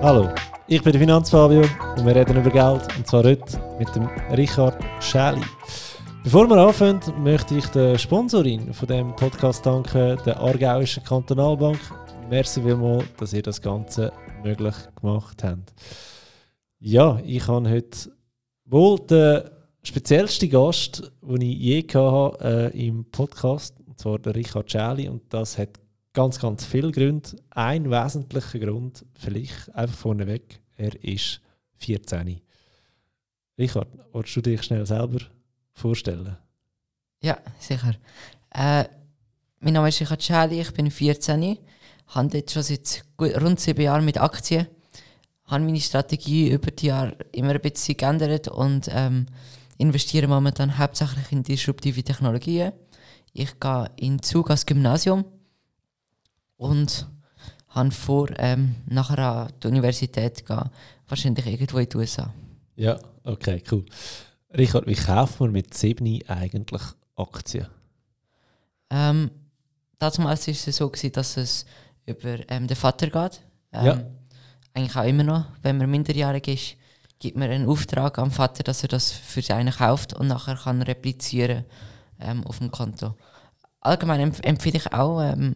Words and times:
Hallo, 0.00 0.28
ich 0.68 0.80
bin 0.80 0.92
der 0.92 1.00
Finanzfabio 1.00 1.62
und 1.96 2.06
wir 2.06 2.14
reden 2.14 2.36
über 2.36 2.50
Geld 2.50 2.96
und 2.96 3.04
zwar 3.04 3.24
heute 3.24 3.60
mit 3.80 3.92
dem 3.96 4.06
Richard 4.30 4.78
Schäli. 5.02 5.42
Bevor 6.22 6.48
wir 6.48 6.56
anfangen, 6.56 7.00
möchte 7.20 7.56
ich 7.56 7.66
der 7.66 7.98
Sponsorin 7.98 8.72
von 8.72 8.86
dem 8.86 9.16
Podcast 9.16 9.66
danken, 9.66 10.16
der 10.24 10.38
Aargauischen 10.38 11.02
Kantonalbank. 11.02 11.80
Merci 12.30 12.62
vielmals, 12.62 13.06
dass 13.18 13.32
ihr 13.32 13.42
das 13.42 13.60
Ganze 13.60 14.12
möglich 14.44 14.76
gemacht 15.00 15.42
habt. 15.42 15.74
Ja, 16.78 17.20
ich 17.24 17.48
habe 17.48 17.68
heute 17.68 18.12
wohl 18.66 19.00
den 19.00 19.50
speziellsten 19.82 20.48
Gast, 20.48 21.10
den 21.22 21.40
ich 21.40 21.58
je 21.58 21.82
hatte, 21.92 22.72
äh, 22.72 22.86
im 22.86 23.04
Podcast, 23.10 23.74
und 23.84 23.98
zwar 23.98 24.20
der 24.20 24.36
Richard 24.36 24.70
Schäli 24.70 25.08
und 25.08 25.22
das 25.34 25.58
hat 25.58 25.70
ganz, 26.12 26.38
ganz 26.38 26.64
viele 26.64 26.92
Gründe. 26.92 27.30
Ein 27.50 27.90
wesentlicher 27.90 28.58
Grund, 28.58 29.04
vielleicht 29.14 29.74
einfach 29.74 29.96
vorneweg, 29.96 30.60
er 30.76 31.02
ist 31.04 31.40
14. 31.76 32.40
Richard, 33.58 33.88
willst 34.12 34.36
du 34.36 34.40
dich 34.40 34.62
schnell 34.62 34.86
selber 34.86 35.18
vorstellen? 35.72 36.36
Ja, 37.22 37.38
sicher. 37.58 37.94
Äh, 38.50 38.84
mein 39.60 39.74
Name 39.74 39.88
ist 39.88 40.00
Richard 40.00 40.22
Schäli, 40.22 40.60
ich 40.60 40.72
bin 40.72 40.90
14, 40.90 41.58
habe 42.08 42.36
jetzt 42.36 42.52
schon 42.52 42.62
seit 42.62 43.02
rund 43.20 43.58
sieben 43.58 43.82
Jahren 43.82 44.04
mit 44.04 44.18
Aktien, 44.18 44.68
habe 45.44 45.64
meine 45.64 45.80
Strategie 45.80 46.50
über 46.50 46.70
die 46.70 46.86
Jahre 46.86 47.16
immer 47.32 47.50
ein 47.52 47.60
bisschen 47.60 47.96
geändert 47.96 48.48
und 48.48 48.88
ähm, 48.92 49.26
investiere 49.78 50.28
momentan 50.28 50.78
hauptsächlich 50.78 51.32
in 51.32 51.42
disruptive 51.42 52.02
Technologien. 52.02 52.72
Ich 53.32 53.58
gehe 53.58 53.90
in 53.96 54.22
Zug 54.22 54.50
als 54.50 54.66
Gymnasium 54.66 55.24
und 56.58 57.06
habe 57.68 57.90
vor, 57.90 58.28
ähm, 58.36 58.74
nachher 58.86 59.18
an 59.18 59.52
die 59.62 59.68
Universität 59.68 60.38
zu 60.38 60.44
gehen, 60.44 60.70
wahrscheinlich 61.08 61.46
irgendwo 61.46 61.78
in 61.78 61.88
den 61.88 61.98
USA. 61.98 62.32
Ja, 62.76 62.98
okay, 63.24 63.62
cool. 63.70 63.84
Richard, 64.56 64.86
wie 64.86 64.94
kauft 64.94 65.40
man 65.40 65.52
mit 65.52 65.74
7 65.74 66.22
eigentlich 66.28 66.82
Aktien? 67.16 67.66
Ähm, 68.90 69.30
damals 69.98 70.18
war 70.18 70.32
es 70.32 70.64
so, 70.64 70.88
gewesen, 70.88 71.12
dass 71.12 71.36
es 71.36 71.66
über 72.06 72.38
ähm, 72.48 72.66
den 72.66 72.76
Vater 72.76 73.08
geht. 73.08 73.42
Ähm, 73.72 73.86
Ja. 73.86 74.02
Eigentlich 74.74 74.96
auch 74.96 75.04
immer 75.04 75.24
noch, 75.24 75.46
wenn 75.62 75.76
man 75.76 75.90
minderjährig 75.90 76.48
ist, 76.48 76.76
gibt 77.18 77.36
man 77.36 77.50
einen 77.50 77.68
Auftrag 77.68 78.18
am 78.18 78.30
Vater, 78.30 78.62
dass 78.62 78.82
er 78.82 78.88
das 78.88 79.10
für 79.10 79.42
seinen 79.42 79.72
kauft 79.72 80.14
und 80.14 80.28
nachher 80.28 80.56
kann 80.56 80.80
er 80.80 80.88
replizieren 80.88 81.64
ähm, 82.20 82.44
auf 82.44 82.58
dem 82.58 82.70
Konto. 82.70 83.14
Allgemein 83.80 84.20
empf 84.20 84.40
empfehle 84.42 84.78
ich 84.78 84.92
auch 84.92 85.20
ähm, 85.20 85.54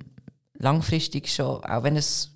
langfristig 0.63 1.29
schon, 1.29 1.63
auch 1.65 1.83
wenn 1.83 1.97
es 1.97 2.31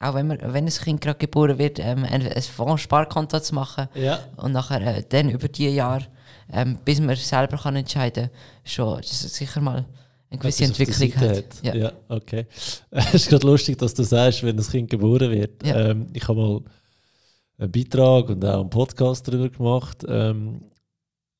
auch 0.00 0.14
wenn, 0.14 0.28
man, 0.28 0.38
wenn 0.40 0.64
das 0.64 0.80
Kind 0.80 1.00
gerade 1.00 1.18
geboren 1.18 1.58
wird, 1.58 1.80
ähm, 1.80 2.04
ein, 2.04 2.22
ein 2.22 2.42
Fondssparkonto 2.42 3.40
zu 3.40 3.54
machen 3.56 3.88
Ja. 3.96 4.20
und 4.36 4.52
nachher 4.52 4.80
äh, 4.98 5.02
dann 5.08 5.28
über 5.28 5.48
die 5.48 5.68
Jahre, 5.70 6.06
ähm, 6.52 6.78
bis 6.84 7.00
man 7.00 7.16
selber 7.16 7.56
kann 7.56 7.74
entscheiden 7.74 8.28
kann, 8.28 8.36
schon 8.62 9.02
sicher 9.02 9.60
mal 9.60 9.84
eine 10.30 10.38
gewisse 10.38 10.64
Etwas 10.64 10.78
Entwicklung 10.78 11.20
Seite 11.20 11.36
hat. 11.38 11.64
Ja. 11.64 11.74
Ja. 11.74 11.92
okay. 12.08 12.46
Es 12.90 13.14
ist 13.14 13.28
gerade 13.28 13.44
lustig, 13.46 13.76
dass 13.78 13.92
du 13.92 14.04
sagst, 14.04 14.44
wenn 14.44 14.56
das 14.56 14.70
Kind 14.70 14.88
geboren 14.88 15.32
wird. 15.32 15.66
Ja. 15.66 15.90
Ähm, 15.90 16.06
ich 16.12 16.28
habe 16.28 16.40
mal 16.40 16.60
einen 17.58 17.72
Beitrag 17.72 18.28
und 18.28 18.44
auch 18.44 18.60
einen 18.60 18.70
Podcast 18.70 19.26
darüber 19.26 19.48
gemacht. 19.48 20.04
Ähm, 20.06 20.62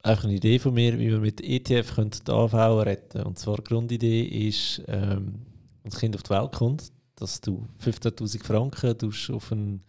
einfach 0.02 0.24
eine 0.24 0.34
Idee 0.34 0.58
von 0.58 0.74
mir, 0.74 0.98
wie 0.98 1.10
man 1.10 1.20
mit 1.20 1.40
ETF 1.40 1.94
könnte 1.94 2.24
die 2.24 2.32
AV 2.32 2.54
retten 2.84 3.22
Und 3.22 3.38
zwar 3.38 3.58
die 3.58 3.64
Grundidee 3.64 4.22
ist, 4.22 4.82
ähm, 4.88 5.46
wenn 5.88 5.90
das 5.90 6.00
Kind 6.00 6.14
auf 6.14 6.22
die 6.22 6.30
Welt 6.30 6.52
kommt, 6.52 6.92
dass 7.16 7.40
du 7.40 7.66
15'000 7.82 8.44
Franken 8.44 9.34
auf 9.34 9.52
einen 9.52 9.82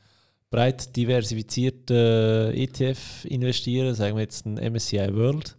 breit 0.50 0.96
diversifizierten 0.96 2.54
ETF 2.54 3.26
investieren, 3.26 3.94
sagen 3.94 4.16
wir 4.16 4.24
jetzt 4.24 4.46
einen 4.46 4.74
MSCI 4.74 5.14
World. 5.14 5.56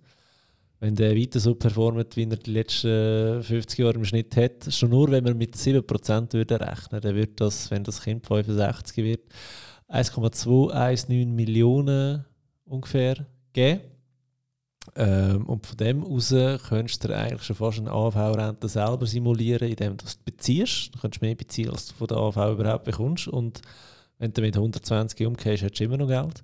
Wenn 0.80 0.96
der 0.96 1.14
weiter 1.14 1.38
so 1.38 1.54
performt, 1.54 2.16
wie 2.16 2.24
er 2.24 2.36
die 2.36 2.52
letzten 2.52 3.42
50 3.42 3.78
Jahre 3.78 3.96
im 3.96 4.04
Schnitt 4.04 4.34
hat, 4.36 4.72
schon 4.72 4.90
nur 4.90 5.10
wenn 5.10 5.24
wir 5.26 5.34
mit 5.34 5.54
7% 5.54 6.32
würde 6.32 6.58
rechnen, 6.58 7.02
dann 7.02 7.14
wird 7.14 7.38
das, 7.38 7.70
wenn 7.70 7.84
das 7.84 8.02
Kind 8.02 8.26
65 8.26 9.04
wird, 9.04 9.20
1,219 9.88 11.34
Millionen 11.34 12.24
ungefähr 12.64 13.26
geben. 13.52 13.82
Ähm, 14.96 15.46
und 15.46 15.66
von 15.66 15.76
dem 15.76 16.04
aus 16.04 16.30
könntest 16.68 17.04
du 17.04 17.16
eigentlich 17.16 17.42
schon 17.44 17.56
fast 17.56 17.78
eine 17.78 17.90
AV-Rente 17.92 18.68
selber 18.68 19.06
simulieren, 19.06 19.68
indem 19.68 19.96
du 19.96 20.04
es 20.04 20.16
beziehst. 20.16 20.94
Du 20.94 20.98
kannst 21.00 21.22
mehr 21.22 21.34
beziehen, 21.34 21.70
als 21.70 21.86
du 21.88 21.94
von 21.94 22.08
der 22.08 22.16
AV 22.16 22.36
überhaupt 22.52 22.84
bekommst. 22.84 23.28
Und 23.28 23.62
wenn 24.18 24.32
du 24.32 24.40
mit 24.42 24.56
120 24.56 25.26
umgehst, 25.26 25.62
hast 25.62 25.78
du 25.78 25.84
immer 25.84 25.96
noch 25.96 26.08
Geld. 26.08 26.42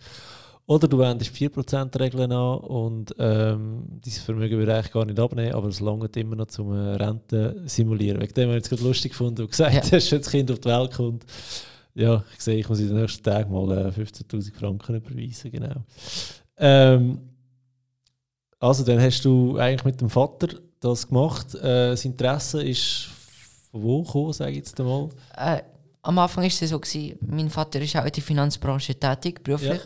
Oder 0.68 0.88
du 0.88 0.98
wendest 0.98 1.32
4%-Regeln 1.36 2.32
an 2.32 2.58
und 2.58 3.14
ähm, 3.20 3.84
dieses 4.04 4.24
Vermögen 4.24 4.58
würde 4.58 4.74
eigentlich 4.74 4.92
gar 4.92 5.04
nicht 5.04 5.20
abnehmen, 5.20 5.54
aber 5.54 5.68
es 5.68 5.78
langt 5.78 6.16
immer 6.16 6.34
noch 6.34 6.48
zum 6.48 6.72
äh, 6.72 6.96
Renten 6.96 7.68
simulieren. 7.68 8.20
Wegen 8.20 8.34
dem 8.34 8.48
habe 8.48 8.58
ich 8.58 8.64
es 8.64 8.70
gerade 8.70 8.82
lustig 8.82 9.12
gefunden 9.12 9.42
und 9.42 9.50
gesagt, 9.52 9.74
Ja. 9.74 9.80
hast, 9.92 10.10
wenn 10.10 10.18
das 10.18 10.30
Kind 10.30 10.50
auf 10.50 10.58
die 10.58 10.68
Welt 10.68 10.92
kommt, 10.92 11.24
ja, 11.94 12.24
ich 12.34 12.40
sehe, 12.42 12.58
ich 12.58 12.68
muss 12.68 12.80
in 12.80 12.88
den 12.88 12.96
nächsten 13.00 13.22
Tagen 13.22 13.52
mal 13.52 13.70
äh, 13.78 13.90
15'000 13.90 14.54
Franken 14.58 14.96
überweisen, 14.96 15.52
genau. 15.52 15.84
Ähm, 16.58 17.20
also 18.60 18.84
dann 18.84 19.00
hast 19.00 19.24
du 19.24 19.58
eigentlich 19.58 19.84
mit 19.84 20.00
dem 20.00 20.10
Vater 20.10 20.48
das 20.80 21.08
gemacht. 21.08 21.54
Äh, 21.54 21.90
das 21.90 22.04
Interesse 22.04 22.62
ist 22.62 23.08
von 23.70 23.82
wo 23.82 24.02
gekommen, 24.02 24.32
sage 24.32 24.52
ich 24.52 24.58
jetzt 24.58 24.78
einmal? 24.80 25.08
Äh, 25.36 25.62
am 26.02 26.18
Anfang 26.18 26.44
war 26.44 26.48
es 26.48 26.58
so, 26.58 26.78
gewesen, 26.78 27.18
mein 27.20 27.50
Vater 27.50 27.80
ist 27.80 27.96
auch 27.96 28.04
in 28.04 28.12
der 28.12 28.22
Finanzbranche 28.22 28.94
tätig, 28.94 29.42
beruflich. 29.42 29.80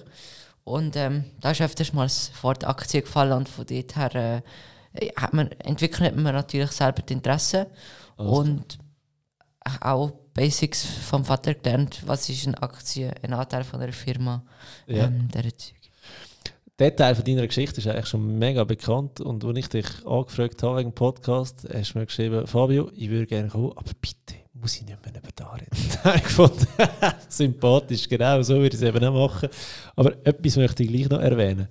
Und 0.64 0.94
ähm, 0.96 1.24
da 1.40 1.52
ist 1.52 1.62
öfters 1.62 1.92
mal 1.92 2.04
das 2.04 2.30
Wort 2.42 2.64
Aktie 2.64 3.02
gefallen 3.02 3.32
und 3.32 3.48
von 3.48 3.64
dort 3.66 3.96
her 3.96 4.42
äh, 4.94 5.08
hat 5.16 5.32
man, 5.32 5.50
entwickelt 5.52 6.16
man 6.16 6.34
natürlich 6.34 6.70
selber 6.72 7.02
die 7.02 7.14
Interesse 7.14 7.66
Also, 8.16 8.32
und 8.32 8.78
auch 9.80 10.12
Basics 10.34 10.84
vom 10.84 11.24
Vater 11.24 11.54
gelernt, 11.54 12.02
was 12.06 12.28
ist 12.28 12.46
eine 12.46 12.62
Aktie, 12.62 13.12
ein 13.22 13.32
Anteil 13.32 13.64
von 13.64 13.80
einer 13.80 13.92
Firma, 13.92 14.42
ja. 14.86 15.06
ähm, 15.06 15.28
der 15.28 15.56
Zeug. 15.56 15.79
Der 16.80 16.96
Teil 16.96 17.14
von 17.14 17.26
deiner 17.26 17.46
Geschichte 17.46 17.78
ist 17.78 17.86
eigentlich 17.88 18.06
schon 18.06 18.38
mega 18.38 18.64
bekannt 18.64 19.20
und 19.20 19.44
als 19.44 19.58
ich 19.58 19.68
dich 19.68 19.84
angefragt 20.06 20.62
habe 20.62 20.78
wegen 20.78 20.92
dem 20.92 20.94
Podcast, 20.94 21.68
hast 21.70 21.92
du 21.94 21.98
mir 21.98 22.06
geschrieben, 22.06 22.46
Fabio, 22.46 22.90
ich 22.96 23.10
würde 23.10 23.26
gerne 23.26 23.48
kommen, 23.48 23.72
aber 23.76 23.90
bitte 24.00 24.40
muss 24.54 24.76
ich 24.76 24.86
nicht 24.86 24.96
mehr 25.04 25.14
über 25.14 25.28
da 25.36 25.52
reden. 25.52 25.66
Da 25.92 26.04
habe 26.04 26.16
ich 26.16 26.22
gefunden, 26.22 26.66
sympathisch, 27.28 28.08
genau, 28.08 28.40
so 28.40 28.54
würde 28.54 28.74
ich 28.74 28.80
es 28.80 28.88
eben 28.88 29.04
auch 29.04 29.12
machen. 29.12 29.50
Aber 29.94 30.26
etwas 30.26 30.56
möchte 30.56 30.82
ich 30.82 30.88
gleich 30.88 31.10
noch 31.10 31.20
erwähnen. 31.20 31.68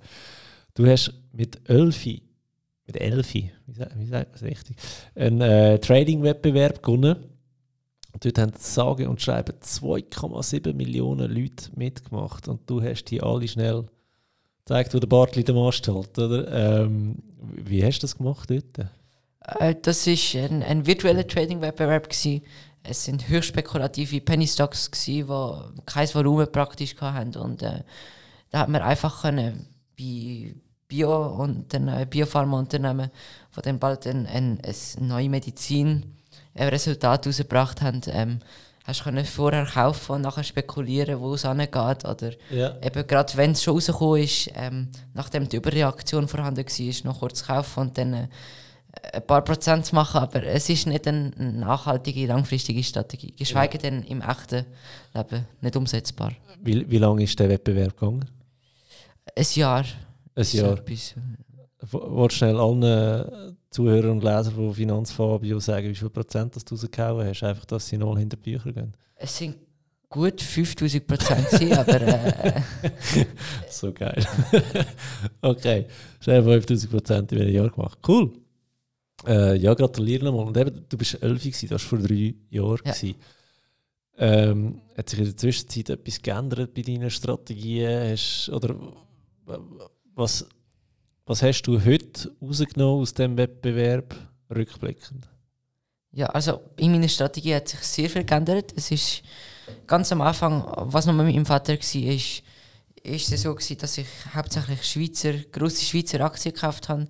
Du 0.74 0.86
hast 0.86 1.12
mit 1.32 1.58
Elfi, 1.68 2.22
mit 2.86 2.96
Elfi, 2.96 3.50
wie 3.66 3.72
sagt, 3.72 3.96
man 3.96 4.26
das 4.30 4.42
richtig, 4.44 4.76
einen 5.16 5.40
äh, 5.40 5.80
Trading-Wettbewerb 5.80 6.84
gewonnen. 6.84 7.16
Dort 8.20 8.38
haben 8.38 8.52
sage 8.56 9.10
und 9.10 9.20
schreiben 9.20 9.56
2,7 9.60 10.72
Millionen 10.72 11.34
Leute 11.34 11.68
mitgemacht 11.74 12.46
und 12.46 12.70
du 12.70 12.80
hast 12.80 13.06
die 13.06 13.20
alle 13.20 13.48
schnell 13.48 13.86
gezeigt, 14.70 14.94
wo 14.94 14.98
der 14.98 15.08
Bartli 15.08 15.44
den 15.44 15.56
Mast 15.56 15.86
hält, 15.86 16.18
oder? 16.18 16.82
Ähm, 16.82 17.16
wie 17.40 17.84
hast 17.84 17.98
du 17.98 18.02
das 18.02 18.16
gemacht 18.16 18.50
dort? 18.50 18.88
Äh, 19.58 19.74
das 19.82 20.06
war 20.06 20.42
ein, 20.42 20.62
ein 20.62 20.86
virtueller 20.86 21.26
Trading-Wettbewerb. 21.26 22.08
Es 22.82 23.04
sind 23.04 23.28
höchst 23.28 23.48
spekulative 23.48 24.20
Penny 24.20 24.46
Stocks, 24.46 24.90
die 24.90 25.24
kein 25.86 26.14
Volumen 26.14 26.50
praktisch 26.50 26.96
hatten. 27.00 27.36
Und 27.36 27.62
äh, 27.62 27.82
da 28.50 28.60
hat 28.60 28.68
man 28.68 28.82
einfach 28.82 29.22
können 29.22 29.66
bei 29.98 30.54
Bio- 30.88 31.26
und 31.26 31.74
äh, 31.74 32.06
Biopharmaunternehmen, 32.08 33.10
die 33.56 33.62
dann 33.62 33.78
bald 33.78 34.06
ein, 34.06 34.26
ein, 34.26 34.60
ein 34.64 35.06
neue 35.06 35.28
Medizin 35.28 36.16
ein 36.54 36.68
Resultat 36.68 37.24
herausgebracht 37.24 37.80
haben, 37.80 38.00
ähm, 38.08 38.40
hast 38.90 39.04
können 39.04 39.24
vorher 39.24 39.64
kaufen 39.66 40.12
und 40.16 40.22
nachher 40.22 40.44
spekulieren, 40.44 41.20
wo 41.20 41.34
es 41.34 41.44
angeht. 41.44 42.04
Oder 42.04 42.32
Ja. 42.50 42.76
eben 42.82 43.06
gerade 43.06 43.36
wenn 43.36 43.52
es 43.52 43.62
schon 43.62 43.74
rausgekommen 43.74 44.22
ist, 44.22 44.50
ähm, 44.54 44.88
nachdem 45.14 45.48
die 45.48 45.56
Überreaktion 45.56 46.28
vorhanden 46.28 46.64
war, 46.66 47.04
noch 47.12 47.20
kurz 47.20 47.44
kaufen 47.46 47.80
und 47.80 47.98
dann 47.98 48.14
äh, 48.14 48.28
ein 49.12 49.26
paar 49.26 49.42
Prozent 49.42 49.92
machen. 49.92 50.20
Aber 50.20 50.42
es 50.44 50.68
ist 50.68 50.86
nicht 50.86 51.06
eine 51.06 51.30
nachhaltige, 51.36 52.26
langfristige 52.26 52.82
Strategie. 52.82 53.32
Geschweige 53.36 53.78
denn 53.78 54.02
im 54.02 54.20
echten 54.20 54.66
Leben 55.14 55.46
nicht 55.60 55.76
umsetzbar. 55.76 56.32
Wie, 56.62 56.90
wie 56.90 56.98
lange 56.98 57.22
ist 57.22 57.38
der 57.38 57.48
Wettbewerb 57.48 57.96
gegangen? 57.98 58.28
Ein 59.36 59.46
Jahr. 59.54 59.84
Ein 60.34 60.46
Jahr. 60.52 60.78
Wolltest 60.78 61.16
du 61.92 62.28
schnell 62.30 62.58
allen 62.58 63.56
Zuhörern 63.70 64.10
und 64.10 64.24
Lesern 64.24 64.54
von 64.54 64.74
Finanzfabio 64.74 65.60
sagen, 65.60 65.88
wie 65.88 65.94
viel 65.94 66.10
Prozent 66.10 66.56
das 66.56 66.64
du 66.64 66.74
rausgehauen 66.74 67.26
hast? 67.26 67.42
Einfach, 67.42 67.64
dass 67.66 67.86
sie 67.86 67.96
null 67.96 68.18
hinter 68.18 68.36
die 68.36 68.50
Bücher 68.50 68.72
gehen. 68.72 68.94
Es 69.14 69.36
sind 69.36 69.56
gut 70.08 70.40
5000 70.40 71.06
Prozent, 71.06 71.78
aber 71.78 72.00
äh, 72.00 72.62
So 73.70 73.92
geil. 73.92 74.26
okay, 75.40 75.86
schnell 76.20 76.42
5000 76.42 76.90
Prozent 76.90 77.32
in 77.32 77.42
einem 77.42 77.54
Jahr 77.54 77.70
gemacht. 77.70 77.98
Cool. 78.06 78.32
Äh, 79.26 79.56
ja, 79.56 79.72
gratuliere 79.74 80.24
nochmal. 80.24 80.46
Und 80.46 80.56
eben, 80.56 80.84
du 80.88 80.98
bist 80.98 81.22
11 81.22 81.38
gewesen, 81.40 81.68
das 81.68 81.82
war 81.82 81.98
vor 81.98 81.98
drei 81.98 82.34
Jahren. 82.48 82.80
Ja. 82.84 82.94
Ähm, 84.18 84.82
hat 84.96 85.08
sich 85.08 85.18
in 85.18 85.24
der 85.26 85.36
Zwischenzeit 85.36 85.90
etwas 85.90 86.20
geändert 86.20 86.74
bei 86.74 86.82
deinen 86.82 87.10
Strategien? 87.10 88.10
Hast, 88.10 88.50
oder 88.50 88.74
was, 90.14 90.46
was 91.30 91.44
hast 91.44 91.62
du 91.62 91.84
heute 91.84 92.32
rausgenommen 92.42 93.02
aus 93.02 93.14
diesem 93.14 93.36
Wettbewerb 93.36 94.16
rückblickend? 94.52 95.28
Ja, 96.10 96.26
also 96.26 96.60
in 96.76 96.90
meiner 96.90 97.06
Strategie 97.06 97.54
hat 97.54 97.68
sich 97.68 97.78
sehr 97.82 98.10
viel 98.10 98.24
geändert. 98.24 98.72
Es 98.74 98.90
ist 98.90 99.22
ganz 99.86 100.10
am 100.10 100.22
Anfang, 100.22 100.64
was 100.92 101.06
noch 101.06 101.14
mit 101.14 101.26
meinem 101.26 101.46
Vater 101.46 101.74
war, 101.74 101.78
ist, 101.78 102.42
ist 103.04 103.32
es 103.32 103.42
so 103.42 103.54
gewesen, 103.54 103.78
dass 103.78 103.98
ich 103.98 104.08
hauptsächlich 104.34 104.82
Schweizer, 104.82 105.34
grosse 105.52 105.84
Schweizer 105.84 106.20
Aktien 106.22 106.52
gekauft 106.52 106.88
habe. 106.88 107.06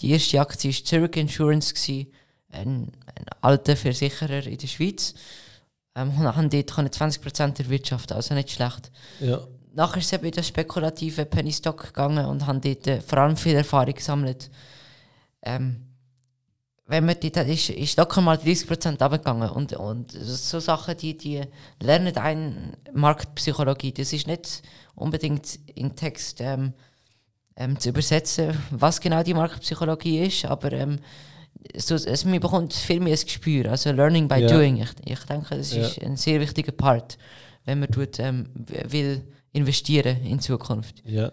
Die 0.00 0.12
erste 0.12 0.40
Aktie 0.40 0.70
war 0.70 0.84
Zurich 0.84 1.16
Insurance, 1.16 1.74
gewesen, 1.74 2.12
ein, 2.52 2.92
ein 3.16 3.26
alter 3.40 3.74
Versicherer 3.74 4.46
in 4.46 4.58
der 4.58 4.68
Schweiz. 4.68 5.14
Ähm, 5.96 6.10
und 6.10 6.36
haben 6.36 6.50
dort 6.50 6.70
20% 6.70 7.54
der 7.54 7.68
Wirtschaft, 7.68 8.12
also 8.12 8.32
nicht 8.32 8.52
schlecht. 8.52 8.92
Ja. 9.18 9.40
Nachher 9.76 9.98
ist 9.98 10.06
es 10.06 10.12
eben 10.14 10.24
in 10.24 10.32
das 10.32 10.48
spekulative 10.48 11.26
Penny 11.26 11.52
Stock 11.52 11.82
gegangen 11.88 12.24
und 12.24 12.46
haben 12.46 12.60
dort 12.62 12.86
äh, 12.86 13.00
vor 13.02 13.18
allem 13.18 13.36
viel 13.36 13.54
Erfahrung 13.54 13.92
gesammelt. 13.94 14.50
Ähm, 15.42 15.82
wenn 16.86 17.04
man 17.04 17.16
dort 17.20 17.36
ist, 17.48 17.68
ist 17.70 17.98
locker 17.98 18.22
mal 18.22 18.36
30% 18.38 18.88
runtergegangen. 18.90 19.50
Und, 19.50 19.74
und 19.74 20.12
so 20.12 20.60
Sachen, 20.60 20.96
die, 20.96 21.16
die 21.16 21.42
lernen 21.82 22.16
einen 22.16 22.76
Marktpsychologie. 22.94 23.92
Das 23.92 24.12
ist 24.14 24.26
nicht 24.26 24.62
unbedingt 24.94 25.58
in 25.74 25.94
Text 25.94 26.40
ähm, 26.40 26.72
ähm, 27.56 27.78
zu 27.78 27.90
übersetzen, 27.90 28.56
was 28.70 29.00
genau 29.00 29.22
die 29.22 29.34
Marktpsychologie 29.34 30.20
ist, 30.26 30.44
aber 30.46 30.72
ähm, 30.72 31.00
so, 31.74 31.96
also 31.96 32.28
man 32.28 32.40
bekommt 32.40 32.72
viel 32.72 33.00
mehr 33.00 33.14
ein 33.14 33.24
Gespür. 33.24 33.70
Also 33.70 33.90
Learning 33.92 34.26
by 34.28 34.36
Ja. 34.36 34.46
Doing. 34.48 34.76
Ich, 34.80 34.90
ich 35.04 35.20
denke, 35.24 35.56
das 35.56 35.74
Ja. 35.74 35.86
ist 35.86 36.00
ein 36.02 36.16
sehr 36.16 36.40
wichtiger 36.40 36.72
Part, 36.72 37.18
wenn 37.66 37.80
man 37.80 37.90
tut, 37.90 38.18
ähm, 38.20 38.48
will 38.54 39.22
investieren 39.56 40.24
in 40.24 40.40
Zukunft. 40.40 41.02
ja. 41.06 41.32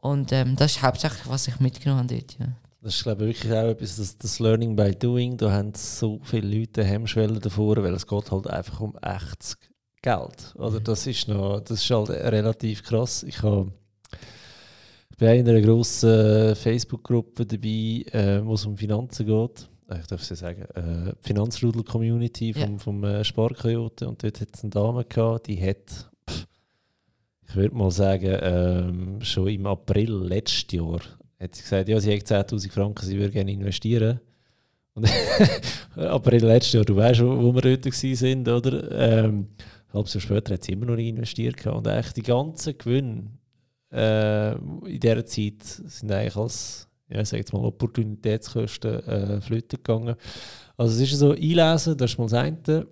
Und 0.00 0.30
ähm, 0.32 0.54
das 0.54 0.76
ist 0.76 0.82
hauptsächlich, 0.82 1.22
was 1.28 1.48
ich 1.48 1.58
mitgenommen 1.58 2.04
habe 2.04 2.14
dort. 2.14 2.38
Ja. 2.38 2.46
Das 2.80 2.94
ist 2.94 3.02
glaube 3.02 3.24
ich 3.28 3.36
wirklich 3.42 3.52
auch 3.52 3.66
etwas, 3.68 3.96
das, 3.96 4.16
das 4.16 4.38
Learning 4.38 4.76
by 4.76 4.92
Doing, 4.94 5.36
da 5.36 5.50
haben 5.50 5.72
so 5.74 6.20
viele 6.22 6.46
Leute 6.60 6.84
Hemmschwellen 6.84 7.40
davor, 7.40 7.76
weil 7.82 7.94
es 7.94 8.06
geht 8.06 8.30
halt 8.30 8.46
einfach 8.46 8.78
um 8.80 8.96
echtes 9.02 9.58
Geld. 10.00 10.54
Oder 10.56 10.78
das 10.78 11.04
ist 11.08 11.26
noch, 11.26 11.58
das 11.60 11.82
ist 11.82 11.90
halt 11.90 12.10
relativ 12.10 12.84
krass. 12.84 13.24
Ich 13.24 13.42
habe 13.42 13.72
ich 15.10 15.16
bin 15.18 15.28
in 15.30 15.48
einer 15.48 15.60
grossen 15.60 16.54
Facebook-Gruppe 16.54 17.44
dabei, 17.44 18.04
äh, 18.12 18.40
wo 18.46 18.54
es 18.54 18.64
um 18.64 18.76
Finanzen 18.76 19.26
geht. 19.26 19.68
Äh, 19.90 19.98
Ich 19.98 20.06
darf 20.06 20.22
es 20.22 20.28
ja 20.28 20.36
sagen, 20.36 20.62
äh, 20.76 21.12
Finanzrudel-Community 21.22 22.52
vom, 22.54 22.72
Ja. 22.74 22.78
vom 22.78 23.02
äh, 23.04 23.24
Sparkoyote. 23.24 24.08
Und 24.08 24.22
dort 24.22 24.40
hat 24.40 24.48
es 24.54 24.62
eine 24.62 24.70
Dame 24.70 25.04
gehabt, 25.04 25.48
die 25.48 25.60
hat, 25.60 26.08
ich 27.48 27.56
würde 27.56 27.74
mal 27.74 27.90
sagen, 27.90 28.38
ähm, 28.42 29.22
schon 29.22 29.48
im 29.48 29.66
April 29.66 30.12
letztes 30.12 30.66
Jahr 30.70 31.00
hat 31.40 31.54
sie 31.54 31.62
gesagt, 31.62 31.88
ja, 31.88 31.98
sie 32.00 32.14
hat 32.14 32.26
10'000 32.26 32.70
Franken, 32.70 33.06
sie 33.06 33.18
würde 33.18 33.32
gerne 33.32 33.52
investieren. 33.52 34.20
Und 34.94 35.08
April 35.96 36.44
letztes 36.44 36.74
Jahr, 36.74 36.84
du 36.84 36.96
weißt, 36.96 37.22
wo, 37.22 37.42
wo 37.42 37.54
wir 37.54 37.62
dort 37.62 37.86
waren, 37.86 38.48
oder? 38.48 39.24
Ähm, 39.24 39.48
ein 39.90 40.04
Jahr 40.04 40.20
später 40.20 40.54
hat 40.54 40.64
sie 40.64 40.72
immer 40.72 40.86
noch 40.86 40.96
nicht 40.96 41.08
investiert. 41.08 41.66
Und 41.66 41.86
eigentlich 41.86 42.12
die 42.12 42.22
ganzen 42.22 42.76
Gewinne 42.76 43.30
äh, 43.92 44.52
in 44.52 45.00
dieser 45.00 45.24
Zeit 45.24 45.62
sind 45.62 46.12
eigentlich 46.12 46.36
als, 46.36 46.88
ja, 47.08 47.20
ich 47.20 47.28
sag 47.28 47.38
jetzt 47.38 47.52
mal, 47.52 47.64
Opportunitätskosten 47.64 49.06
äh, 49.06 49.40
flöten 49.40 49.78
gegangen. 49.82 50.16
Also 50.76 50.94
es 51.02 51.12
ist 51.12 51.18
so, 51.18 51.30
einlesen, 51.30 51.96
das 51.96 52.10
ist 52.12 52.18
mal 52.18 52.24
das 52.24 52.34
eine. 52.34 52.86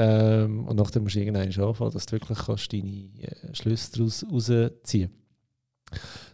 Ähm, 0.00 0.64
und 0.68 0.76
nachdem 0.76 1.02
musst 1.02 1.16
du 1.16 1.20
irgendwann 1.20 1.68
anfangen, 1.68 1.90
dass 1.90 2.06
du 2.06 2.12
wirklich 2.12 2.38
kannst 2.38 2.72
deine 2.72 3.10
äh, 3.20 3.52
Schlüsse 3.52 3.90
daraus 3.96 4.24
rausziehen 4.30 5.10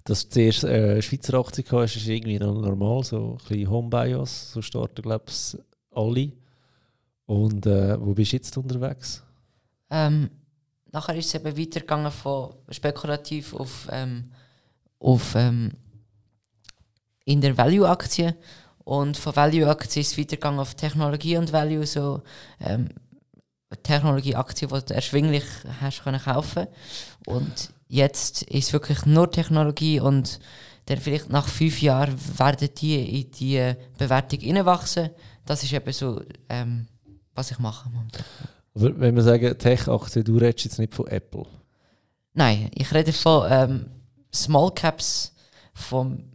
Dass 0.04 0.28
du 0.28 0.34
zuerst 0.34 0.64
äh, 0.64 1.00
Schweizer 1.00 1.38
Aktien 1.38 1.66
hast, 1.70 1.96
ist 1.96 2.06
irgendwie 2.06 2.38
noch 2.38 2.60
normal, 2.60 3.02
so 3.04 3.38
ein 3.40 3.48
bisschen 3.48 3.70
Home-Bios, 3.70 4.52
so 4.52 4.60
starten 4.60 5.00
glaube 5.00 5.24
ich 5.28 5.58
alle. 5.92 6.32
Und 7.24 7.64
äh, 7.64 7.98
wo 7.98 8.12
bist 8.12 8.32
du 8.32 8.36
jetzt 8.36 8.54
unterwegs? 8.58 9.22
Ähm, 9.88 10.28
nachher 10.92 11.16
ist 11.16 11.28
es 11.28 11.34
eben 11.34 11.56
weitergegangen 11.56 12.12
von 12.12 12.50
spekulativ 12.68 13.54
auf, 13.54 13.88
ähm, 13.90 14.30
auf 14.98 15.34
ähm, 15.36 15.72
in 17.24 17.40
der 17.40 17.56
Value-Aktie. 17.56 18.36
Und 18.84 19.16
von 19.16 19.34
Value-Aktie 19.34 20.02
ist 20.02 20.12
es 20.12 20.18
weitergegangen 20.18 20.60
auf 20.60 20.74
Technologie 20.74 21.38
und 21.38 21.50
Value, 21.50 21.86
so 21.86 22.20
ähm, 22.60 22.90
Technologie-Aktie, 23.82 24.68
die 24.68 24.84
du 24.86 24.94
erschwinglich 24.94 25.44
hast 25.80 26.02
können 26.02 26.20
kaufen 26.20 26.66
Und 27.26 27.70
jetzt 27.88 28.42
ist 28.42 28.66
es 28.66 28.72
wirklich 28.72 29.06
nur 29.06 29.30
Technologie 29.30 30.00
und 30.00 30.40
dann 30.86 30.98
vielleicht 30.98 31.30
nach 31.30 31.48
fünf 31.48 31.80
Jahren 31.80 32.14
werden 32.38 32.68
die 32.76 33.20
in 33.20 33.30
die 33.30 33.74
Bewertung 33.96 34.40
hineinwachsen. 34.40 35.10
Das 35.46 35.62
ist 35.62 35.72
eben 35.72 35.92
so, 35.92 36.22
ähm, 36.48 36.86
was 37.34 37.50
ich 37.50 37.58
mache. 37.58 37.90
Aber 38.74 39.00
wenn 39.00 39.14
wir 39.14 39.22
sagen 39.22 39.56
Tech-Aktien, 39.58 40.24
du 40.24 40.36
redest 40.36 40.64
jetzt 40.64 40.78
nicht 40.78 40.94
von 40.94 41.06
Apple. 41.06 41.46
Nein, 42.34 42.70
ich 42.74 42.92
rede 42.92 43.12
von 43.12 43.46
ähm, 43.50 43.86
Small 44.32 44.72
Caps, 44.74 45.32
von 45.72 46.32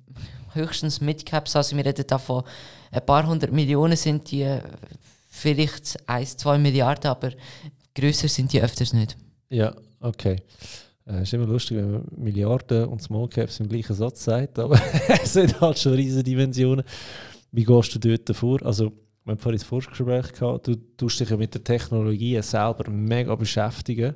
höchstens 0.53 1.01
Mid 1.01 1.25
Caps. 1.25 1.56
Also 1.56 1.75
wir 1.75 1.85
reden 1.85 2.06
da 2.07 2.18
von 2.18 2.44
ein 2.92 3.06
paar 3.06 3.25
hundert 3.27 3.51
Millionen 3.51 3.95
sind 3.95 4.31
die, 4.31 4.44
äh, 4.44 4.62
vielleicht 5.39 5.97
1, 6.07 6.38
2 6.38 6.57
Milliarden, 6.57 7.09
aber 7.09 7.31
größer 7.95 8.27
sind 8.27 8.53
die 8.53 8.62
öfters 8.62 8.94
nicht. 8.94 9.18
Ja, 9.50 9.74
okay. 10.00 10.38
Äh, 11.07 11.24
ist 11.24 11.33
immer 11.33 11.47
lustig, 11.47 11.77
wenn 11.77 11.91
man 11.91 12.03
Milliarden 12.15 12.86
und 12.86 13.01
Small 13.01 13.27
Caps 13.27 13.59
im 13.59 13.68
gleichen 13.69 13.95
Satz 13.95 14.24
sagt, 14.24 14.59
aber 14.59 14.80
es 15.24 15.33
sind 15.33 15.59
halt 15.59 15.80
schon 15.80 15.94
riesige 15.94 16.24
Dimensionen. 16.24 16.86
Wie 17.51 17.63
gehst 17.63 17.95
du 17.95 18.00
dort 18.00 18.30
davor? 18.30 18.63
Also, 18.63 18.91
wir 19.24 19.31
haben 19.31 19.39
vorhin 19.39 19.59
das 19.59 19.68
Vorgespräch 19.68 20.33
gehabt, 20.33 20.68
du 20.68 20.75
tust 20.97 21.19
dich 21.19 21.30
ja 21.30 21.38
mit 21.38 21.53
der 21.53 21.63
Technologie 21.63 22.39
selber 22.42 22.89
mega 22.89 23.35
beschäftigen 23.35 24.15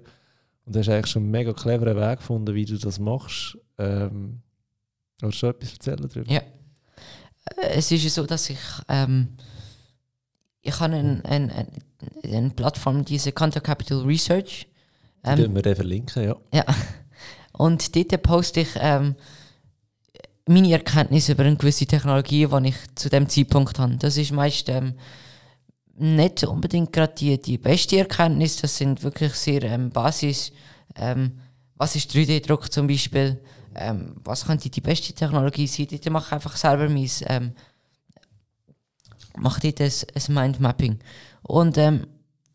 und 0.65 0.75
hast 0.75 0.89
eigentlich 0.89 1.07
schon 1.07 1.23
einen 1.23 1.31
mega 1.31 1.53
cleveren 1.53 1.97
Weg 1.97 2.19
gefunden, 2.19 2.53
wie 2.53 2.65
du 2.65 2.77
das 2.77 2.99
machst. 2.99 3.57
Ähm, 3.77 4.41
willst 5.19 5.37
du 5.37 5.39
schon 5.39 5.49
etwas 5.49 5.73
erzählen 5.73 6.07
darüber? 6.07 6.31
Ja. 6.31 6.41
Äh, 7.57 7.75
Es 7.75 7.91
ist 7.91 8.03
ja 8.03 8.09
so, 8.09 8.25
dass 8.25 8.49
ich 8.49 8.59
ähm, 8.87 9.29
ich 10.63 10.79
habe 10.79 10.95
eine 10.95 11.21
ein, 11.25 11.51
ein, 11.51 11.67
eine 12.23 12.49
Plattform, 12.49 13.05
diese 13.05 13.31
Conto 13.31 13.59
Capital 13.59 14.01
Research. 14.01 14.67
Die 15.23 15.29
Ähm, 15.29 15.37
können 15.37 15.55
wir 15.55 15.61
dann 15.61 15.75
verlinken, 15.75 16.23
ja. 16.23 16.35
Ja. 16.53 16.65
Und 17.51 17.95
dort 17.95 18.23
poste 18.23 18.61
ich 18.61 18.69
ähm, 18.77 19.15
meine 20.47 20.71
Erkenntnisse 20.71 21.33
über 21.33 21.43
eine 21.43 21.55
gewisse 21.55 21.85
Technologie, 21.85 22.47
die 22.47 22.67
ich 22.67 22.75
zu 22.95 23.09
dem 23.09 23.29
Zeitpunkt 23.29 23.77
habe. 23.77 23.97
Das 23.97 24.17
ist 24.17 24.31
meist 24.31 24.69
ähm, 24.69 24.95
nicht 25.95 26.43
unbedingt 26.43 26.91
gerade 26.91 27.13
die, 27.13 27.39
die 27.39 27.57
beste 27.57 27.99
Erkenntnis, 27.99 28.57
das 28.57 28.77
sind 28.77 29.03
wirklich 29.03 29.33
sehr 29.33 29.63
ähm, 29.63 29.91
Basis. 29.91 30.51
Ähm, 30.95 31.39
was 31.75 31.95
ist 31.95 32.11
3D-Druck 32.11 32.71
zum 32.71 32.87
Beispiel? 32.87 33.39
Ähm, 33.75 34.15
was 34.23 34.45
könnte 34.45 34.69
die 34.69 34.81
beste 34.81 35.13
Technologie 35.13 35.67
sein? 35.67 35.87
Dort 35.89 36.09
mache 36.09 36.27
ich 36.27 36.33
einfach 36.33 36.55
selber 36.55 36.89
mein, 36.89 37.09
mache 39.37 39.61
dort 39.61 39.81
ein, 39.81 39.91
ein 40.15 40.33
Mindmapping. 40.33 40.99
Und 41.41 41.77
ähm, 41.77 42.07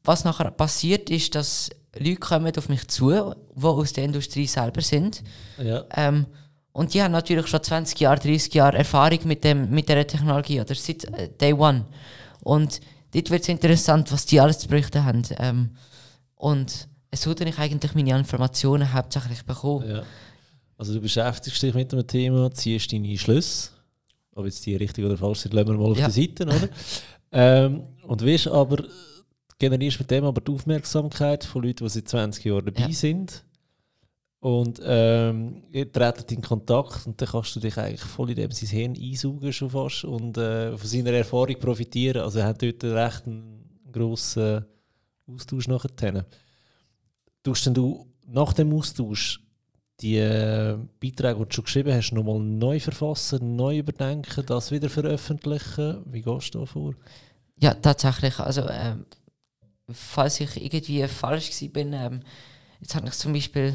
was 0.05 0.25
nachher 0.25 0.51
passiert, 0.51 1.11
ist, 1.11 1.35
dass 1.35 1.71
Leute 1.99 2.17
kommen 2.17 2.53
auf 2.57 2.69
mich 2.69 2.89
zu, 2.89 3.11
die 3.11 3.65
aus 3.65 3.93
der 3.93 4.05
Industrie 4.05 4.47
selber 4.47 4.81
sind. 4.81 5.23
ja. 5.63 5.85
Ähm, 5.95 6.27
und 6.73 6.95
die 6.95 7.03
haben 7.03 7.11
natürlich 7.11 7.49
schon 7.49 7.61
20 7.61 7.99
Jahre, 7.99 8.21
30 8.21 8.55
Jahre 8.55 8.79
Erfahrung 8.79 9.19
mit, 9.25 9.43
dem, 9.43 9.69
mit 9.69 9.89
dieser 9.89 10.07
Technologie 10.07 10.61
oder 10.61 10.77
seit 10.77 11.07
äh, 11.07 11.29
Day 11.29 11.53
One. 11.53 11.87
Und 12.45 12.81
dort 13.13 13.31
wird 13.31 13.43
es 13.43 13.49
interessant, 13.49 14.13
was 14.13 14.27
die 14.27 14.39
alles 14.39 14.61
zu 14.61 14.69
berichten 14.69 15.05
haben. 15.05 15.23
Ähm, 15.39 15.71
und 16.37 16.87
so 17.13 17.35
tue 17.35 17.49
ich 17.49 17.59
eigentlich 17.59 17.97
meine 17.97 18.17
Informationen 18.17 18.93
hauptsächlich 18.93 19.45
bekommen. 19.45 19.91
Ja. 19.91 20.03
Also 20.77 20.95
du 20.95 21.01
beschäftigst 21.01 21.61
dich 21.61 21.75
mit 21.75 21.91
dem 21.91 22.07
Thema, 22.07 22.53
ziehst 22.53 22.93
deine 22.93 23.19
Schlüsse, 23.19 23.71
ob 24.39 24.47
jetzt 24.47 24.65
die 24.65 24.77
richtig 24.77 25.05
oder 25.05 25.17
falsch 25.17 25.41
sind, 25.41 25.55
lassen 25.55 25.69
wir 25.69 25.75
mal 25.79 25.91
auf 25.91 25.99
Ja. 25.99 26.07
der 26.09 26.15
Seite, 26.15 26.45
oder? 26.47 26.69
ähm, 27.33 27.83
und 28.07 28.23
wirst 28.25 28.49
aber, 28.49 28.85
generierst 29.59 29.99
mit 30.01 30.11
dem 30.11 30.25
aber 30.25 30.41
die 30.41 30.53
Aufmerksamkeit 30.53 31.45
von 31.45 31.63
Leuten, 31.63 31.85
die 31.85 31.91
seit 31.91 32.09
20 32.09 32.45
Jahren 32.45 32.65
dabei 32.67 32.83
Ja. 32.83 32.93
sind 32.93 33.45
und 34.41 34.81
ähm, 34.85 35.65
ihr 35.73 35.91
tretet 35.91 36.31
in 36.31 36.41
Kontakt 36.41 37.07
und 37.07 37.21
dann 37.21 37.29
kannst 37.29 37.57
du 37.57 37.61
dich 37.61 37.77
eigentlich 37.77 38.01
voll 38.03 38.31
in 38.31 38.37
dem 38.37 38.53
sein 38.53 38.69
Hirn 38.69 38.95
einsaugen 38.97 39.53
schon 39.53 39.71
fast 39.71 40.05
und 40.05 40.39
äh, 40.39 40.77
von 40.79 40.87
seiner 40.89 41.11
Erfahrung 41.11 41.59
profitieren. 41.59 42.23
Also 42.23 42.39
er 42.39 42.47
hat 42.47 42.63
dort 42.63 42.85
recht 42.85 43.27
einen 43.27 43.65
grossen 43.91 44.65
Austausch 45.27 45.67
nachher. 45.67 46.25
Tust 47.43 47.67
denn 47.67 47.75
du 47.75 48.07
nach 48.29 48.53
dem 48.53 48.73
Austausch 48.73 49.41
die 50.01 50.19
äh, 50.19 50.79
Beiträge, 51.01 51.39
die 51.41 51.45
du 51.49 51.55
schon 51.55 51.65
geschrieben 51.65 51.93
hast, 51.93 52.13
nochmal 52.13 52.39
neu 52.39 52.79
verfassen, 52.81 53.57
neu 53.57 53.79
überdenken, 53.79 54.47
das 54.47 54.71
wieder 54.71 54.89
veröffentlichen? 54.89 56.03
Wie 56.07 56.23
gehst 56.23 56.55
du 56.55 56.61
da 56.61 56.67
vor? 56.67 56.95
Ja, 57.61 57.75
tatsächlich. 57.75 58.39
Also, 58.39 58.69
ähm, 58.69 59.07
falls 59.91 60.41
ich 60.41 60.57
irgendwie 60.63 61.07
falsch 61.09 61.51
war, 61.63 61.69
bin, 61.69 61.93
ähm, 61.93 62.21
jetzt 62.81 62.95
habe 62.95 63.09
ich 63.09 63.15
zum 63.15 63.33
Beispiel 63.33 63.75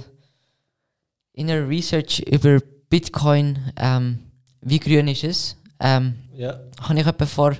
in 1.34 1.50
einer 1.50 1.68
Research 1.68 2.20
über 2.20 2.60
Bitcoin, 2.89 3.60
ähm, 3.75 4.20
wie 4.62 4.80
grün 4.80 5.08
ist 5.08 5.24
es, 5.24 5.58
ähm, 5.80 6.15
Ja. 6.34 6.60
habe 6.82 7.00
ich 7.00 7.08
etwa 7.08 7.25
vor 7.25 7.58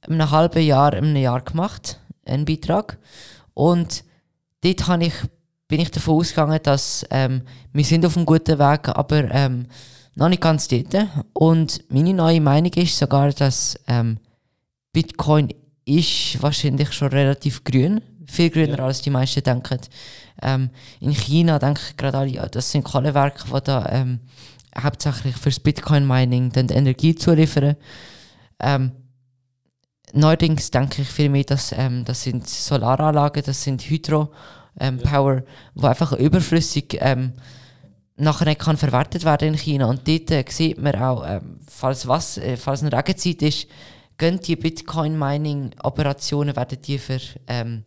einem 0.00 0.30
halben 0.30 0.62
Jahr, 0.62 0.92
einem 0.94 1.14
Jahr 1.16 1.42
gemacht, 1.42 2.00
einen 2.24 2.44
Beitrag. 2.44 2.98
Und 3.52 4.04
dort 4.62 4.86
habe 4.88 5.06
ich, 5.06 5.14
bin 5.74 5.80
ich 5.80 5.90
davon 5.90 6.20
ausgegangen, 6.20 6.60
dass 6.62 7.04
ähm, 7.10 7.42
wir 7.72 7.84
sind 7.84 8.06
auf 8.06 8.16
einem 8.16 8.26
guten 8.26 8.60
Weg, 8.60 8.88
aber 8.90 9.28
ähm, 9.32 9.66
noch 10.14 10.28
nicht 10.28 10.40
ganz 10.40 10.68
dort. 10.68 10.94
Und 11.32 11.82
meine 11.88 12.14
neue 12.14 12.40
Meinung 12.40 12.72
ist 12.74 12.96
sogar, 12.96 13.32
dass 13.32 13.76
ähm, 13.88 14.18
Bitcoin 14.92 15.48
ist 15.84 16.40
wahrscheinlich 16.40 16.92
schon 16.92 17.08
relativ 17.08 17.64
grün, 17.64 18.00
viel 18.24 18.50
grüner 18.50 18.78
Ja. 18.78 18.84
als 18.86 19.02
die 19.02 19.10
meisten 19.10 19.42
denken. 19.42 19.80
Ähm, 20.42 20.70
in 21.00 21.10
China 21.10 21.58
denke 21.58 21.80
ich 21.88 21.96
gerade 21.96 22.18
alle, 22.18 22.30
ja, 22.30 22.46
das 22.46 22.70
sind 22.70 22.84
Kohlewerke, 22.84 23.42
die 23.52 23.64
da 23.64 23.88
ähm, 23.90 24.20
hauptsächlich 24.80 25.36
fürs 25.36 25.58
Bitcoin-Mining 25.58 26.52
dann 26.52 26.68
Energie 26.68 27.16
zuliefern. 27.16 27.74
Ähm, 28.60 28.92
neuerdings 30.12 30.70
denke 30.70 31.02
ich 31.02 31.08
viel 31.08 31.30
mehr, 31.30 31.42
dass 31.42 31.72
ähm, 31.72 32.04
das 32.04 32.22
sind 32.22 32.48
Solaranlagen, 32.48 33.42
das 33.44 33.64
sind 33.64 33.82
Hydro 33.82 34.30
ähm, 34.78 34.98
Power, 34.98 35.42
wo 35.74 35.86
einfach 35.86 36.12
überflüssig 36.12 36.98
ähm, 37.00 37.32
nachher 38.16 38.46
nicht 38.46 38.60
kann 38.60 38.76
verwertet 38.76 39.24
werden 39.24 39.48
in 39.48 39.54
China. 39.54 39.86
Und 39.86 40.06
dort 40.06 40.30
äh, 40.30 40.44
sieht 40.48 40.78
man 40.78 40.94
auch, 40.96 41.24
ähm, 41.26 41.60
falls, 41.68 42.06
was, 42.06 42.38
äh, 42.38 42.56
falls 42.56 42.82
eine 42.82 42.96
Regenzeit 42.96 43.42
ist, 43.42 43.66
gehen 44.18 44.40
die 44.40 44.56
Bitcoin-Mining-Operationen 44.56 46.54
werden 46.54 46.78
die 46.80 46.98
für 46.98 47.18
ähm, 47.48 47.84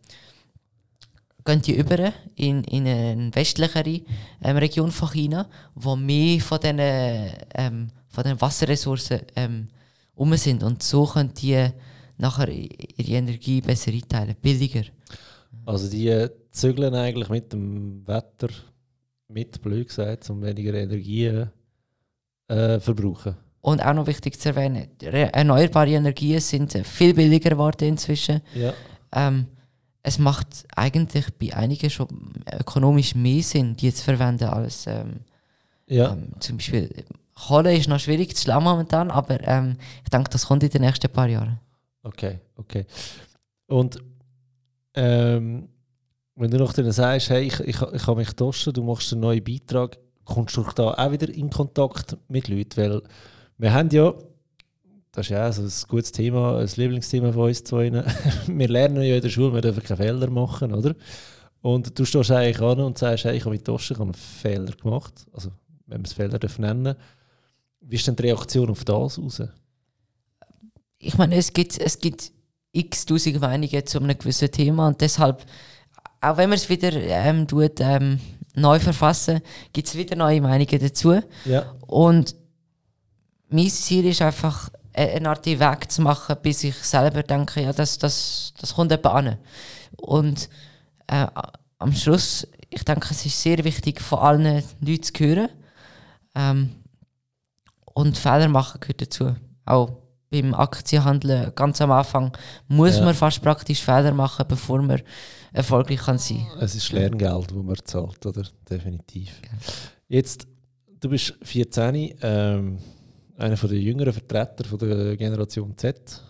gehen 1.44 1.62
die 1.62 1.76
über 1.76 2.12
in, 2.36 2.62
in 2.64 2.86
eine 2.86 3.30
westlichere 3.34 4.02
ähm, 4.42 4.56
Region 4.58 4.90
von 4.90 5.10
China, 5.10 5.48
wo 5.74 5.96
mehr 5.96 6.40
von 6.40 6.60
diesen 6.60 6.78
ähm, 6.78 7.90
von 8.08 8.24
den 8.24 8.40
Wasserressourcen 8.40 9.20
ähm, 9.36 9.68
um 10.14 10.34
sind. 10.36 10.62
Und 10.62 10.82
so 10.82 11.06
können 11.06 11.32
die 11.34 11.68
nachher 12.18 12.48
ihre 12.48 13.18
Energie 13.18 13.60
besser 13.60 13.92
einteilen, 13.92 14.36
billiger. 14.42 14.84
Also 15.64 15.88
die 15.88 16.08
äh, 16.08 16.28
zügeln 16.50 16.94
eigentlich 16.94 17.28
mit 17.28 17.52
dem 17.52 18.06
Wetter 18.06 18.48
mit, 19.28 19.60
blöd 19.62 19.88
gesagt, 19.88 20.28
um 20.30 20.42
weniger 20.42 20.74
Energie 20.74 21.44
äh, 22.48 22.80
verbrauchen. 22.80 23.36
Und 23.60 23.84
auch 23.84 23.92
noch 23.92 24.06
wichtig 24.06 24.40
zu 24.40 24.50
erwähnen, 24.50 24.88
re- 25.02 25.32
erneuerbare 25.32 25.90
Energien 25.90 26.40
sind 26.40 26.74
äh, 26.74 26.84
viel 26.84 27.12
billiger 27.12 27.50
geworden 27.50 27.88
inzwischen. 27.88 28.40
Ja. 28.54 28.72
Ähm, 29.12 29.46
es 30.02 30.18
macht 30.18 30.64
eigentlich 30.74 31.26
bei 31.38 31.54
einigen 31.54 31.90
schon 31.90 32.08
ökonomisch 32.58 33.14
mehr 33.14 33.42
Sinn, 33.42 33.76
die 33.76 33.92
zu 33.92 34.04
verwenden 34.04 34.44
als 34.44 34.86
ähm, 34.86 35.20
Ja. 35.86 36.12
ähm, 36.12 36.30
zum 36.40 36.56
Beispiel 36.56 36.88
Kohle 37.34 37.76
ist 37.76 37.88
noch 37.88 38.00
schwierig 38.00 38.34
zu 38.34 38.42
schlagen 38.42 38.64
momentan, 38.64 39.10
aber 39.10 39.46
ähm, 39.46 39.76
ich 40.02 40.10
denke, 40.10 40.30
das 40.30 40.46
kommt 40.46 40.62
in 40.62 40.70
den 40.70 40.82
nächsten 40.82 41.10
paar 41.12 41.28
Jahren. 41.28 41.58
Okay, 42.02 42.38
okay. 42.56 42.86
Und 43.66 44.02
ähm, 44.94 45.68
wenn 46.40 46.50
du 46.50 46.58
noch 46.58 46.72
dann 46.72 46.90
sagst, 46.92 47.30
hey, 47.30 47.46
ich, 47.46 47.60
ich, 47.60 47.80
ich 47.80 48.06
habe 48.06 48.16
mich 48.16 48.28
getauscht, 48.28 48.68
du 48.72 48.82
machst 48.82 49.12
einen 49.12 49.22
neuen 49.22 49.42
Beitrag, 49.42 49.98
kommst 50.24 50.56
du 50.56 50.64
da 50.74 50.92
auch 50.92 51.12
wieder 51.12 51.28
in 51.28 51.50
Kontakt 51.50 52.16
mit 52.28 52.48
Leuten? 52.48 52.76
Weil 52.76 53.02
wir 53.58 53.72
haben 53.72 53.88
ja, 53.90 54.14
das 55.12 55.26
ist 55.26 55.30
ja 55.30 55.50
so 55.50 55.62
ein 55.62 55.88
gutes 55.88 56.12
Thema, 56.12 56.58
ein 56.58 56.68
Lieblingsthema 56.76 57.32
von 57.32 57.48
uns 57.48 57.64
zwei. 57.64 57.90
wir 58.46 58.68
lernen 58.68 59.02
ja 59.02 59.16
in 59.16 59.22
der 59.22 59.30
Schule, 59.30 59.54
wir 59.54 59.60
dürfen 59.60 59.82
keine 59.82 59.96
Fehler 59.96 60.30
machen, 60.30 60.72
oder? 60.72 60.94
Und 61.60 61.98
du 61.98 62.04
stehst 62.04 62.30
eigentlich 62.30 62.60
an 62.60 62.80
und 62.80 62.98
sagst, 62.98 63.24
hey, 63.24 63.36
ich 63.36 63.44
habe 63.44 63.56
ich 63.56 63.62
habe 63.66 64.02
einen 64.02 64.14
Fehler 64.14 64.72
gemacht. 64.72 65.26
Also, 65.32 65.50
wenn 65.86 65.98
man 65.98 66.04
es 66.04 66.12
Fehler 66.12 66.38
nennen 66.58 66.94
Wie 67.80 67.96
ist 67.96 68.06
denn 68.06 68.14
die 68.14 68.22
Reaktion 68.22 68.70
auf 68.70 68.84
das 68.84 68.94
raus? 69.18 69.42
ich 70.98 71.16
meine, 71.16 71.36
es 71.36 71.52
gibt, 71.52 71.78
es 71.78 71.98
gibt 71.98 72.32
x 72.72 73.06
tausend 73.06 73.40
Meinungen 73.40 73.86
zu 73.86 73.98
einem 73.98 74.18
gewissen 74.18 74.50
Thema 74.50 74.88
und 74.88 75.00
deshalb, 75.00 75.44
auch 76.20 76.36
wenn 76.36 76.48
man 76.50 76.58
es 76.58 76.68
wieder 76.68 76.92
ähm, 76.92 77.46
tut, 77.46 77.80
ähm, 77.80 78.20
neu 78.54 78.78
verfassen, 78.80 79.40
gibt 79.72 79.88
es 79.88 79.94
wieder 79.96 80.16
neue 80.16 80.40
Meinungen 80.40 80.80
dazu. 80.80 81.20
Ja. 81.44 81.72
Und 81.86 82.34
mein 83.48 83.68
Ziel 83.68 84.06
ist 84.06 84.20
einfach, 84.22 84.70
e- 84.92 85.14
eine 85.16 85.28
Art 85.28 85.46
Weg 85.46 85.90
zu 85.90 86.02
machen, 86.02 86.36
bis 86.42 86.64
ich 86.64 86.74
selber 86.76 87.22
denke, 87.22 87.62
ja, 87.62 87.72
das, 87.72 87.98
das, 87.98 88.52
das 88.60 88.74
kommt 88.74 88.92
etwa 88.92 89.10
an. 89.10 89.36
Und 89.96 90.48
äh, 91.06 91.26
am 91.78 91.92
Schluss, 91.92 92.46
ich 92.68 92.84
denke, 92.84 93.08
es 93.12 93.24
ist 93.24 93.40
sehr 93.40 93.62
wichtig, 93.64 94.00
von 94.00 94.18
allen 94.18 94.62
Leuten 94.80 95.02
zu 95.02 95.12
hören. 95.24 95.48
Ähm, 96.34 96.70
und 97.94 98.18
Fehler 98.18 98.48
machen 98.48 98.80
gehört 98.80 99.02
dazu. 99.02 99.34
Auch 99.64 99.90
beim 100.30 100.54
Aktienhandeln 100.54 101.52
ganz 101.54 101.80
am 101.80 101.90
Anfang 101.90 102.32
muss 102.68 102.96
Ja. 102.98 103.04
man 103.04 103.14
fast 103.14 103.42
praktisch 103.42 103.82
Fehler 103.82 104.12
machen, 104.12 104.44
bevor 104.48 104.82
man 104.82 105.00
erfolgreich 105.52 106.00
kann 106.00 106.18
sein 106.18 106.46
Es 106.60 106.74
ist 106.74 106.92
Lerngeld, 106.92 107.50
das 107.50 107.56
man 107.56 107.76
zahlt, 107.84 108.24
oder? 108.26 108.42
Definitiv. 108.68 109.40
Jetzt, 110.08 110.46
du 111.00 111.08
bist 111.08 111.34
14, 111.42 112.14
ähm, 112.22 112.78
einer 113.36 113.56
der 113.56 113.78
jüngeren 113.78 114.12
Vertreter 114.12 114.64
von 114.64 114.78
der 114.78 115.16
Generation 115.16 115.76
Z. 115.76 116.22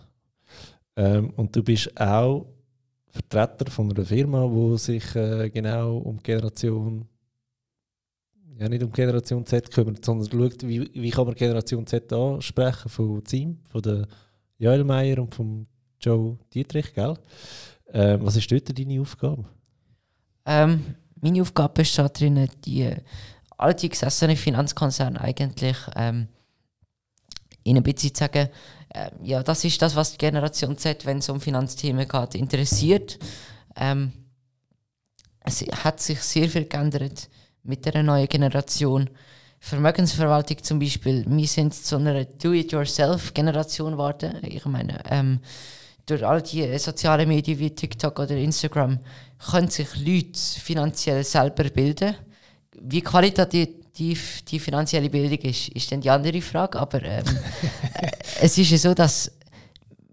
Ähm, 0.95 1.31
und 1.35 1.55
du 1.55 1.63
bist 1.63 1.89
auch 1.99 2.45
Vertreter 3.11 3.71
von 3.71 3.91
einer 3.91 4.05
Firma, 4.05 4.47
die 4.47 4.77
sich 4.77 5.15
äh, 5.15 5.49
genau 5.49 5.97
um 5.97 6.17
die 6.17 6.23
Generation, 6.23 7.07
ja 8.59 8.69
nicht 8.69 8.83
um 8.83 8.91
Generation 8.91 9.45
Z 9.45 9.71
kümmert, 9.71 10.03
sondern 10.03 10.29
schaut, 10.29 10.67
wie, 10.67 10.89
wie 10.93 11.09
kann 11.09 11.25
man 11.25 11.35
Generation 11.35 11.85
Z 11.87 12.11
ansprechen, 12.11 12.89
von 12.89 13.25
Zim, 13.25 13.59
von 13.71 13.81
der 13.81 14.07
Joel 14.57 14.83
Meyer 14.83 15.19
und 15.19 15.33
von 15.33 15.65
Joe 16.01 16.37
Dietrich, 16.53 16.93
gell? 16.93 17.15
Ähm, 17.91 18.23
was 18.23 18.35
ist 18.35 18.51
dort 18.51 18.77
deine 18.77 19.01
Aufgabe? 19.01 19.45
Ähm, 20.45 20.95
meine 21.21 21.41
Aufgabe 21.41 21.73
besteht 21.75 22.21
darin, 22.21 22.49
die 22.65 22.93
alte 23.57 23.89
gesessenen 23.89 24.37
Finanzkonzerne 24.37 25.19
eigentlich 25.19 25.77
ähm, 25.95 26.27
ihnen 27.63 27.77
ein 27.77 27.83
bisschen 27.83 28.13
zu 28.13 28.19
sagen, 28.19 28.49
äh, 28.89 29.09
ja, 29.23 29.43
das 29.43 29.63
ist 29.63 29.81
das, 29.81 29.95
was 29.95 30.11
die 30.11 30.17
Generation 30.17 30.77
Z, 30.77 31.05
wenn 31.05 31.19
es 31.19 31.29
um 31.29 31.41
Finanzthemen 31.41 32.07
geht, 32.07 32.35
interessiert. 32.35 33.19
Ähm, 33.75 34.11
es 35.41 35.61
hat 35.61 35.99
sich 35.99 36.19
sehr 36.21 36.49
viel 36.49 36.65
geändert 36.65 37.29
mit 37.69 37.85
der 37.85 38.03
neuen 38.03 38.27
Generation. 38.27 39.09
Vermögensverwaltung 39.59 40.63
zum 40.63 40.79
Beispiel, 40.79 41.25
wir 41.27 41.47
sind 41.47 41.73
zu 41.73 41.97
einer 41.97 42.25
Do-it-yourself-Generation 42.25 43.91
geworden. 43.91 44.37
Ich 44.41 44.65
meine, 44.65 45.01
ähm, 45.09 45.39
durch 46.05 46.25
all 46.25 46.41
die 46.41 46.77
sozialen 46.79 47.27
Medien 47.27 47.59
wie 47.59 47.69
TikTok 47.69 48.19
oder 48.19 48.35
Instagram 48.35 48.99
können 49.51 49.69
sich 49.69 49.87
Leute 49.97 50.39
finanziell 50.39 51.23
selber 51.23 51.65
bilden. 51.65 52.15
Wie 52.81 53.01
qualitativ 53.01 54.41
die 54.45 54.59
finanzielle 54.59 55.09
Bildung 55.09 55.39
ist, 55.39 55.69
ist 55.69 55.91
dann 55.91 56.01
die 56.01 56.09
andere 56.09 56.41
Frage. 56.41 56.79
Aber 56.79 57.03
ähm, 57.03 57.25
äh, 57.93 58.11
es 58.41 58.57
ist 58.57 58.71
ja 58.71 58.77
so, 58.77 58.93
dass 58.93 59.31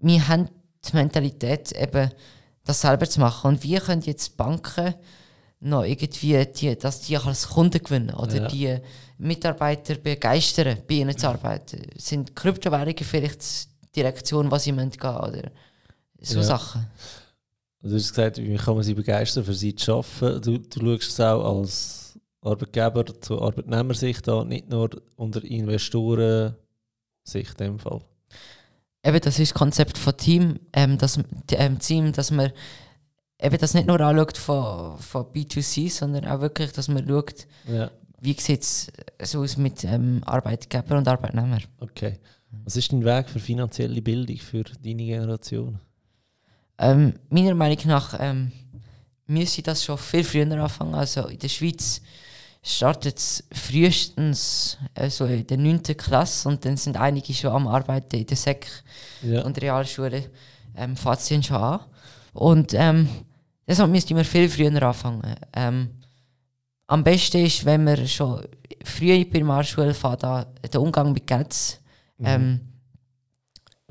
wir 0.01 0.27
haben 0.27 0.49
die 0.87 0.95
Mentalität, 0.95 1.71
eben 1.71 2.11
das 2.65 2.81
selber 2.81 3.09
zu 3.09 3.19
machen. 3.19 3.47
Und 3.47 3.63
wir 3.63 3.79
können 3.79 4.01
jetzt 4.01 4.37
Banken 4.37 4.93
noch 5.59 5.83
irgendwie, 5.83 6.45
die, 6.45 6.75
dass 6.77 7.01
die 7.01 7.17
als 7.17 7.49
Kunden 7.49 7.83
gewinnen 7.83 8.13
oder 8.13 8.41
Ja. 8.41 8.47
die 8.47 8.77
Mitarbeiter 9.17 9.95
begeistern, 9.95 10.77
bei 10.87 10.95
ihnen 10.95 11.17
zu 11.17 11.27
arbeiten. 11.27 11.81
Sind 11.95 12.35
Kryptowährungen 12.35 12.97
vielleicht 12.97 13.41
die 13.83 13.91
Direktion, 14.01 14.51
was 14.51 14.65
sie 14.65 14.71
gehen 14.71 14.85
müssen, 14.85 15.01
oder 15.01 15.51
so 16.21 16.37
Ja. 16.39 16.43
Sachen? 16.43 16.85
Du 17.81 17.95
hast 17.95 18.09
gesagt, 18.09 18.37
wie 18.37 18.55
kann 18.55 18.75
man 18.75 18.83
sie 18.83 18.93
begeistern, 18.93 19.43
für 19.45 19.53
sie 19.53 19.73
zu 19.75 19.95
arbeiten. 19.95 20.41
Du, 20.41 20.57
du 20.59 20.79
schaust 20.97 21.09
es 21.11 21.19
auch 21.19 21.57
als 21.59 22.19
Arbeitgeber 22.41 23.05
zur 23.21 23.41
Arbeitnehmersicht 23.41 24.27
an, 24.29 24.47
nicht 24.49 24.69
nur 24.69 24.89
unter 25.15 25.43
Investorensicht 25.43 26.55
in 27.33 27.57
dem 27.57 27.79
Fall. 27.79 28.01
Eben, 29.03 29.19
das 29.21 29.39
ist 29.39 29.51
das 29.51 29.57
Konzept 29.57 29.97
von 29.97 30.17
Team, 30.17 30.59
ähm, 30.73 30.97
das, 30.97 31.19
ähm, 31.51 31.79
Team, 31.79 32.11
dass 32.11 32.29
man 32.31 32.51
eben 33.41 33.57
das 33.57 33.73
nicht 33.73 33.87
nur 33.87 33.99
anschaut 34.01 34.37
von, 34.37 34.97
von 34.99 35.25
B2C, 35.25 35.89
sondern 35.91 36.25
auch 36.25 36.41
wirklich, 36.41 36.71
dass 36.71 36.87
man 36.87 37.07
schaut, 37.07 37.47
Ja, 37.67 37.91
wie 38.19 38.33
sieht 38.33 38.63
es 38.63 38.91
so 39.23 39.41
aus 39.41 39.57
mit 39.57 39.83
ähm, 39.83 40.21
Arbeitgeber 40.25 40.97
und 40.97 41.07
Arbeitnehmer. 41.07 41.59
okay. 41.79 42.19
Was 42.63 42.75
ist 42.77 42.91
dein 42.91 43.03
Weg 43.03 43.29
für 43.29 43.39
finanzielle 43.39 44.01
Bildung 44.01 44.37
für 44.37 44.63
deine 44.63 45.03
Generation? 45.05 45.79
Ähm, 46.79 47.13
meiner 47.29 47.53
Meinung 47.53 47.79
nach 47.85 48.15
ähm, 48.19 48.51
müsste 49.27 49.61
das 49.61 49.83
schon 49.83 49.97
viel 49.97 50.23
früher 50.23 50.49
anfangen. 50.51 50.95
Also 50.95 51.27
in 51.27 51.39
der 51.39 51.49
Schweiz 51.49 52.01
startet 52.63 53.17
es 53.17 53.43
frühestens 53.51 54.77
also 54.95 55.25
in 55.25 55.45
der 55.45 55.57
9. 55.57 55.83
Klasse 55.97 56.47
und 56.49 56.63
dann 56.65 56.77
sind 56.77 56.97
einige 56.97 57.33
schon 57.33 57.51
am 57.51 57.67
Arbeiten 57.67 58.15
in 58.15 58.25
der 58.25 58.37
Sek 58.37 58.67
Ja, 59.21 59.43
und 59.43 59.61
Realschule. 59.61 60.29
Ähm, 60.75 60.95
fängt 60.95 61.45
schon 61.45 61.57
an. 61.57 61.79
Und 62.33 62.73
ähm, 62.73 63.09
Deshalb 63.67 63.91
müsste 63.91 64.13
man 64.13 64.23
viel 64.23 64.49
früher 64.49 64.81
anfangen. 64.81 65.35
Ähm, 65.53 65.89
am 66.87 67.03
besten 67.03 67.45
ist, 67.45 67.65
wenn 67.65 67.83
man 67.83 68.07
schon 68.07 68.45
früh 68.83 69.11
in 69.11 69.23
der 69.23 69.31
Primarschule 69.31 69.93
fährt, 69.93 70.23
den 70.23 70.81
Umgang 70.81 71.11
mit 71.11 71.27
Geld 71.27 71.81
ähm, 72.19 72.61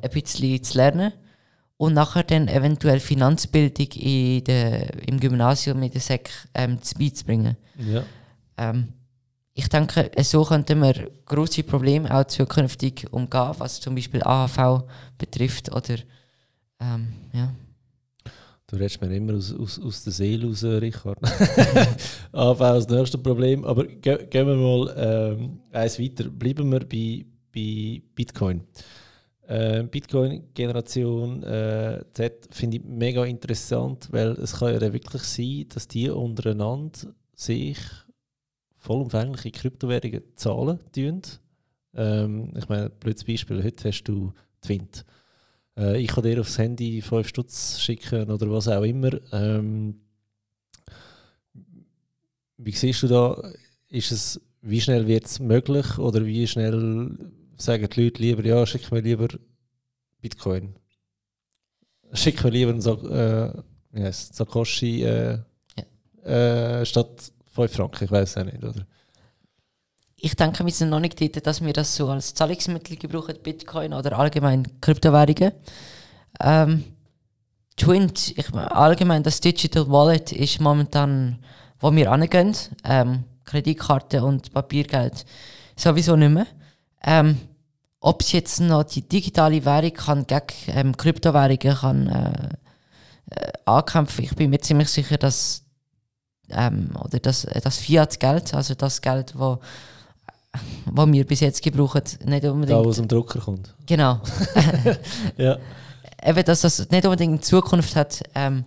ein 0.02 0.10
bisschen 0.10 0.62
zu 0.62 0.78
lernen 0.78 1.12
und 1.76 1.92
nachher 1.92 2.24
dann 2.24 2.48
eventuell 2.48 3.00
Finanzbildung 3.00 3.88
in 3.92 4.44
der, 4.44 5.08
im 5.08 5.20
Gymnasium 5.20 5.78
mit 5.78 5.94
der 5.94 6.00
Sek 6.00 6.30
ähm, 6.54 6.80
zu 6.80 6.94
beizubringen. 6.94 7.56
Ja. 7.78 8.02
Ähm, 8.56 8.92
ich 9.52 9.68
denke, 9.68 10.10
so 10.22 10.44
könnten 10.44 10.80
wir 10.80 11.10
große 11.24 11.62
Probleme 11.62 12.14
auch 12.14 12.24
zukünftig 12.24 13.06
umgehen, 13.10 13.54
was 13.58 13.80
zum 13.80 13.94
Beispiel 13.94 14.22
AHV 14.22 14.84
betrifft 15.18 15.72
oder 15.72 15.96
ähm, 16.80 17.12
ja. 17.32 17.50
Du 18.68 18.76
redest 18.76 19.00
mir 19.00 19.14
immer 19.14 19.34
aus, 19.34 19.54
aus, 19.54 19.80
aus 19.80 20.02
der 20.02 20.12
Seele 20.12 20.46
raus, 20.46 20.64
Richard. 20.64 21.18
AV 22.32 22.58
das 22.58 22.88
nächste 22.88 23.18
Problem. 23.18 23.64
Aber 23.64 23.86
ge 23.86 24.26
gehen 24.26 24.46
wir 24.46 24.56
mal 24.56 24.94
ähm, 24.96 25.60
eins 25.70 26.00
weiter. 26.00 26.24
Bleiben 26.28 26.72
wir 26.72 26.80
bei, 26.80 27.24
bei 27.54 28.02
Bitcoin. 28.14 28.62
Äh, 29.46 29.84
Bitcoin-Generation 29.84 31.44
äh, 31.44 32.04
Z 32.12 32.48
finde 32.50 32.78
ich 32.78 32.84
mega 32.84 33.24
interessant, 33.24 34.08
weil 34.10 34.30
es 34.32 34.58
kann 34.58 34.74
ja 34.74 34.92
wirklich 34.92 35.22
sein, 35.22 35.66
dass 35.72 35.86
die 35.86 36.10
untereinander 36.10 37.14
sich 37.34 37.78
vollumfänglich 38.78 39.44
in 39.44 39.52
Kryptowährungen 39.52 40.22
zahlen. 40.34 40.80
Ähm, 41.94 42.52
ich 42.56 42.68
meine, 42.68 42.90
blödes 42.90 43.22
Beispiel, 43.22 43.62
heute 43.62 43.88
hast 43.88 44.02
du 44.04 44.32
Twint. 44.60 45.04
Äh, 45.76 46.00
ich 46.00 46.08
kann 46.08 46.24
dir 46.24 46.40
aufs 46.40 46.58
Handy 46.58 47.02
5 47.02 47.28
Stutz 47.28 47.80
schicken 47.80 48.30
oder 48.30 48.50
was 48.50 48.68
auch 48.68 48.82
immer. 48.82 49.10
Ähm, 49.32 50.00
wie 52.58 52.72
siehst 52.72 53.02
du 53.02 53.08
da, 53.08 53.52
ist 53.88 54.12
es, 54.12 54.40
wie 54.62 54.80
schnell 54.80 55.06
wird 55.06 55.26
es 55.26 55.38
möglich 55.38 55.98
oder 55.98 56.24
wie 56.24 56.46
schnell 56.46 57.18
sagen 57.58 57.88
die 57.94 58.04
Leute 58.04 58.22
lieber, 58.22 58.44
ja, 58.44 58.66
schick 58.66 58.90
mir 58.90 59.00
lieber 59.00 59.28
Bitcoin. 60.20 60.74
Schick 62.12 62.42
mir 62.44 62.50
lieber 62.50 62.70
einen 62.70 62.80
Sak 62.80 63.02
äh, 63.04 63.52
yes, 63.92 64.30
Sakoshi 64.32 65.02
äh, 65.02 65.38
ja. 65.76 66.80
äh, 66.80 66.86
statt 66.86 67.32
5 67.52 67.72
Franken, 67.72 68.04
ich 68.04 68.10
weiß 68.10 68.30
es 68.30 68.36
auch 68.36 68.44
nicht, 68.44 68.64
oder? 68.64 68.86
Ich 70.18 70.34
denke, 70.34 70.64
wir 70.64 70.72
sind 70.72 70.88
noch 70.88 71.00
nicht 71.00 71.20
dort, 71.20 71.46
dass 71.46 71.62
wir 71.62 71.72
das 71.72 71.94
so 71.94 72.08
als 72.08 72.34
Zahlungsmittel 72.34 72.96
gebrauchen, 72.96 73.36
Bitcoin 73.42 73.92
oder 73.92 74.18
allgemein 74.18 74.80
Kryptowährungen. 74.80 75.52
Ähm, 76.40 76.84
Twint, 77.76 78.36
ich 78.38 78.50
meine, 78.52 78.74
allgemein 78.74 79.22
das 79.22 79.40
Digital 79.40 79.90
Wallet 79.90 80.32
ist 80.32 80.60
momentan, 80.60 81.38
wo 81.80 81.92
wir 81.92 82.10
angehen. 82.10 82.56
Ähm, 82.84 83.24
Kreditkarte 83.44 84.24
und 84.24 84.52
Papiergeld 84.52 85.26
sowieso 85.76 86.16
nicht 86.16 86.32
mehr. 86.32 86.46
Ähm, 87.04 87.38
ob 88.00 88.22
es 88.22 88.32
jetzt 88.32 88.60
noch 88.60 88.84
die 88.84 89.06
digitale 89.06 89.64
Währung 89.64 89.92
kann 89.92 90.26
gegen 90.26 90.46
ähm, 90.68 90.96
Kryptowährungen 90.96 91.76
kann, 91.76 92.06
äh, 92.08 92.48
äh, 93.30 93.52
ankämpfen, 93.66 94.24
ich 94.24 94.34
bin 94.34 94.50
mir 94.50 94.60
ziemlich 94.60 94.88
sicher, 94.88 95.18
dass 95.18 95.62
ähm, 96.48 96.90
oder 97.02 97.18
das, 97.18 97.46
das 97.62 97.78
Fiat-Geld, 97.78 98.54
also 98.54 98.74
das 98.74 99.02
Geld, 99.02 99.34
wo, 99.36 99.58
wo 100.86 101.06
wir 101.06 101.26
bis 101.26 101.40
jetzt 101.40 101.62
gebrauchen, 101.62 102.02
nicht 102.24 102.44
unbedingt... 102.44 102.70
Da, 102.70 102.88
aus 102.88 102.96
dem 102.96 103.08
Drucker 103.08 103.40
kommt. 103.40 103.74
Genau. 103.86 104.20
ja. 105.36 105.58
Eben, 106.24 106.44
dass 106.44 106.62
das 106.62 106.90
nicht 106.90 107.04
unbedingt 107.04 107.44
Zukunft 107.44 107.96
hat. 107.96 108.22
Ähm, 108.34 108.64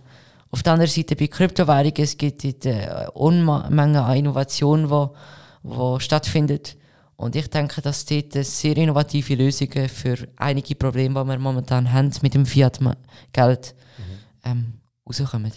auf 0.50 0.62
der 0.62 0.72
anderen 0.72 0.90
Seite 0.90 1.14
bei 1.16 1.28
Kryptowährungen, 1.28 1.94
es 1.98 2.16
gibt 2.16 2.66
eine 2.66 3.10
Unmenge 3.12 4.02
an 4.02 4.16
Innovationen, 4.16 4.86
die 4.86 4.90
wo, 4.90 5.14
wo 5.62 5.98
stattfindet. 5.98 6.76
Und 7.16 7.36
ich 7.36 7.48
denke, 7.50 7.82
dass 7.82 8.06
dort 8.06 8.32
sehr 8.32 8.76
innovative 8.76 9.34
Lösungen 9.34 9.88
für 9.88 10.16
einige 10.36 10.74
Probleme, 10.74 11.22
die 11.22 11.28
wir 11.28 11.38
momentan 11.38 11.92
haben 11.92 12.10
mit 12.22 12.34
dem 12.34 12.46
Fiat-Geld, 12.46 13.74
mhm. 13.98 14.04
ähm, 14.44 14.72
rauskommen. 15.06 15.52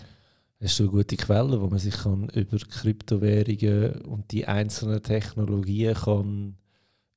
Hast 0.64 0.80
du 0.80 0.84
eine 0.84 0.92
gute 0.92 1.18
Quelle, 1.18 1.62
wo 1.62 1.68
man 1.68 1.80
sich 1.80 1.96
kann 1.96 2.30
über 2.30 2.58
Kryptowährungen 2.58 4.02
und 4.04 4.32
die 4.32 4.48
einzelnen 4.48 5.04
Technologien 5.04 5.94
kann 5.94 6.56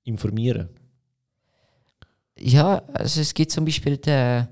informieren 0.03 0.69
Ja, 2.39 2.83
also 2.93 3.21
es 3.21 3.35
gibt 3.35 3.53
zum 3.53 3.65
Beispiel 3.65 3.99
den, 3.99 4.49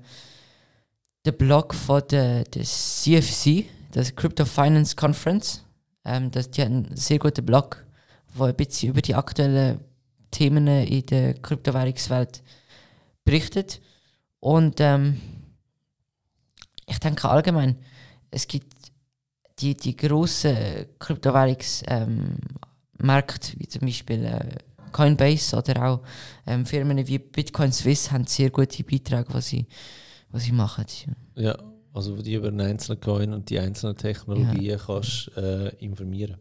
den 1.25 1.37
Blog 1.37 1.73
von 1.73 2.03
der, 2.09 2.45
der 2.45 2.63
CFC, 2.63 3.65
der 3.93 4.05
Crypto 4.11 4.45
Finance 4.45 4.95
Conference. 4.95 5.63
Ähm, 6.05 6.31
das, 6.31 6.49
die 6.51 6.61
hat 6.61 6.69
einen 6.69 6.95
sehr 6.95 7.19
guten 7.19 7.45
Blog 7.45 7.85
wo 8.35 8.43
ein 8.43 8.55
bisschen 8.55 8.89
über 8.89 9.01
die 9.01 9.15
aktuellen 9.15 9.79
Themen 10.31 10.67
in 10.67 11.05
der 11.05 11.33
Kryptowährungswelt 11.35 12.43
berichtet. 13.23 13.81
Und 14.39 14.79
ähm, 14.79 15.21
ich 16.85 16.99
denke 16.99 17.29
allgemein, 17.29 17.77
es 18.31 18.47
gibt 18.47 18.74
die, 19.59 19.75
die 19.75 19.95
grossen 19.95 20.55
Kryptowährungsmärkte, 20.99 22.19
ähm, 22.99 23.57
wie 23.57 23.67
zum 23.67 23.81
Beispiel 23.81 24.25
äh, 24.25 24.57
Coinbase 24.91 25.57
oder 25.57 25.85
auch 25.85 26.01
ähm, 26.47 26.65
Firmen 26.65 27.05
wie 27.07 27.19
Bitcoin 27.19 27.71
Swiss, 27.71 28.11
haben 28.11 28.25
sehr 28.25 28.49
gute 28.49 28.83
Beiträge, 28.83 29.27
was 29.29 29.47
sie, 29.47 29.65
was 30.29 30.43
sie 30.43 30.51
machen. 30.51 30.85
Ja, 31.35 31.57
also 31.93 32.17
wo 32.17 32.21
die 32.21 32.33
über 32.33 32.49
einen 32.49 32.61
einzelnen 32.61 32.99
Coin 32.99 33.33
und 33.33 33.49
die 33.49 33.59
einzelnen 33.59 33.95
Technologien 33.95 34.61
ja. 34.61 34.77
kannst 34.77 35.31
äh, 35.37 35.69
informieren. 35.77 36.37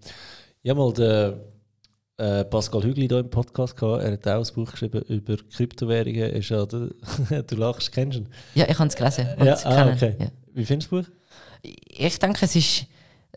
Ja, 0.62 0.74
mal 0.74 0.92
der 0.92 1.38
äh, 2.16 2.44
Pascal 2.44 2.82
Hügli 2.82 3.08
hier 3.08 3.18
im 3.18 3.30
Podcast 3.30 3.76
gehabt. 3.76 4.02
Er 4.02 4.12
hat 4.12 4.28
auch 4.28 4.46
ein 4.46 4.54
Buch 4.54 4.70
geschrieben 4.70 5.02
über 5.02 5.36
Kryptowährungen. 5.36 6.30
Ist 6.30 6.48
ja, 6.48 6.64
du, 6.64 6.94
du 7.46 7.56
lachst, 7.56 7.92
kennst 7.92 8.18
du 8.18 8.22
ihn? 8.22 8.28
Ja, 8.54 8.68
ich 8.68 8.78
habe 8.78 8.88
es 8.88 8.96
gelesen. 8.96 9.28
Ja, 9.42 9.56
ah, 9.64 9.92
okay. 9.92 10.14
Ja. 10.18 10.26
Wie 10.52 10.64
findest 10.64 10.92
du 10.92 10.98
das 10.98 11.06
Buch? 11.06 11.14
Ich 11.62 12.18
denke, 12.18 12.44
es 12.44 12.56
ist 12.56 12.86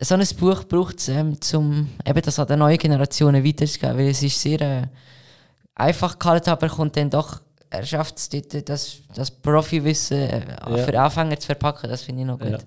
so 0.00 0.14
ein 0.14 0.26
Buch 0.38 0.64
braucht 0.64 0.98
es, 0.98 1.08
ähm, 1.08 1.36
um 1.54 1.88
eben 2.06 2.22
das 2.22 2.38
an 2.38 2.46
die 2.46 2.56
neuen 2.56 2.78
Generationen 2.78 3.44
weiterzugeben, 3.44 3.98
weil 3.98 4.08
es 4.08 4.22
ist 4.22 4.40
sehr 4.40 4.60
äh, 4.60 4.82
einfach 5.74 6.18
gehalten, 6.18 6.50
aber 6.50 6.68
kommt 6.68 6.96
dann 6.96 7.10
doch 7.10 7.40
er 7.70 7.84
schafft 7.84 8.16
es 8.16 8.28
dort, 8.28 8.68
das, 8.68 8.98
das 9.14 9.30
Profiwissen 9.30 10.16
äh, 10.16 10.42
ja. 10.48 10.76
für 10.78 11.00
Anfänger 11.00 11.38
zu 11.38 11.46
verpacken. 11.46 11.90
Das 11.90 12.02
finde 12.02 12.22
ich 12.22 12.26
noch 12.26 12.38
gut. 12.38 12.50
Ja. 12.50 12.58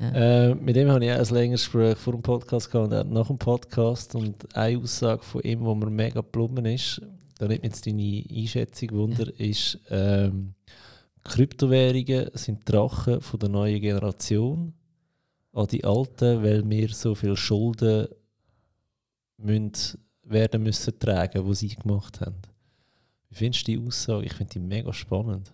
Ja. 0.00 0.50
Äh, 0.50 0.54
mit 0.54 0.76
dem 0.76 0.90
habe 0.90 1.04
ich 1.04 1.12
auch 1.12 1.18
ein 1.18 1.34
längeres 1.34 1.64
Gespräch 1.64 1.98
vor 1.98 2.12
dem 2.12 2.22
Podcast 2.22 2.70
gehabt 2.70 2.92
und 2.92 3.12
nach 3.12 3.26
dem 3.26 3.38
Podcast. 3.38 4.14
Und 4.14 4.54
eine 4.56 4.78
Aussage 4.78 5.22
von 5.22 5.42
ihm, 5.42 5.64
wo 5.64 5.74
mir 5.74 5.90
mega 5.90 6.20
geblummen 6.20 6.64
ist, 6.66 7.02
da 7.38 7.48
nimmt 7.48 7.62
mich 7.62 7.72
jetzt 7.72 7.86
deine 7.86 8.24
Einschätzung 8.30 8.90
Wunder, 8.92 9.26
ist, 9.38 9.78
ähm, 9.90 10.54
Kryptowährungen 11.24 12.30
sind 12.34 12.60
Drachen 12.70 13.20
von 13.20 13.40
der 13.40 13.48
neuen 13.48 13.80
Generation 13.80 14.72
an 15.54 15.66
die 15.68 15.84
alten, 15.84 16.42
weil 16.42 16.68
wir 16.68 16.88
so 16.90 17.14
viele 17.14 17.36
Schulden 17.36 18.08
müssen, 19.38 19.98
werden 20.22 20.62
müssen 20.62 20.98
tragen, 20.98 21.46
die 21.46 21.54
sie 21.54 21.68
gemacht 21.68 22.20
haben. 22.20 22.40
Wie 23.28 23.36
findest 23.36 23.66
du 23.66 23.72
die 23.72 23.86
Aussage? 23.86 24.26
Ich 24.26 24.32
finde 24.32 24.52
die 24.52 24.60
mega 24.60 24.92
spannend. 24.92 25.52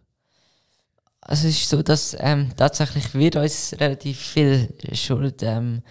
Also 1.21 1.49
es 1.49 1.61
ist 1.61 1.69
so, 1.69 1.83
dass 1.83 2.17
ähm, 2.19 2.51
tatsächlich 2.57 3.15
wird 3.15 3.37
uns 3.37 3.75
relativ 3.79 4.19
viel 4.19 4.73
Schuld 4.95 5.43
ähm, 5.43 5.83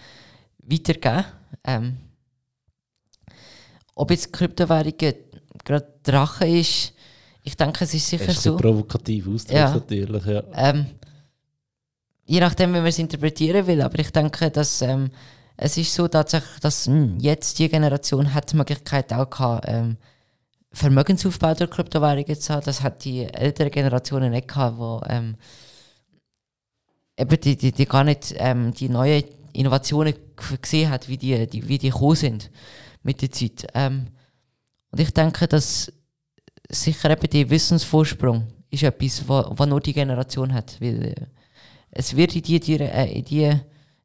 weitergeben. 0.58 1.24
Ähm, 1.64 1.96
ob 3.94 4.10
jetzt 4.10 4.32
Kryptowährungen 4.32 5.14
gerade 5.64 5.86
Drache 6.02 6.48
ist, 6.48 6.94
ich 7.42 7.56
denke, 7.56 7.84
es 7.84 7.94
ist 7.94 8.08
sicher 8.08 8.26
das 8.26 8.36
ist 8.36 8.42
so. 8.42 8.56
provokativ 8.56 9.28
ausdrückt 9.28 9.58
ja. 9.58 9.74
natürlich, 9.74 10.24
ja. 10.26 10.42
Ähm, 10.52 10.86
je 12.30 12.40
nachdem, 12.40 12.72
wie 12.72 12.78
man 12.78 12.86
es 12.86 12.98
interpretieren 12.98 13.66
will, 13.66 13.82
aber 13.82 13.98
ich 13.98 14.12
denke, 14.12 14.50
dass 14.50 14.82
ähm, 14.82 15.10
es 15.56 15.76
ist 15.76 15.92
so 15.92 16.06
tatsächlich, 16.06 16.60
dass 16.60 16.86
mh, 16.86 16.94
hm, 16.94 17.18
jetzt 17.18 17.58
die 17.58 17.68
Generation 17.68 18.32
hat 18.32 18.52
die 18.52 18.56
Möglichkeit 18.56 19.12
auch 19.12 19.28
gehabt, 19.28 19.64
ähm, 19.68 19.96
Vermögensaufbau 20.72 21.54
durch 21.54 21.70
Kryptowährungen 21.70 22.40
zu 22.40 22.54
haben. 22.54 22.64
Das 22.64 22.82
hat 22.82 23.04
die 23.04 23.24
ältere 23.24 23.70
Generationen 23.70 24.30
nicht 24.30 24.46
gehabt, 24.46 24.78
wo 24.78 25.02
ähm, 25.08 25.34
eben 27.18 27.40
die, 27.40 27.56
die, 27.56 27.72
die 27.72 27.86
gar 27.86 28.04
nicht 28.04 28.32
ähm, 28.36 28.72
die 28.74 28.88
neuen 28.88 29.24
Innovationen 29.52 30.14
gesehen 30.62 30.88
hat, 30.88 31.08
wie 31.08 31.18
die, 31.18 31.48
die, 31.48 31.66
wie 31.66 31.78
die 31.78 31.90
gekommen 31.90 32.14
sind 32.14 32.50
mit 33.02 33.22
der 33.22 33.32
Zeit. 33.32 33.66
Ähm, 33.74 34.06
und 34.92 35.00
ich 35.00 35.12
denke, 35.12 35.48
dass 35.48 35.92
sicher 36.68 37.10
eben 37.10 37.28
der 37.28 37.50
Wissensvorsprung 37.50 38.46
ist 38.70 38.84
etwas, 38.84 39.24
was 39.26 39.68
nur 39.68 39.80
die 39.80 39.92
Generation 39.92 40.54
hat. 40.54 40.80
Weil 40.80 41.04
äh, 41.06 41.26
es 41.90 42.16
wird 42.16 42.36
in 42.36 42.42
die, 42.42 42.60
die, 42.60 42.78
äh, 42.78 43.18
in 43.18 43.24
die 43.24 43.52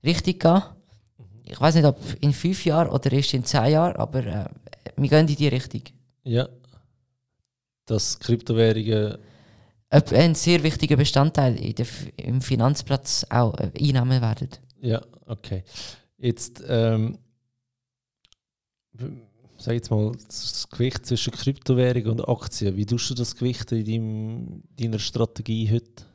Richtung 0.03 0.39
gehen. 0.39 0.61
Ich 1.43 1.59
weiß 1.59 1.75
nicht, 1.75 1.85
ob 1.85 1.99
in 2.21 2.33
fünf 2.33 2.65
Jahren 2.65 2.89
oder 2.89 3.11
erst 3.11 3.33
in 3.33 3.45
zehn 3.45 3.71
Jahren, 3.71 3.95
aber 3.97 4.25
äh, 4.25 4.45
wir 4.95 5.09
gehen 5.09 5.27
in 5.27 5.35
die 5.35 5.47
Richtung. 5.47 5.83
Ja. 6.23 6.49
Dass 7.85 8.19
Kryptowährungen. 8.19 9.17
Ein 9.89 10.35
sehr 10.35 10.63
wichtiger 10.63 10.97
Bestandteil 10.97 11.55
der, 11.73 11.85
im 12.17 12.41
Finanzplatz 12.41 13.25
auch 13.29 13.53
äh, 13.59 13.71
einnehmen 13.79 14.21
werden. 14.21 14.49
Ja, 14.81 15.01
okay. 15.27 15.63
Jetzt, 16.17 16.63
ähm, 16.67 17.19
sag 19.57 19.75
jetzt 19.75 19.91
mal, 19.91 20.11
das 20.27 20.67
Gewicht 20.69 21.05
zwischen 21.05 21.31
Kryptowährung 21.31 22.05
und 22.13 22.27
Aktien. 22.27 22.75
Wie 22.75 22.85
tust 22.85 23.11
du 23.11 23.13
das 23.13 23.35
Gewicht 23.35 23.71
in 23.71 23.85
deinem, 23.85 24.63
deiner 24.75 24.99
Strategie 24.99 25.71
heute? 25.71 26.14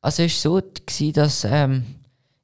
Also 0.00 0.22
es 0.22 0.44
war 0.44 0.60
so, 0.60 0.68
gewesen, 0.86 1.12
dass 1.12 1.44
ähm, 1.44 1.84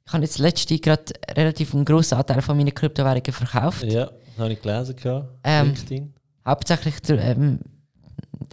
ich 0.05 0.13
habe 0.13 0.23
jetzt 0.23 0.39
letzte 0.39 0.79
gerade 0.79 1.13
relativ 1.31 1.73
einen 1.73 1.85
grossen 1.85 2.17
Anteil 2.17 2.41
von 2.41 2.55
meinen 2.55 2.73
Kryptowährungen 2.73 3.33
verkauft. 3.33 3.83
Ja, 3.83 4.09
habe 4.37 4.53
ich 4.53 4.61
gelesen. 4.61 4.95
Ähm, 5.43 5.67
LinkedIn. 5.67 6.13
Hauptsächlich 6.45 6.99
der, 7.01 7.19
ähm, 7.19 7.59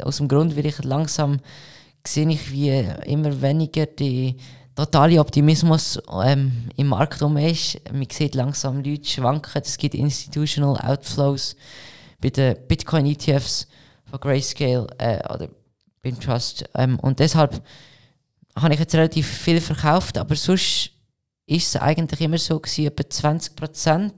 aus 0.02 0.16
dem 0.16 0.28
Grund, 0.28 0.56
weil 0.56 0.66
ich 0.66 0.82
langsam 0.82 1.38
sehe 2.06 2.28
ich, 2.28 2.50
wie 2.50 2.70
immer 3.06 3.40
weniger 3.40 3.86
die 3.86 4.36
totale 4.74 5.20
Optimismus 5.20 6.00
ähm, 6.24 6.68
im 6.76 6.88
Markt 6.88 7.22
um 7.22 7.36
ist. 7.36 7.80
Man 7.92 8.06
sieht 8.10 8.34
langsam 8.34 8.82
Leute 8.82 9.08
schwanken. 9.08 9.62
Es 9.62 9.76
gibt 9.76 9.94
Institutional 9.94 10.76
Outflows 10.78 11.56
bei 12.20 12.30
den 12.30 12.56
Bitcoin-ETFs 12.66 13.68
von 14.10 14.20
Grayscale 14.20 14.86
äh, 14.98 15.18
oder 15.32 15.48
beim 16.02 16.18
Trust. 16.18 16.64
Ähm, 16.74 16.98
und 16.98 17.20
deshalb 17.20 17.62
habe 18.56 18.74
ich 18.74 18.80
jetzt 18.80 18.94
relativ 18.94 19.26
viel 19.26 19.60
verkauft, 19.60 20.16
aber 20.18 20.34
sonst 20.36 20.90
ist 21.46 21.74
es 21.74 21.76
eigentlich 21.76 22.20
immer 22.20 22.38
so 22.38 22.58
gewesen, 22.58 22.86
etwa 22.86 23.08
20 23.08 23.56
Prozent. 23.56 24.14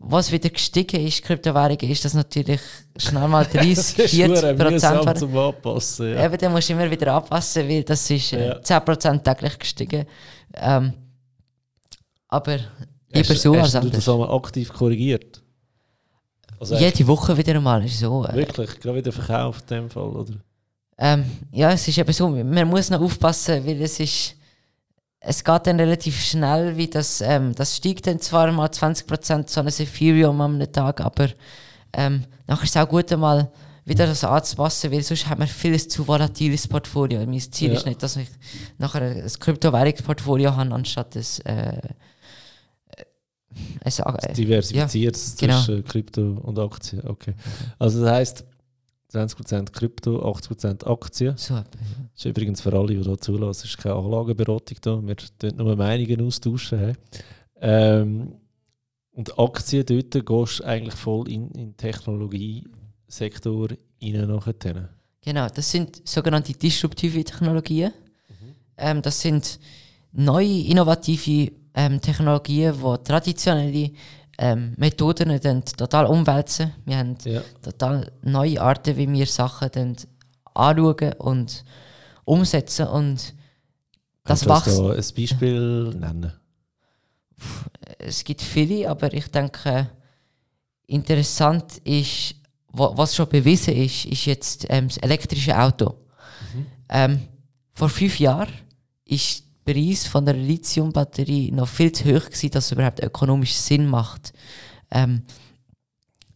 Was 0.00 0.30
wieder 0.30 0.48
gestiegen 0.50 1.04
ist, 1.04 1.22
Kryptowährungen, 1.24 1.90
ist 1.90 2.04
das 2.04 2.14
natürlich 2.14 2.60
schnell 2.96 3.26
mal 3.26 3.44
30, 3.52 4.08
40 4.08 4.56
Prozent. 4.56 4.58
Prozent 5.00 5.18
zum 5.18 5.36
Anpassen. 5.36 6.12
Ja. 6.14 6.24
Eben, 6.26 6.38
dann 6.38 6.52
musst 6.52 6.68
du 6.68 6.74
immer 6.74 6.88
wieder 6.88 7.14
anpassen, 7.14 7.68
weil 7.68 7.82
das 7.82 8.08
ist 8.08 8.32
äh, 8.32 8.46
Ja. 8.48 8.58
10% 8.60 9.22
täglich 9.24 9.58
gestiegen. 9.58 10.06
Ähm, 10.54 10.92
aber 12.28 12.58
Hast- 13.12 13.40
so 13.42 13.56
hast 13.56 13.74
du 13.74 13.90
das 13.90 14.08
einmal 14.08 14.30
aktiv 14.30 14.72
korrigiert? 14.72 15.42
Also 16.60 16.76
Jede 16.76 17.06
Woche 17.06 17.36
wieder 17.36 17.54
einmal 17.56 17.84
ist 17.84 17.98
so. 17.98 18.24
Äh, 18.24 18.34
Wirklich, 18.36 18.78
gerade 18.78 18.98
wieder 18.98 19.10
verkauft 19.12 19.68
in 19.72 19.76
dem 19.78 19.90
Fall, 19.90 20.10
oder? 20.10 20.34
Ähm, 20.98 21.24
ja, 21.52 21.70
es 21.72 21.86
ist 21.86 21.98
eben 21.98 22.12
so, 22.12 22.28
man 22.28 22.68
muss 22.68 22.90
noch 22.90 23.00
aufpassen, 23.00 23.64
weil 23.64 23.80
es 23.82 24.00
ist, 24.00 24.34
es 25.20 25.44
geht 25.44 25.66
dann 25.66 25.78
relativ 25.78 26.20
schnell, 26.20 26.76
wie 26.76 26.88
das, 26.88 27.20
ähm, 27.20 27.54
das 27.54 27.76
steigt 27.76 28.06
dann 28.06 28.20
zwar 28.20 28.50
mal 28.50 28.68
20% 28.68 29.48
so 29.48 29.60
ein 29.60 29.68
Ethereum 29.68 30.40
am 30.40 30.72
Tag, 30.72 31.00
aber 31.00 31.28
ähm, 31.92 32.24
nachher 32.46 32.64
ist 32.64 32.70
es 32.70 32.82
auch 32.82 32.88
gut 32.88 33.12
einmal 33.12 33.50
wieder 33.84 34.06
das 34.06 34.22
anzupassen, 34.24 34.92
weil 34.92 35.02
sonst 35.02 35.28
hat 35.28 35.38
man 35.38 35.48
vieles 35.48 35.88
zu 35.88 36.06
volatiles 36.06 36.68
Portfolio. 36.68 37.24
Mein 37.24 37.40
Ziel 37.40 37.70
Ja. 37.70 37.76
ist 37.76 37.86
nicht, 37.86 38.02
dass 38.02 38.16
ich 38.16 38.28
nachher 38.76 39.02
ein 39.02 39.32
Kryptowährungsportfolio 39.38 40.54
habe, 40.54 40.74
anstatt 40.74 41.16
ein, 41.16 41.24
äh, 41.44 41.80
ein, 43.84 44.16
äh, 44.18 44.32
Diversifiziert 44.34 45.16
genau. 45.38 45.62
zwischen 45.62 45.84
Krypto 45.84 46.20
und 46.42 46.58
Aktien. 46.58 47.06
Okay. 47.06 47.34
Also 47.78 48.02
das 48.02 48.10
heisst 48.10 48.44
20% 49.12 49.72
Krypto, 49.72 50.22
80% 50.22 50.86
Aktien. 50.86 51.34
etwa, 51.34 51.54
ja. 51.54 51.64
Das 52.12 52.24
ist 52.24 52.24
übrigens 52.26 52.60
für 52.60 52.72
alle, 52.72 52.94
die 52.94 53.02
hier 53.02 53.18
zulassen, 53.18 53.66
ist 53.66 53.78
keine 53.78 53.94
Anlageberatung 53.94 54.76
da. 54.82 55.00
Wir 55.02 55.16
tun 55.16 55.56
nur 55.56 55.76
Meinungen 55.76 56.26
austauschen. 56.26 56.96
Ähm, 57.60 58.34
und 59.12 59.38
Aktien, 59.38 59.84
dort 59.86 60.26
gehst 60.26 60.60
du 60.60 60.64
eigentlich 60.64 60.94
voll 60.94 61.28
in 61.28 61.50
den 61.50 61.76
Technologiesektor 61.76 63.68
rein 64.02 64.28
nachher. 64.28 64.90
Genau, 65.22 65.48
das 65.48 65.70
sind 65.70 66.06
sogenannte 66.08 66.52
disruptive 66.52 67.24
Technologien. 67.24 67.92
Ähm, 68.76 69.02
das 69.02 69.20
sind 69.20 69.58
neue, 70.12 70.60
innovative 70.66 71.52
ähm, 71.74 72.00
Technologien, 72.00 72.74
die 72.74 73.04
traditionelle 73.04 73.90
ähm, 74.38 74.74
Methoden 74.76 75.40
dann 75.40 75.64
total 75.64 76.06
umwälzen. 76.06 76.72
Wir 76.84 76.98
haben 76.98 77.16
Ja. 77.24 77.42
total 77.62 78.10
neue 78.22 78.60
Arten, 78.60 78.96
wie 78.96 79.10
wir 79.12 79.26
Sachen 79.26 79.68
dann 79.72 79.96
anschauen 80.54 81.12
und 81.18 81.64
umsetzen. 82.24 82.86
Und 82.86 83.34
das 84.24 84.44
Kannst 84.44 84.46
du 84.46 84.50
wächst. 84.50 84.78
da 84.78 84.90
ein 84.92 85.14
Beispiel 85.16 85.90
nennen? 85.98 86.32
Es 87.98 88.22
gibt 88.24 88.42
viele, 88.42 88.88
aber 88.90 89.12
ich 89.12 89.28
denke, 89.30 89.88
interessant 90.86 91.78
ist, 91.84 92.34
wa- 92.72 92.92
was 92.96 93.14
schon 93.14 93.28
bewiesen 93.28 93.74
ist, 93.74 94.04
ist 94.06 94.24
jetzt 94.26 94.66
ähm, 94.68 94.88
das 94.88 94.96
elektrische 94.98 95.56
Auto. 95.58 95.94
Ähm, 96.88 97.20
vor 97.72 97.88
fünf 97.88 98.18
Jahren 98.18 98.48
ist 99.04 99.44
Preis 99.68 100.06
von 100.06 100.24
der 100.24 100.34
Lithiumbatterie 100.34 101.52
noch 101.52 101.68
viel 101.68 101.92
zu 101.92 102.04
hoch 102.04 102.24
gewesen, 102.24 102.50
dass 102.52 102.66
es 102.66 102.72
überhaupt 102.72 103.02
ökonomisch 103.02 103.52
Sinn 103.52 103.86
macht, 103.86 104.32
ähm, 104.90 105.24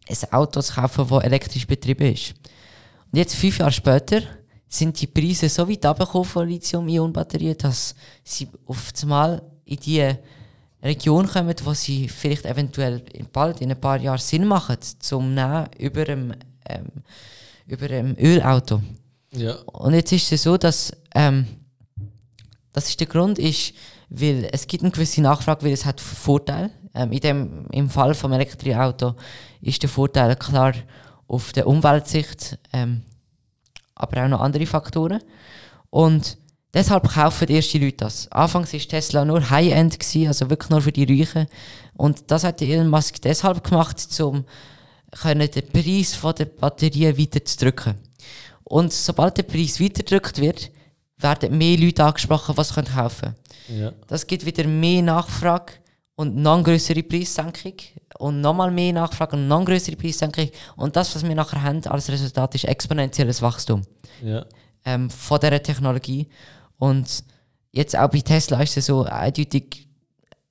ein 0.07 0.33
Auto 0.33 0.61
zu 0.61 0.75
kaufen, 0.75 1.07
das 1.09 1.25
elektrisch 1.25 1.67
betrieben 1.67 2.13
ist. 2.13 2.35
Und 3.11 3.19
jetzt, 3.19 3.35
fünf 3.35 3.57
Jahre 3.57 3.73
später, 3.73 4.21
sind 4.69 5.01
die 5.01 5.07
Preise 5.07 5.49
so 5.49 5.67
weit 5.67 5.83
runtergekommen 5.87 6.29
von 6.29 6.47
Lithium-Ionen-Batterien, 6.47 7.57
dass 7.57 7.95
sie 8.23 8.49
einmal 9.03 9.43
in 9.65 9.77
die 9.79 10.13
Region 10.83 11.27
kommen, 11.27 11.55
wo 11.65 11.73
sie 11.73 12.11
vielleicht 12.11 12.45
eventuell 12.45 13.03
bald 13.33 13.63
in 13.63 13.71
ein 13.71 13.81
paar 13.81 13.99
Jahren 13.99 14.19
Sinn 14.19 14.45
machen, 14.45 14.77
zum 14.99 15.33
Nehmen 15.33 15.69
über 15.79 16.03
einem, 16.03 16.35
ähm, 16.69 16.87
über 17.67 17.87
einem 17.87 18.15
Ölauto. 18.19 18.83
Ja. 19.35 19.55
Und 19.63 19.95
jetzt 19.95 20.13
ist 20.13 20.33
es 20.33 20.43
so, 20.43 20.59
dass 20.59 20.93
ähm, 21.15 21.47
das 22.73 22.89
ist 22.89 23.01
der 23.01 23.07
Grund 23.07 23.39
ist, 23.39 23.75
weil 24.09 24.49
es 24.53 24.67
gibt 24.67 24.83
eine 24.83 24.93
gewisse 24.93 25.23
Nachfrage, 25.23 25.65
weil 25.65 25.73
es 25.73 25.85
hat 25.85 26.01
Vorteile. 26.01 26.71
Ähm, 26.95 27.13
in 27.13 27.21
dem, 27.21 27.67
Im 27.71 27.89
Fall 27.89 28.15
vom 28.15 28.33
Elektroauto 28.33 29.15
ist 29.61 29.83
der 29.83 29.89
Vorteil 29.89 30.37
klar 30.37 30.75
auf 31.27 31.53
der 31.53 31.67
Umweltsicht, 31.67 32.59
ähm, 32.73 33.03
aber 33.95 34.25
auch 34.25 34.29
noch 34.29 34.41
andere 34.41 34.67
Faktoren. 34.67 35.23
Und 35.91 36.37
deshalb 36.75 37.09
kaufen 37.09 37.47
die 37.47 37.57
ersten 37.57 37.81
Leute 37.81 37.99
das. 37.99 38.31
Anfangs 38.31 38.73
war 38.73 38.81
Tesla 38.81 39.25
nur 39.25 39.49
High-End, 39.49 39.99
also 40.27 40.51
wirklich 40.51 40.71
nur 40.71 40.83
für 40.83 40.93
die 40.93 41.05
Reichen. 41.05 41.47
Und 41.95 42.31
das 42.31 42.45
hat 42.45 42.61
Elon 42.61 42.89
Musk 42.89 43.21
deshalb 43.23 43.65
gemacht, 43.65 43.97
um 44.21 44.45
können 45.13 45.51
den 45.51 45.69
Preis 45.69 46.15
von 46.15 46.35
der 46.35 46.47
Batterie 46.47 47.17
weiter 47.17 47.45
zu 47.45 47.59
drücken. 47.59 47.95
Und 48.65 48.93
sobald 48.93 49.37
der 49.37 49.43
Preis 49.43 49.81
weiterdrückt 49.81 50.41
wird, 50.41 50.71
werden 51.23 51.57
mehr 51.57 51.77
Leute 51.79 52.05
angesprochen, 52.05 52.57
was 52.57 52.75
können 52.75 52.89
kaufen. 52.89 53.35
Ja. 53.69 53.93
Das 54.07 54.27
gibt 54.27 54.45
wieder 54.45 54.67
mehr 54.67 55.03
Nachfrage 55.03 55.75
und 56.17 56.37
noch 56.37 56.63
größere 56.63 57.03
Preissenkung 57.03 57.75
und 58.19 58.41
nochmal 58.41 58.71
mehr 58.71 58.93
Nachfrage 58.93 59.37
und 59.37 59.49
noch 59.49 59.65
größere 59.65 59.97
Preissenkung. 59.97 60.51
Und 60.77 60.95
das, 60.97 61.15
was 61.15 61.25
wir 61.27 61.35
nachher 61.35 61.63
haben 61.63 61.85
als 61.87 62.09
Resultat, 62.11 62.55
ist 62.55 62.65
exponentielles 62.65 63.41
Wachstum 63.43 63.83
Ja. 64.23 64.45
ähm, 64.85 65.09
von 65.11 65.41
dieser 65.41 65.63
Technologie. 65.63 66.29
Und 66.79 67.25
jetzt 67.71 67.97
auch 67.97 68.09
bei 68.11 68.21
Tesla 68.21 68.61
ist 68.63 68.77
es 68.77 68.87
so 68.87 69.05
eindeutig, 69.05 69.89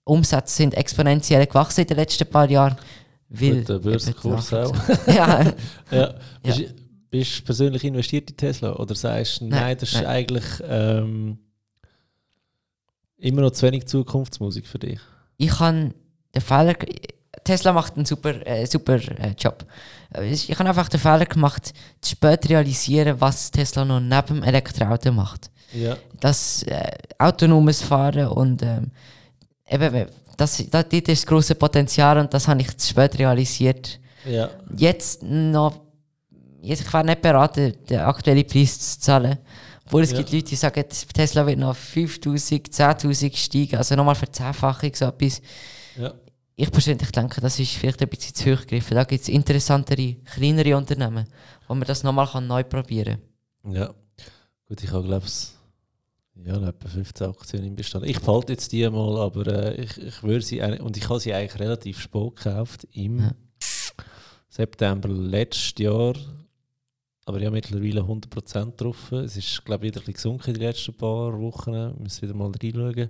Umsätze 0.04 0.56
sind 0.56 0.74
exponentiell 0.74 1.46
gewachsen 1.46 1.82
in 1.82 1.88
den 1.88 1.98
letzten 1.98 2.28
paar 2.28 2.50
Jahren. 2.50 2.76
Weil 3.30 3.58
Gut, 3.60 3.70
der 3.70 3.80
Börsenkurs 3.80 4.54
auch. 4.54 4.74
Nachfrage- 5.08 5.54
ja, 5.92 6.14
Ja. 6.44 6.56
Bist, 7.12 7.40
du 7.40 7.44
persönlich 7.44 7.84
investiert 7.84 8.32
in 8.32 8.38
Tesla? 8.38 8.74
Oder 8.78 8.96
sagst 8.96 9.42
du, 9.42 9.46
nein, 9.46 9.60
Nein, 9.62 9.78
das 9.78 9.90
ist 9.90 9.96
nein. 9.96 10.06
eigentlich 10.08 10.46
ähm, 10.68 11.38
immer 13.18 13.42
noch 13.42 13.52
zu 13.52 13.68
wenig 13.68 13.86
Zukunftsmusik 13.86 14.66
für 14.66 14.80
dich? 14.80 15.00
ich 15.42 15.60
habe 15.60 15.94
den 16.36 16.42
Fehler. 16.42 16.76
Tesla 17.44 17.74
macht 17.74 17.96
einen 17.96 18.06
super, 18.06 18.46
äh, 18.46 18.66
super 18.68 18.96
äh, 18.96 19.34
Job. 19.38 19.66
Ich 20.22 20.52
habe 20.60 20.70
einfach 20.70 20.90
den 20.90 21.00
Fehler 21.00 21.26
gemacht, 21.26 21.74
zu 22.02 22.12
spät 22.12 22.48
realisieren, 22.50 23.20
was 23.20 23.50
Tesla 23.50 23.84
noch 23.84 24.00
neben 24.00 24.42
dem 24.42 24.44
Elektroauto 24.44 25.12
macht. 25.12 25.50
Ja. 25.74 25.98
Das 26.20 26.62
äh, 26.64 26.92
autonomes 27.18 27.82
Fahren 27.82 28.28
und 28.28 28.62
ähm, 28.62 28.92
eben, 29.68 30.08
das, 30.38 30.58
das, 30.58 30.70
dort 30.70 30.94
ist 30.94 31.08
das 31.08 31.26
große 31.26 31.56
Potenzial 31.56 32.20
und 32.20 32.32
das 32.34 32.48
habe 32.48 32.62
ich 32.62 32.78
zu 32.78 32.90
spät 32.90 33.18
realisiert. 33.18 34.00
Ja. 34.30 34.50
Jetzt 34.78 35.24
noch, 35.24 35.80
jetzt, 36.62 36.82
ich 36.82 36.94
wäre 36.94 37.04
nicht 37.06 37.22
beraten, 37.22 37.74
den 37.90 38.00
aktuellen 38.00 38.46
Preis 38.48 38.80
zu 38.80 39.00
zahlen. 39.00 39.38
Obwohl 39.86 40.04
es 40.04 40.12
Ja. 40.12 40.18
gibt 40.18 40.32
Leute, 40.32 40.46
die 40.46 40.56
sagen, 40.56 40.86
Tesla 41.14 41.46
wird 41.46 41.60
noch 41.60 41.76
5000, 41.76 42.70
10.000 42.70 43.36
steigen, 43.36 43.76
also 43.78 43.96
nochmal 43.96 44.16
verzehnfachung 44.16 44.92
so 44.94 45.06
etwas. 45.06 45.42
Ja. 45.98 46.14
Ich 46.56 46.72
persönlich 46.72 47.12
denke, 47.12 47.42
das 47.42 47.60
ist 47.60 47.72
vielleicht 47.74 48.02
ein 48.02 48.08
bisschen 48.10 48.36
zu 48.36 48.52
hoch 48.54 48.62
gegriffen. 48.62 48.96
Da 48.96 49.04
gibt 49.04 49.22
es 49.24 49.30
interessantere, 49.30 50.16
kleinere 50.26 50.78
Unternehmen, 50.78 51.26
wo 51.68 51.74
man 51.74 51.88
das 51.88 52.04
nochmal 52.04 52.28
kann 52.28 52.46
neu 52.48 52.64
probieren 52.64 53.18
Ja. 53.68 53.94
Gut, 54.68 54.84
ich 54.84 54.92
habe, 54.92 55.06
glaube 55.08 55.26
ich, 55.26 55.48
ja, 56.46 56.56
etwa 56.68 56.88
15 56.88 57.28
Aktien 57.28 57.64
im 57.66 57.76
Bestand. 57.76 58.06
Ich 58.06 58.20
behalte 58.20 58.54
jetzt 58.54 58.72
die 58.72 58.88
mal, 58.90 59.20
aber 59.20 59.48
äh, 59.48 59.82
ich, 59.82 59.98
ich 59.98 60.24
würde 60.24 60.42
sie, 60.46 60.62
und 60.62 60.96
ich 60.98 61.10
habe 61.10 61.20
sie 61.20 61.34
eigentlich 61.34 61.60
relativ 61.60 62.00
spät 62.00 62.36
gekauft, 62.36 62.88
im 62.92 63.20
Ja. 63.20 63.32
September 64.50 65.10
letztes 65.10 65.74
Jahr. 65.78 66.14
Aber 67.32 67.42
ja, 67.42 67.50
mittlerweile 67.50 68.02
100% 68.02 68.76
drauf. 68.76 69.10
Es 69.14 69.38
ist, 69.38 69.64
glaube 69.64 69.86
ich, 69.86 69.92
wieder 69.94 70.02
ein 70.02 70.06
bisschen 70.06 70.16
gesunken 70.16 70.50
in 70.50 70.54
den 70.56 70.64
letzten 70.64 70.94
paar 70.94 71.40
Wochen. 71.40 71.72
Wir 71.72 71.96
müssen 71.98 72.22
wieder 72.24 72.34
mal 72.34 72.52
reinschauen. 72.52 73.10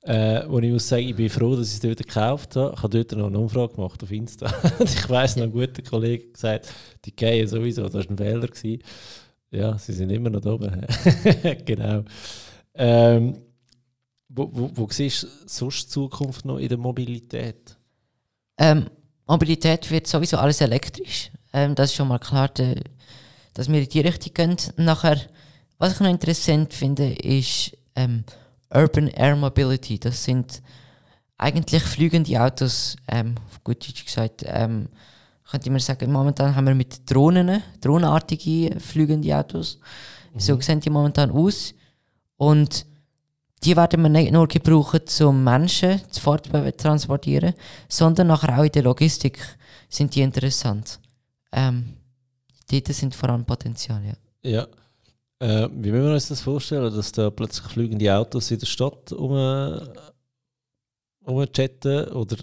Äh, 0.00 0.48
wo 0.48 0.60
ich 0.60 0.72
muss 0.72 0.88
sagen, 0.88 1.06
ich 1.06 1.14
bin 1.14 1.28
froh, 1.28 1.54
dass 1.54 1.68
ich 1.68 1.74
es 1.74 1.80
dort 1.80 1.98
gekauft 1.98 2.56
habe. 2.56 2.72
Ich 2.74 2.82
habe 2.82 3.04
dort 3.04 3.18
noch 3.18 3.26
eine 3.26 3.38
Umfrage 3.38 3.74
gemacht 3.74 4.02
auf 4.02 4.10
Insta. 4.10 4.46
ich 4.78 5.10
weiss 5.10 5.36
noch, 5.36 5.42
ein 5.42 5.52
guter 5.52 5.82
Kollege 5.82 6.28
gesagt, 6.28 6.72
die 7.04 7.14
gehen 7.14 7.46
sowieso, 7.46 7.82
das 7.82 7.92
war 7.92 8.10
ein 8.10 8.16
Fehler. 8.16 8.48
Gewesen. 8.48 8.82
Ja, 9.50 9.76
sie 9.76 9.92
sind 9.92 10.08
immer 10.08 10.30
noch 10.30 10.40
da 10.40 10.52
oben. 10.52 10.86
genau. 11.66 12.04
Ähm, 12.72 13.42
wo, 14.30 14.48
wo, 14.50 14.70
wo 14.74 14.88
siehst 14.90 15.24
du 15.24 15.26
sonst 15.44 15.84
die 15.84 15.90
Zukunft 15.90 16.46
noch 16.46 16.56
in 16.56 16.68
der 16.70 16.78
Mobilität? 16.78 17.76
Ähm, 18.56 18.88
Mobilität 19.26 19.90
wird 19.90 20.06
sowieso 20.06 20.38
alles 20.38 20.62
elektrisch. 20.62 21.30
Ähm, 21.52 21.74
das 21.74 21.90
ist 21.90 21.96
schon 21.96 22.08
mal 22.08 22.18
klar, 22.18 22.48
de, 22.48 22.80
dass 23.54 23.68
wir 23.68 23.80
in 23.80 23.88
die 23.88 24.00
Richtung 24.00 24.34
gehen. 24.34 24.56
Nachher, 24.76 25.18
was 25.78 25.94
ich 25.94 26.00
noch 26.00 26.10
interessant 26.10 26.74
finde, 26.74 27.14
ist 27.14 27.76
ähm, 27.96 28.24
Urban 28.72 29.08
Air 29.08 29.36
Mobility. 29.36 29.98
Das 29.98 30.24
sind 30.24 30.62
eigentlich 31.38 31.82
fliegende 31.82 32.40
Autos, 32.40 32.96
ähm, 33.08 33.36
auf 33.48 33.62
gut 33.64 33.86
Deutsch 33.86 34.04
gesagt. 34.04 34.44
Ähm, 34.46 34.88
könnte 35.50 35.70
man 35.70 35.80
sagen, 35.80 36.10
momentan 36.10 36.56
haben 36.56 36.66
wir 36.66 36.74
mit 36.74 37.08
Drohnen, 37.08 37.62
drohnenartige 37.80 38.80
fliegende 38.80 39.36
Autos. 39.36 39.78
Mhm. 40.32 40.40
So 40.40 40.60
sehen 40.60 40.80
die 40.80 40.90
momentan 40.90 41.30
aus. 41.30 41.74
Und 42.36 42.86
die 43.62 43.76
werden 43.76 44.02
wir 44.02 44.08
nicht 44.08 44.32
nur 44.32 44.48
gebrauchen, 44.48 45.02
um 45.22 45.44
Menschen 45.44 46.00
zu 46.10 46.36
transportieren, 46.76 47.54
sondern 47.88 48.26
nachher 48.26 48.58
auch 48.58 48.64
in 48.64 48.72
der 48.72 48.82
Logistik 48.82 49.38
sind 49.88 50.14
die 50.14 50.22
interessant. 50.22 50.98
Ähm, 51.52 51.94
dort 52.70 52.86
sind 52.88 53.14
vor 53.14 53.30
allem 53.30 53.44
Potenzial, 53.44 54.02
ja. 54.04 54.14
Ja. 54.50 54.66
Äh, 55.38 55.68
wie 55.72 55.90
müssen 55.90 56.06
wir 56.06 56.14
uns 56.14 56.28
das 56.28 56.40
vorstellen, 56.40 56.94
dass 56.94 57.12
da 57.12 57.30
plötzlich 57.30 57.66
fliegende 57.66 58.14
Autos 58.16 58.50
in 58.50 58.58
der 58.58 58.66
Stadt 58.66 59.12
um, 59.12 59.80
umchatten 61.24 62.08
oder 62.08 62.36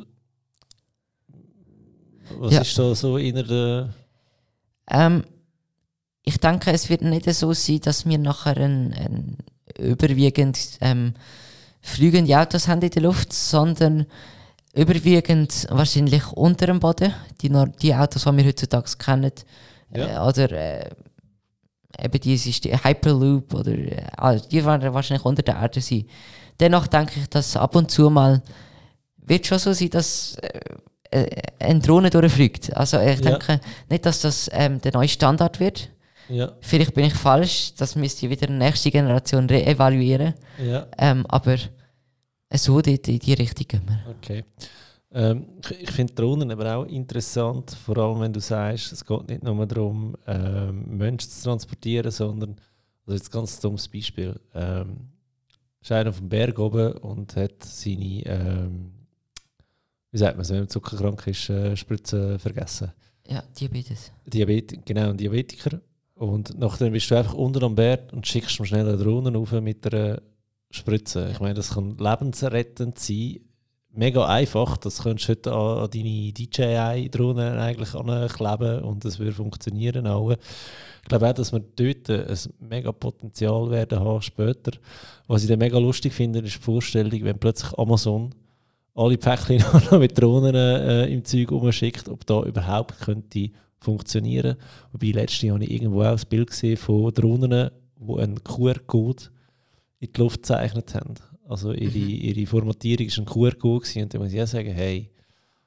was 2.37 2.53
ja. 2.53 2.61
ist 2.61 2.77
da 2.77 2.95
so 2.95 3.17
inner 3.17 3.43
der... 3.43 3.93
Ähm, 4.89 5.23
ich 6.23 6.37
denke, 6.37 6.71
es 6.71 6.89
wird 6.89 7.01
nicht 7.01 7.31
so 7.33 7.53
sein, 7.53 7.81
dass 7.81 8.05
wir 8.05 8.17
nachher 8.17 8.57
ein, 8.57 8.93
ein 8.93 9.37
überwiegend 9.77 10.77
ähm, 10.81 11.13
fliegende 11.81 12.37
Autos 12.39 12.67
haben 12.67 12.81
in 12.81 12.91
der 12.91 13.01
Luft, 13.01 13.33
sondern 13.33 14.05
überwiegend 14.73 15.67
wahrscheinlich 15.69 16.31
unter 16.31 16.67
dem 16.67 16.79
Boden. 16.79 17.13
Die, 17.41 17.51
die 17.81 17.95
Autos, 17.95 18.23
die 18.23 18.37
wir 18.37 18.45
heutzutage 18.45 18.91
kennen. 18.97 19.31
Ja. 19.95 20.25
Äh, 20.25 20.27
oder 20.27 20.51
äh, 20.51 20.89
eben 21.99 22.19
dieses 22.19 22.61
Hyperloop 22.61 23.53
oder 23.53 23.71
äh, 23.71 24.05
also 24.17 24.47
die 24.47 24.63
werden 24.63 24.93
wahrscheinlich 24.93 25.25
unter 25.25 25.43
der 25.43 25.55
Erde 25.55 25.81
sein. 25.81 26.05
Dennoch 26.59 26.87
denke 26.87 27.19
ich, 27.19 27.29
dass 27.29 27.55
ab 27.55 27.75
und 27.75 27.89
zu 27.89 28.09
mal 28.09 28.41
wird 29.17 29.47
schon 29.47 29.59
so 29.59 29.73
sein, 29.73 29.89
dass 29.89 30.35
äh, 30.35 30.59
äh 31.11 31.41
eine 31.59 31.79
Drohne 31.79 32.09
durchfliegt. 32.09 32.75
Also 32.75 32.99
ich 32.99 33.19
ja. 33.19 33.31
denke 33.31 33.59
nicht, 33.89 34.05
dass 34.05 34.21
das 34.21 34.49
ähm, 34.53 34.79
der 34.81 34.93
neue 34.93 35.07
Standard 35.07 35.59
wird. 35.59 35.89
Ja. 36.29 36.53
Vielleicht 36.61 36.93
bin 36.93 37.05
ich 37.05 37.13
falsch, 37.13 37.73
das 37.75 37.95
müsste 37.95 38.29
wieder 38.29 38.47
die 38.47 38.53
nächste 38.53 38.89
Generation 38.89 39.47
reevaluieren. 39.47 40.33
Ja. 40.63 40.87
Ähm, 40.97 41.25
aber 41.27 41.57
so 42.53 42.79
in 42.79 43.01
die, 43.01 43.19
die 43.19 43.33
Richtung 43.33 43.67
gehen 43.67 43.81
wir. 43.85 44.15
Okay. 44.17 44.43
Ähm, 45.13 45.47
ich, 45.63 45.81
ich 45.81 45.91
finde 45.91 46.13
Drohnen 46.13 46.51
aber 46.51 46.77
auch 46.77 46.85
interessant, 46.85 47.71
vor 47.71 47.97
allem 47.97 48.21
wenn 48.21 48.33
du 48.33 48.39
sagst, 48.39 48.93
es 48.93 49.05
geht 49.05 49.27
nicht 49.27 49.43
nur 49.43 49.65
darum, 49.65 50.15
ähm, 50.25 50.97
Menschen 50.97 51.29
zu 51.29 51.43
transportieren, 51.43 52.11
sondern, 52.11 52.55
also 53.05 53.17
jetzt 53.17 53.31
ganz 53.31 53.59
dummes 53.59 53.87
Beispiel, 53.87 54.39
ähm, 54.53 55.09
ist 55.81 55.91
einer 55.91 56.11
auf 56.11 56.19
dem 56.19 56.29
Berg 56.29 56.57
oben 56.59 56.93
und 56.93 57.35
hat 57.35 57.63
seine, 57.63 58.25
ähm, 58.25 58.91
wie 60.11 60.17
sagt 60.17 60.35
man 60.35 60.43
es, 60.43 60.49
wenn 60.49 60.59
man 60.59 60.69
zuckerkrank 60.69 61.27
ist, 61.27 61.49
äh, 61.49 61.75
Spritzen 61.75 62.39
vergessen. 62.39 62.91
Ja, 63.27 63.43
Diabetes. 63.59 64.11
Diabetes, 64.25 64.79
genau, 64.85 65.09
ein 65.09 65.17
Diabetiker. 65.17 65.81
Und 66.15 66.57
nachdem 66.57 66.93
bist 66.93 67.09
du 67.09 67.15
einfach 67.15 67.33
unten 67.33 67.63
am 67.63 67.75
Berg 67.75 68.13
und 68.13 68.27
schickst 68.27 68.59
ihm 68.59 68.65
schnell 68.65 68.87
eine 68.87 68.97
Drohne 68.97 69.33
rauf 69.33 69.51
mit 69.53 69.91
einer 69.91 70.21
Spritze. 70.69 71.29
Ich 71.31 71.39
meine, 71.39 71.55
das 71.55 71.71
kann 71.71 71.97
lebensrettend 71.97 72.99
sein. 72.99 73.39
Mega 73.93 74.25
einfach. 74.25 74.77
Das 74.77 75.03
könntest 75.03 75.27
du 75.27 75.31
heute 75.31 75.53
an, 75.53 75.89
deine 75.91 76.31
DJI-Drohne 76.31 77.59
eigentlich 77.59 77.93
ankleben 77.93 78.83
und 78.83 79.03
das 79.03 79.19
würde 79.19 79.33
funktionieren 79.33 80.07
auch. 80.07 80.31
Ich 80.31 81.09
glaube 81.09 81.29
auch, 81.29 81.33
dass 81.33 81.51
wir 81.51 81.59
dort 81.59 82.09
ein 82.09 82.37
mega 82.59 82.91
Potenzial 82.93 83.69
werden 83.69 83.99
haben 83.99 84.21
später. 84.21 84.71
Was 85.27 85.43
ich 85.43 85.49
dann 85.49 85.59
mega 85.59 85.77
lustig 85.77 86.13
finde, 86.13 86.39
ist 86.39 86.55
die 86.55 86.61
Vorstellung, 86.61 87.23
wenn 87.23 87.37
plötzlich 87.37 87.77
Amazon 87.77 88.33
alle 88.95 89.17
Päckchen 89.17 89.57
noch 89.73 89.99
mit 89.99 90.17
Drohnen 90.17 90.55
äh, 90.55 91.07
im 91.07 91.25
Zeug 91.25 91.51
umschickt, 91.51 92.07
ob 92.07 92.25
da 92.25 92.43
überhaupt 92.43 92.99
könnte 92.99 93.49
funktionieren. 93.77 94.55
Wobei 94.91 95.07
letztes 95.07 95.41
Jahr 95.41 95.55
habe 95.55 95.65
ich 95.65 95.71
irgendwo 95.71 96.03
auch 96.03 96.17
ein 96.17 96.29
Bild 96.29 96.49
gesehen 96.49 96.77
von 96.77 97.13
Drohnen, 97.13 97.71
die 97.99 98.19
einen 98.21 98.43
QR-Code 98.43 99.23
in 99.99 100.13
die 100.13 100.19
Luft 100.19 100.43
gezeichnet 100.43 100.93
haben. 100.95 101.15
Also 101.51 101.73
ihre, 101.73 101.97
mhm. 101.97 102.09
ihre 102.09 102.47
Formatierung 102.47 103.07
war 103.07 103.17
ein 103.17 103.25
QR-Code 103.25 104.01
und 104.01 104.13
dann 104.13 104.21
muss 104.21 104.31
ich 104.31 104.41
auch 104.41 104.47
sagen, 104.47 104.71
hey, 104.71 105.11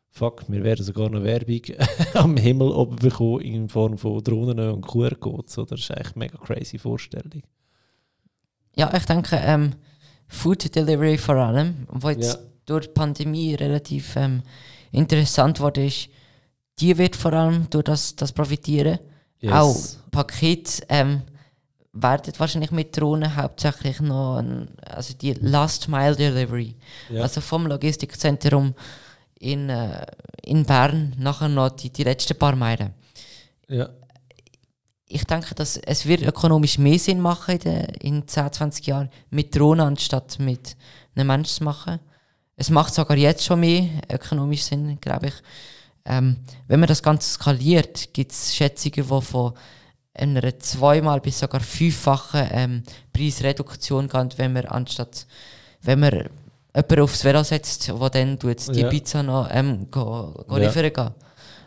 fuck, 0.09 0.44
wir 0.49 0.64
werden 0.64 0.83
sogar 0.83 1.11
noch 1.11 1.23
Werbung 1.23 1.61
am 2.14 2.38
Himmel 2.38 2.68
oben 2.68 2.97
bekommen 2.97 3.42
in 3.42 3.68
Form 3.68 3.99
von 3.99 4.25
Drohnen 4.25 4.59
und 4.70 4.87
QR-Codes. 4.87 5.57
Das 5.68 5.79
ist 5.79 5.90
eigentlich 5.90 6.16
eine 6.16 6.25
mega 6.25 6.38
crazy 6.38 6.79
Vorstellung. 6.79 7.42
Ja, 8.75 8.94
ich 8.97 9.05
denke, 9.05 9.37
ähm, 9.37 9.75
Food 10.27 10.75
Delivery 10.75 11.18
vor 11.18 11.37
allem, 11.37 11.87
wo 11.90 12.09
jetzt 12.09 12.35
ja. 12.35 12.40
durch 12.64 12.87
die 12.87 12.92
Pandemie 12.92 13.55
relativ 13.55 14.16
ähm, 14.16 14.42
interessant 14.90 15.61
wurde, 15.61 15.85
ist, 15.85 16.09
die 16.79 16.97
wird 16.97 17.14
vor 17.14 17.35
allem 17.35 17.68
durch 17.68 17.85
das, 17.85 18.16
das 18.16 18.33
profitieren. 18.33 19.01
Yes. 19.40 19.53
Auch 19.53 20.11
Paket 20.11 20.87
ähm, 20.88 21.20
werden 21.95 22.33
wahrscheinlich 22.39 22.73
mit 22.73 22.97
Drohnen 22.97 23.37
hauptsächlich 23.37 24.01
noch, 24.01 24.39
ein, 24.39 24.69
also 24.85 25.15
die 25.15 25.33
Last 25.35 25.89
Mile 25.89 26.17
Delivery, 26.17 26.75
ja. 27.09 27.23
also 27.23 27.41
vom 27.41 27.67
Logistikzentrum 27.67 28.75
in, 29.39 29.71
äh, 29.71 30.07
in 30.43 30.65
Bern 30.65 31.15
nachher 31.19 31.49
noch 31.49 31.71
die, 31.71 31.91
die 31.91 32.03
letzten 32.03 32.37
paar 32.37 32.57
Meilen. 32.57 32.93
Ja. 33.69 33.89
Ich 35.07 35.25
denke, 35.25 35.55
dass 35.55 35.77
es 35.77 36.07
wird 36.07 36.23
ökonomisch 36.23 36.79
mehr 36.79 36.99
Sinn 36.99 37.21
machen 37.21 37.59
in, 37.61 37.73
in 38.01 38.29
10, 38.29 38.53
20 38.53 38.87
Jahren 38.87 39.11
mit 39.31 39.55
Drohnen 39.55 39.87
anstatt 39.87 40.39
mit 40.41 40.77
einem 41.15 41.29
Menschen 41.29 41.59
zu 41.59 41.65
machen. 41.65 42.01
Es 42.57 42.71
macht 42.71 42.95
sogar 42.95 43.17
jetzt 43.17 43.45
schon 43.45 43.61
mehr 43.61 43.89
ökonomisch 44.11 44.65
Sinn, 44.65 44.99
glaube 45.01 45.29
ich. 45.29 45.35
Ähm, 46.05 46.39
wenn 46.67 46.81
man 46.81 46.89
das 46.89 47.03
Ganze 47.03 47.31
skaliert, 47.31 48.13
gibt 48.13 48.33
es 48.33 48.55
Schätzungen, 48.55 49.07
die 49.09 49.23
von 49.23 49.55
einer 50.14 50.59
zweimal 50.59 51.20
bis 51.20 51.40
sogar 51.40 51.61
fünffachen 51.61 52.48
ähm, 52.50 52.83
Preisreduktion 53.12 54.09
gehen, 54.09 54.29
wenn 54.37 54.53
man 54.53 54.66
anstatt, 54.66 55.27
wenn 55.83 56.00
man 56.00 56.29
jemanden 56.74 57.00
aufs 57.00 57.24
Velo 57.24 57.42
setzt, 57.42 57.88
der 57.88 58.11
dann 58.11 58.38
die 58.38 58.81
ja. 58.81 58.88
Pizza 58.88 59.22
noch 59.22 59.48
ähm, 59.50 59.90
go, 59.90 60.44
go 60.46 60.57
ja. 60.57 60.66
liefern 60.66 60.92
geht. 60.92 61.12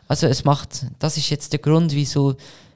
Also 0.08 0.28
es 0.28 0.46
macht, 0.46 0.86
das 1.00 1.18
ist 1.18 1.30
jetzt 1.30 1.52
der 1.52 1.60
Grund, 1.60 1.94
wieso 1.94 2.36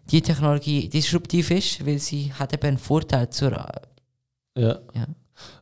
die 0.09 0.21
Technologie 0.21 0.89
disruptiv 0.89 1.51
ist, 1.51 1.85
weil 1.85 1.99
sie 1.99 2.33
hat 2.33 2.53
eben 2.53 2.67
einen 2.67 2.77
Vorteil 2.77 3.29
zur... 3.29 3.53
Äh, 3.53 4.61
ja. 4.61 4.79
ja. 4.93 5.07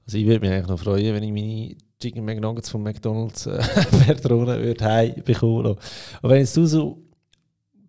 Also 0.06 0.18
ich 0.18 0.26
würde 0.26 0.40
mich 0.40 0.52
eigentlich 0.52 0.68
noch 0.68 0.80
freuen, 0.80 1.14
wenn 1.14 1.24
ich 1.24 1.32
meine 1.32 1.76
Chicken 2.02 2.26
McNuggets 2.26 2.70
von 2.70 2.82
McDonalds 2.82 3.46
äh, 3.46 3.62
per 4.06 4.16
Drohne 4.16 4.60
würde 4.60 4.84
heimbekommen. 4.84 5.78
Aber 6.22 6.34
wenn 6.34 6.48
du 6.52 6.66
so 6.66 7.04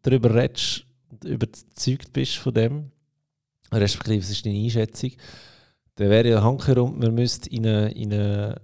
darüber 0.02 0.34
redest 0.34 0.84
und 1.22 1.30
überzeugt 1.30 2.12
bist 2.12 2.36
von 2.36 2.54
dem, 2.54 2.90
respektive 3.72 4.18
es 4.18 4.30
ist 4.30 4.44
deine 4.44 4.58
Einschätzung, 4.58 5.12
dann 5.96 6.10
wäre 6.10 6.28
ja 6.28 6.42
handherum, 6.42 6.98
man 6.98 7.14
müsste 7.14 7.50
in 7.50 7.66
eine, 7.66 7.90
in 7.92 8.12
eine, 8.12 8.60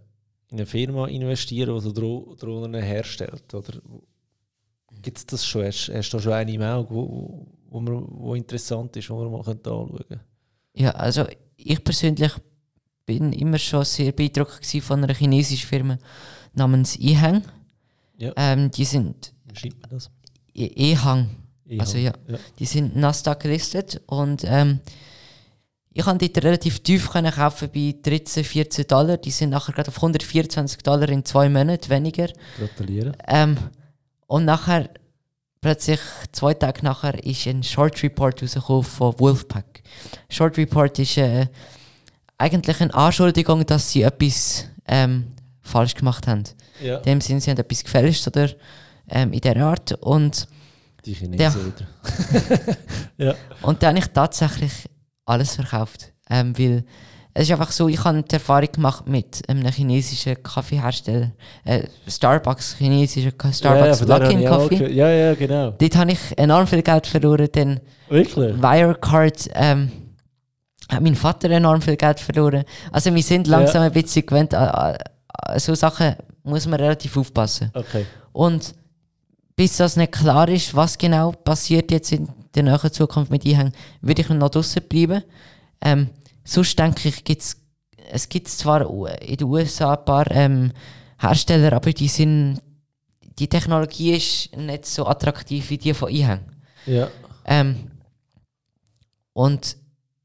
in 0.49 0.59
eine 0.59 0.67
Firma 0.67 1.07
investieren, 1.07 1.75
die 1.75 1.81
so 1.81 1.93
Dro 1.93 2.35
Drohnen 2.39 2.83
herstellt. 2.83 3.53
Oder 3.53 3.81
gibt 5.03 5.19
es 5.19 5.27
das 5.27 5.45
schon? 5.45 5.65
Hast, 5.65 5.91
hast 5.93 6.11
du 6.11 6.19
schon 6.19 6.33
eine 6.33 6.53
im 6.53 6.63
Auge, 6.63 6.95
wo, 6.95 7.47
wo, 7.69 7.81
man, 7.81 8.07
wo 8.09 8.35
interessant 8.35 8.97
ist, 8.97 9.11
wo 9.11 9.17
man 9.17 9.33
mal 9.33 9.51
anschauen 9.51 9.97
könnte? 9.97 10.21
Ja, 10.75 10.91
also 10.93 11.27
ich 11.57 11.83
persönlich 11.83 12.33
bin 13.05 13.33
immer 13.33 13.59
schon 13.59 13.85
sehr 13.85 14.13
beeindruckt 14.13 14.67
von 14.67 15.03
einer 15.03 15.15
chinesischen 15.15 15.67
Firma 15.67 15.99
namens 16.55 16.97
Ehang. 16.97 17.43
Ja. 18.19 18.33
Ähm, 18.37 18.71
die 18.71 18.85
sind. 18.85 19.33
Wie 19.45 19.59
schreibt 19.59 19.83
man 19.83 19.91
das? 19.91 20.11
Ehang. 20.55 21.29
Also 21.79 21.99
ja, 21.99 22.13
ja, 22.29 22.39
die 22.59 22.65
sind 22.65 22.97
Nasdaq 22.97 23.41
gelistet 23.41 24.01
und 24.07 24.45
ähm, 24.45 24.81
ich 25.93 26.05
konnte 26.05 26.29
die 26.29 26.39
relativ 26.39 26.81
tief 26.81 27.11
können 27.11 27.33
kaufen 27.33 27.71
bei 27.75 27.95
13, 28.03 28.45
14 28.45 28.87
Dollar. 28.87 29.17
Die 29.17 29.31
sind 29.31 29.49
nachher 29.49 29.73
gerade 29.73 29.89
auf 29.89 29.97
124 29.97 30.83
Dollar 30.83 31.09
in 31.09 31.25
zwei 31.25 31.49
Monaten 31.49 31.89
weniger. 31.89 32.29
Gratuliere. 32.59 33.13
Ähm, 33.27 33.57
und 34.27 34.45
nachher, 34.45 34.91
plötzlich 35.63 36.01
zwei 36.33 36.53
Tage 36.53 36.85
nachher, 36.85 37.25
ist 37.25 37.47
ein 37.47 37.63
Short 37.63 38.03
Report 38.03 38.43
rausgekommen 38.43 38.83
von 38.83 39.19
Wolfpack. 39.19 39.83
Short 40.29 40.59
Report 40.59 40.99
ist 40.99 41.17
äh, 41.17 41.47
eigentlich 42.37 42.81
eine 42.81 42.93
Anschuldigung, 42.93 43.65
dass 43.65 43.91
sie 43.91 44.03
etwas 44.03 44.67
ähm, 44.87 45.33
falsch 45.63 45.95
gemacht 45.95 46.27
haben. 46.27 46.45
Ja. 46.83 46.99
In 46.99 47.05
dem 47.05 47.21
Sinne, 47.23 47.41
sie 47.41 47.51
haben 47.51 47.59
etwas 47.59 47.83
gefälscht 47.83 48.27
oder 48.27 48.51
ähm, 49.09 49.33
in 49.33 49.41
der 49.41 49.57
Art. 49.65 49.93
Und, 49.93 50.47
Die 51.07 51.15
Chinesen 51.15 51.41
Ja. 51.41 51.55
wieder. 51.55 52.77
ja. 53.17 53.35
und 53.63 53.83
dann 53.83 53.91
habe 53.91 53.99
ich 54.01 54.07
tatsächlich 54.13 54.73
alles 55.25 55.55
verkauft. 55.55 56.13
Ähm, 56.29 56.59
weil 56.59 56.85
es 57.33 57.45
ist 57.45 57.53
einfach 57.53 57.71
so, 57.71 57.89
ich 57.89 58.03
habe 58.03 58.23
die 58.23 58.35
Erfahrung 58.35 58.73
gemacht 58.73 59.07
mit 59.07 59.47
einem 59.49 59.71
chinesischen 59.71 60.43
Kaffeehersteller, 60.43 61.33
äh, 61.65 61.83
Starbucks, 62.09 62.77
chinesischer 62.79 63.31
Starbucks 63.53 64.01
ja, 64.01 64.51
auch 64.51 64.69
Kaffee. 64.71 64.91
Ja, 64.91 65.11
ja, 65.11 65.35
genau. 65.35 65.73
Dort 65.73 65.97
habe 65.97 66.13
ich 66.13 66.19
enorm 66.37 66.67
viel 66.67 66.83
Geld 66.83 67.07
verloren, 67.07 67.49
denn 67.55 67.81
Wirklich? 68.09 68.37
Wirecard 68.37 69.51
ähm, 69.53 69.93
hat 70.89 71.03
mein 71.03 71.15
Vater 71.15 71.51
enorm 71.51 71.83
viel 71.83 71.97
Geld 71.97 72.21
verloren. 72.21 72.65
Also 72.91 73.15
wir 73.15 73.23
sind 73.23 73.47
langsam 73.47 73.83
ein 73.83 73.93
bisschen 73.93 74.25
gewöhnt 74.25 74.55
an, 74.55 74.69
an, 74.69 74.97
an 75.29 75.59
so 75.59 75.75
Sachen 75.75 76.17
muss 76.43 76.67
man 76.67 76.81
relativ 76.81 77.17
aufpassen. 77.17 77.71
Okay. 77.75 78.07
Und 78.33 78.75
bis 79.57 79.79
das 79.79 79.97
nicht 79.97 80.13
klar 80.13 80.49
ist, 80.49 80.75
was 80.75 80.99
genau 80.99 81.33
passiert 81.33 81.91
jetzt 81.91 82.13
in 82.13 82.29
der 82.55 82.63
näheren 82.63 82.93
Zukunft 82.93 83.31
mit 83.31 83.45
Einhängen, 83.47 83.73
würde 84.03 84.23
ich 84.23 84.29
noch 84.29 84.51
draußen 84.51 84.83
bleiben. 84.83 85.23
Ähm, 85.81 86.11
sonst 86.45 86.79
denke 86.79 87.09
ich, 87.09 87.25
gibt's, 87.25 87.57
es 88.11 88.29
gibt 88.29 88.49
zwar 88.49 88.83
in 89.21 89.37
den 89.37 89.47
USA 89.47 89.95
ein 89.95 90.05
paar 90.05 90.31
ähm, 90.31 90.73
Hersteller, 91.19 91.73
aber 91.73 91.93
die 91.93 92.09
sind, 92.09 92.61
die 93.39 93.49
Technologie 93.49 94.17
ist 94.17 94.57
nicht 94.57 94.87
so 94.87 95.07
attraktiv 95.07 95.71
wie 95.71 95.79
die 95.79 95.95
von 95.95 96.11
Einhängen. 96.11 96.45
Ja. 96.85 97.09
Ähm, 97.47 97.91
und 99.33 99.77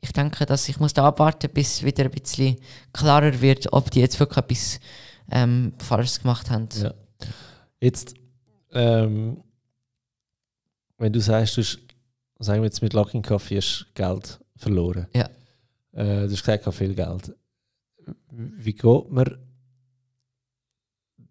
ich 0.01 0.11
denke, 0.11 0.45
dass 0.45 0.67
ich 0.67 0.79
muss 0.79 0.93
da 0.93 1.05
abwarten, 1.05 1.49
bis 1.53 1.83
wieder 1.83 2.05
ein 2.05 2.11
bisschen 2.11 2.57
klarer 2.91 3.39
wird, 3.39 3.71
ob 3.71 3.91
die 3.91 3.99
jetzt 3.99 4.19
wirklich 4.19 4.37
etwas 4.37 4.79
ähm, 5.31 5.73
falsch 5.77 6.21
gemacht 6.21 6.49
haben. 6.49 6.67
Ja. 6.73 6.93
Jetzt, 7.79 8.15
ähm, 8.73 9.43
wenn 10.97 11.13
du 11.13 11.19
sagst, 11.19 11.57
du 11.57 11.61
hast, 11.61 11.79
sagen 12.39 12.61
wir 12.61 12.65
jetzt 12.65 12.81
mit 12.81 12.93
Luckin 12.93 13.21
Coffee 13.21 13.57
hast 13.57 13.87
Geld 13.93 14.39
verloren. 14.55 15.07
Ja. 15.13 15.29
Äh, 15.93 16.27
du 16.27 16.31
hast 16.31 16.43
gesagt, 16.43 16.73
viel 16.73 16.93
Geld. 16.93 17.35
Wie 18.29 18.73
geht 18.73 19.11
man. 19.11 19.37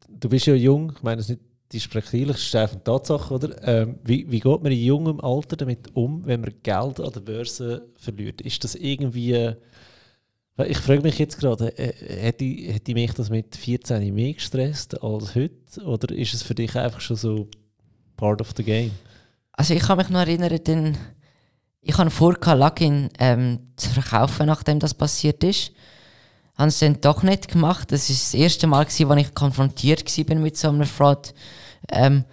Du 0.08 0.28
bist 0.28 0.46
ja 0.46 0.54
jung, 0.54 0.92
ich 0.96 1.02
meine, 1.02 1.20
es 1.20 1.30
ist 1.30 1.38
nicht 1.38 1.50
despektierlich, 1.72 2.36
es 2.36 2.46
ist 2.46 2.56
einfach 2.56 2.74
eine 2.74 2.84
Tatsache, 2.84 3.32
oder? 3.32 3.62
Ähm, 3.66 3.98
wie, 4.02 4.30
wie 4.30 4.40
geht 4.40 4.62
man 4.62 4.72
in 4.72 4.82
jungem 4.82 5.20
Alter 5.20 5.56
damit 5.56 5.94
um, 5.94 6.26
wenn 6.26 6.40
man 6.40 6.54
Geld 6.62 7.00
an 7.00 7.12
der 7.12 7.20
Börse 7.20 7.88
verliert? 7.96 8.40
Ist 8.40 8.64
das 8.64 8.74
irgendwie. 8.74 9.54
Ich 10.66 10.78
frage 10.78 11.02
mich 11.02 11.18
jetzt 11.18 11.38
gerade, 11.38 11.76
äh, 11.78 11.92
hätte, 12.22 12.44
ich- 12.44 12.72
hätte 12.74 12.94
mich 12.94 13.12
das 13.12 13.30
mit 13.30 13.56
14 13.56 14.14
mehr 14.14 14.32
gestresst 14.34 15.02
als 15.02 15.34
heute? 15.34 15.82
Oder 15.84 16.14
ist 16.14 16.34
es 16.34 16.42
für 16.42 16.54
dich 16.54 16.74
einfach 16.76 17.00
schon 17.00 17.16
so 17.16 17.48
part 18.16 18.40
of 18.40 18.52
the 18.56 18.62
game? 18.64 18.90
Also 19.52 19.74
ich 19.74 19.80
kann 19.82 19.98
mich 19.98 20.08
noch 20.08 20.20
erinnern, 20.20 20.58
denn 20.66 20.96
ich 21.82 21.96
habe 21.98 22.10
vor, 22.10 22.36
Login 22.54 23.08
ähm, 23.18 23.60
zu 23.76 23.90
verkaufen, 23.90 24.46
nachdem 24.46 24.78
das 24.78 24.94
passiert 24.94 25.42
ist. 25.44 25.72
Haben 26.56 26.68
es 26.68 26.78
dann 26.78 27.00
doch 27.00 27.22
nicht 27.22 27.48
gemacht. 27.48 27.90
Das 27.90 28.08
war 28.10 28.14
das 28.16 28.34
erste 28.34 28.66
Mal, 28.66 28.86
wo 28.86 29.14
ich 29.14 29.34
konfrontiert 29.34 30.04
war 30.28 30.36
mit 30.36 30.56
so 30.58 30.68
einer 30.68 30.84
Fraud. 30.84 31.32
Ähm, 31.90 32.24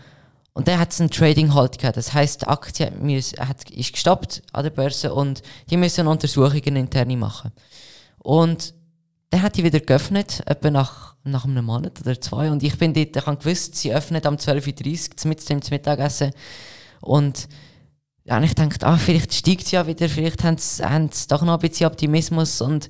und 0.53 0.67
dann 0.67 0.79
hat 0.79 0.91
es 0.91 0.99
einen 0.99 1.11
Trading 1.11 1.53
Halt 1.53 1.77
gehabt. 1.77 1.97
Das 1.97 2.13
heisst, 2.13 2.41
die 2.41 2.47
Aktie 2.47 2.91
hat, 3.39 3.69
ist 3.69 3.93
gestoppt 3.93 4.41
an 4.53 4.63
der 4.63 4.71
Börse 4.71 5.13
und 5.13 5.43
die 5.69 5.77
müssen 5.77 6.07
Untersuchungen 6.07 6.75
interne 6.75 7.15
machen. 7.15 7.51
Und 8.27 8.73
dann 9.29 9.41
hat 9.41 9.55
die 9.55 9.63
wieder 9.63 9.79
geöffnet, 9.79 10.43
etwa 10.45 10.69
nach, 10.69 11.15
nach 11.23 11.45
einem 11.45 11.63
Monat 11.63 12.01
oder 12.01 12.19
zwei. 12.19 12.51
Und 12.51 12.61
ich 12.61 12.77
bin 12.77 12.93
dort, 12.93 13.15
ich 13.15 13.25
habe 13.25 13.37
gewusst, 13.37 13.75
sie 13.75 13.93
öffnet 13.93 14.25
am 14.25 14.35
12.30 14.35 15.23
Uhr 15.23 15.29
mit 15.29 15.71
Mittagessen. 15.71 16.31
Und 16.99 17.47
und 18.29 18.43
ich 18.43 18.55
dachte, 18.55 18.85
ah, 18.85 18.97
vielleicht 18.97 19.33
steigt 19.33 19.67
sie 19.67 19.77
ja 19.77 19.87
wieder, 19.87 20.09
vielleicht 20.09 20.43
haben 20.43 20.57
sie, 20.57 20.83
haben 20.83 21.09
sie 21.09 21.29
doch 21.29 21.41
noch 21.43 21.53
ein 21.53 21.59
bisschen 21.59 21.87
Optimismus. 21.87 22.59
Und 22.59 22.89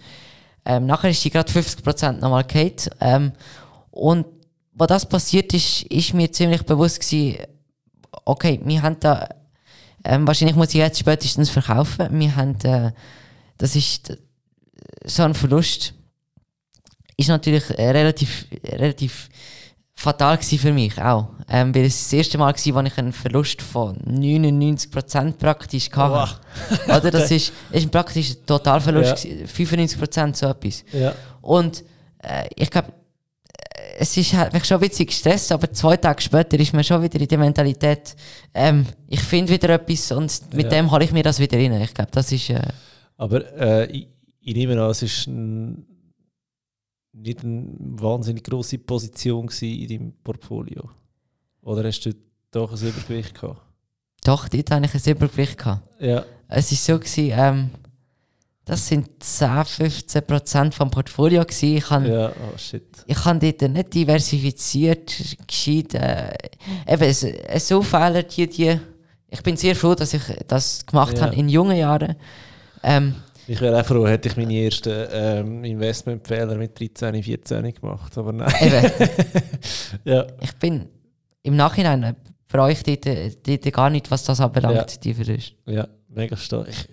ähm, 0.66 0.88
nachher 0.88 1.12
ist 1.12 1.22
sie 1.22 1.30
gerade 1.30 1.52
50% 1.52 2.14
nochmal 2.14 2.44
gefallen. 2.44 2.74
Ähm, 3.00 3.32
und 3.92 4.26
was 4.74 4.88
das 4.88 5.08
passiert 5.08 5.54
ist, 5.54 5.84
ist 5.84 6.16
mir 6.16 6.32
ziemlich 6.32 6.64
bewusst 6.64 7.00
gewesen, 7.00 7.46
okay, 8.26 8.60
wir 8.64 8.82
haben 8.82 9.00
da, 9.00 9.30
ähm, 10.04 10.26
wahrscheinlich 10.26 10.56
muss 10.56 10.70
ich 10.70 10.78
jetzt 10.78 10.98
spätestens 10.98 11.52
verkaufen. 11.52 12.08
Wir 12.20 12.36
haben, 12.36 12.60
äh, 12.64 12.92
das 13.60 13.76
ist 13.76 14.18
so 15.06 15.24
ein 15.24 15.34
Verlust, 15.34 15.94
ist 17.18 17.30
natürlich 17.30 17.70
äh, 17.78 17.90
relativ, 17.90 18.46
relativ 18.64 19.30
fatal 19.96 20.38
für 20.38 20.72
mich 20.74 21.02
auch. 21.02 21.30
Ähm, 21.50 21.74
weil 21.74 21.86
es 21.86 22.04
das 22.04 22.14
erste 22.14 22.38
Mal 22.38 22.54
war, 22.54 22.76
wo 22.76 22.88
ich 22.88 22.98
einen 22.98 23.14
Verlust 23.14 23.62
von 23.62 23.98
99% 24.00 25.34
praktisch 25.38 25.90
hatte. 25.92 26.40
Oder? 26.88 27.12
Das 27.12 27.32
ist, 27.32 27.52
ist 27.72 27.84
ein 27.84 27.90
praktisch 27.90 28.32
ein 28.32 28.46
Totalverlust, 28.46 29.24
Ja. 29.26 29.32
gewesen, 29.46 29.90
95% 30.00 30.36
so 30.36 30.48
etwas. 30.48 30.84
Ja. 30.94 31.14
Und 31.42 31.84
äh, 32.22 32.48
ich 32.56 32.70
glaube, 32.70 32.92
es 34.00 34.16
ist, 34.18 34.34
hat 34.34 34.54
mich 34.54 34.66
schon 34.66 34.78
ein 34.82 34.88
bisschen 34.88 35.08
gestresst, 35.08 35.52
aber 35.52 35.72
zwei 35.72 35.98
Tage 35.98 36.22
später 36.22 36.60
ist 36.60 36.74
mir 36.74 36.84
schon 36.84 37.02
wieder 37.02 37.20
in 37.20 37.28
der 37.28 37.38
Mentalität, 37.38 38.16
ähm, 38.54 38.86
ich 39.08 39.22
finde 39.22 39.52
wieder 39.54 39.70
etwas 39.70 40.12
und 40.12 40.54
mit 40.54 40.66
Ja. 40.66 40.70
dem 40.82 40.92
hole 40.92 41.06
ich 41.06 41.12
mir 41.12 41.24
das 41.24 41.40
wieder 41.40 41.58
rein. 41.58 41.82
Ich 41.82 41.94
glaube, 41.94 42.12
das 42.12 42.32
ist. 42.32 42.50
Äh, 42.52 42.62
Aber 43.18 43.42
äh, 43.60 44.06
ich, 44.48 44.56
nehme 44.56 44.82
an, 44.82 44.90
es 44.92 45.02
ist 45.02 45.28
ein, 45.28 45.86
nicht 47.14 47.44
eine 47.44 47.68
wahnsinnig 47.80 48.44
grosse 48.44 48.78
Position 48.78 49.50
in 49.62 49.88
deinem 49.88 50.14
Portfolio. 50.24 50.90
Oder 51.62 51.84
hast 51.86 52.02
du 52.06 52.14
doch 52.52 52.72
ein 52.72 52.88
Übergewicht 52.88 53.34
gehabt? 53.40 53.62
doch, 54.24 54.50
dort 54.50 54.72
hatte 54.72 54.86
ich 54.86 54.94
ein 55.08 55.12
Übergewicht. 55.16 55.58
Gehabt. 55.58 56.02
Ja. 56.02 56.26
Es 56.50 56.72
war 56.72 56.78
so, 56.96 57.00
gewesen, 57.00 57.32
ähm, 57.34 57.70
das 58.66 58.86
sind 58.88 59.08
10, 59.24 59.64
15 59.66 60.22
Prozent 60.26 60.76
vom 60.76 60.92
Portfolio. 60.92 61.44
Gewesen. 61.44 61.78
Ich 61.78 61.90
habe 61.90 62.08
Ja, 62.10 62.30
oh 62.32 62.58
shit. 62.58 62.84
ich 63.06 63.26
habe 63.26 63.40
dort 63.40 63.72
nicht 63.72 63.94
diversifiziert, 63.94 65.38
gescheit. 65.48 65.94
Äh, 65.94 66.34
eben, 66.88 67.04
es, 67.04 67.24
es 67.24 67.68
so 67.68 67.82
Fehler, 67.82 68.24
die, 68.24 68.48
die. 68.48 68.80
Ich 69.30 69.42
bin 69.44 69.56
sehr 69.58 69.76
froh, 69.76 69.96
dass 69.96 70.14
ich 70.14 70.24
das 70.48 70.86
gemacht 70.86 71.18
Ja. 71.18 71.26
habe 71.26 71.36
in 71.36 71.48
jungen 71.50 71.78
Jahren. 71.78 72.16
Ähm, 72.84 73.16
Ich 73.50 73.62
wäre 73.62 73.80
auch 73.80 73.86
froh, 73.86 74.06
hätte 74.08 74.28
ich 74.28 74.36
meine 74.36 74.54
ersten 74.54 75.08
ähm, 75.12 75.64
Investmentfehler 75.64 76.56
mit 76.56 76.78
13, 76.78 77.24
14 77.24 77.74
gemacht. 77.74 78.18
Aber 78.18 78.34
nein. 78.34 78.52
ja. 80.04 80.28
ich 80.42 80.54
bin 80.56 80.90
im 81.44 81.56
Nachhinein 81.56 82.04
äh, 82.04 82.14
bereue 82.50 82.74
ich 82.74 82.84
dort, 82.84 83.06
äh, 83.06 83.72
gar 83.72 83.90
nicht, 83.90 84.12
was 84.12 84.26
das 84.26 84.42
anbelangt, 84.42 84.76
Ja. 84.76 85.00
die 85.02 85.14
Verluste. 85.14 85.56
Ja, 85.66 85.88
mega 86.10 86.36
stark. 86.36 86.68
Ich, 86.68 86.90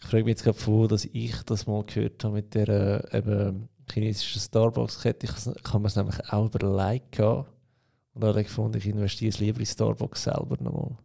ich 0.00 0.06
frage 0.06 0.24
mich 0.24 0.32
jetzt 0.32 0.44
gerade 0.44 0.58
vor, 0.58 0.86
dass 0.86 1.06
ich 1.06 1.34
das 1.44 1.66
mal 1.66 1.82
gehört 1.84 2.22
habe 2.22 2.34
mit 2.34 2.54
der 2.54 2.68
äh, 3.12 3.18
eben 3.18 3.68
chinesischen 3.92 4.40
Starbucks-Kette. 4.40 5.26
Ich, 5.26 5.32
ich 5.32 5.72
habe 5.72 5.80
mir 5.80 5.88
es 5.88 5.96
nämlich 5.96 6.16
auch 6.30 6.46
überlegt 6.46 7.12
gehabt 7.12 7.50
und 8.14 8.20
dann 8.22 8.30
habe 8.30 8.42
ich 8.42 8.46
gefunden, 8.46 8.78
ich 8.78 8.86
investiere 8.86 9.30
es 9.30 9.40
lieber 9.40 9.58
in 9.58 9.66
Starbucks 9.66 10.22
selber 10.22 10.56
nochmal. 10.60 10.96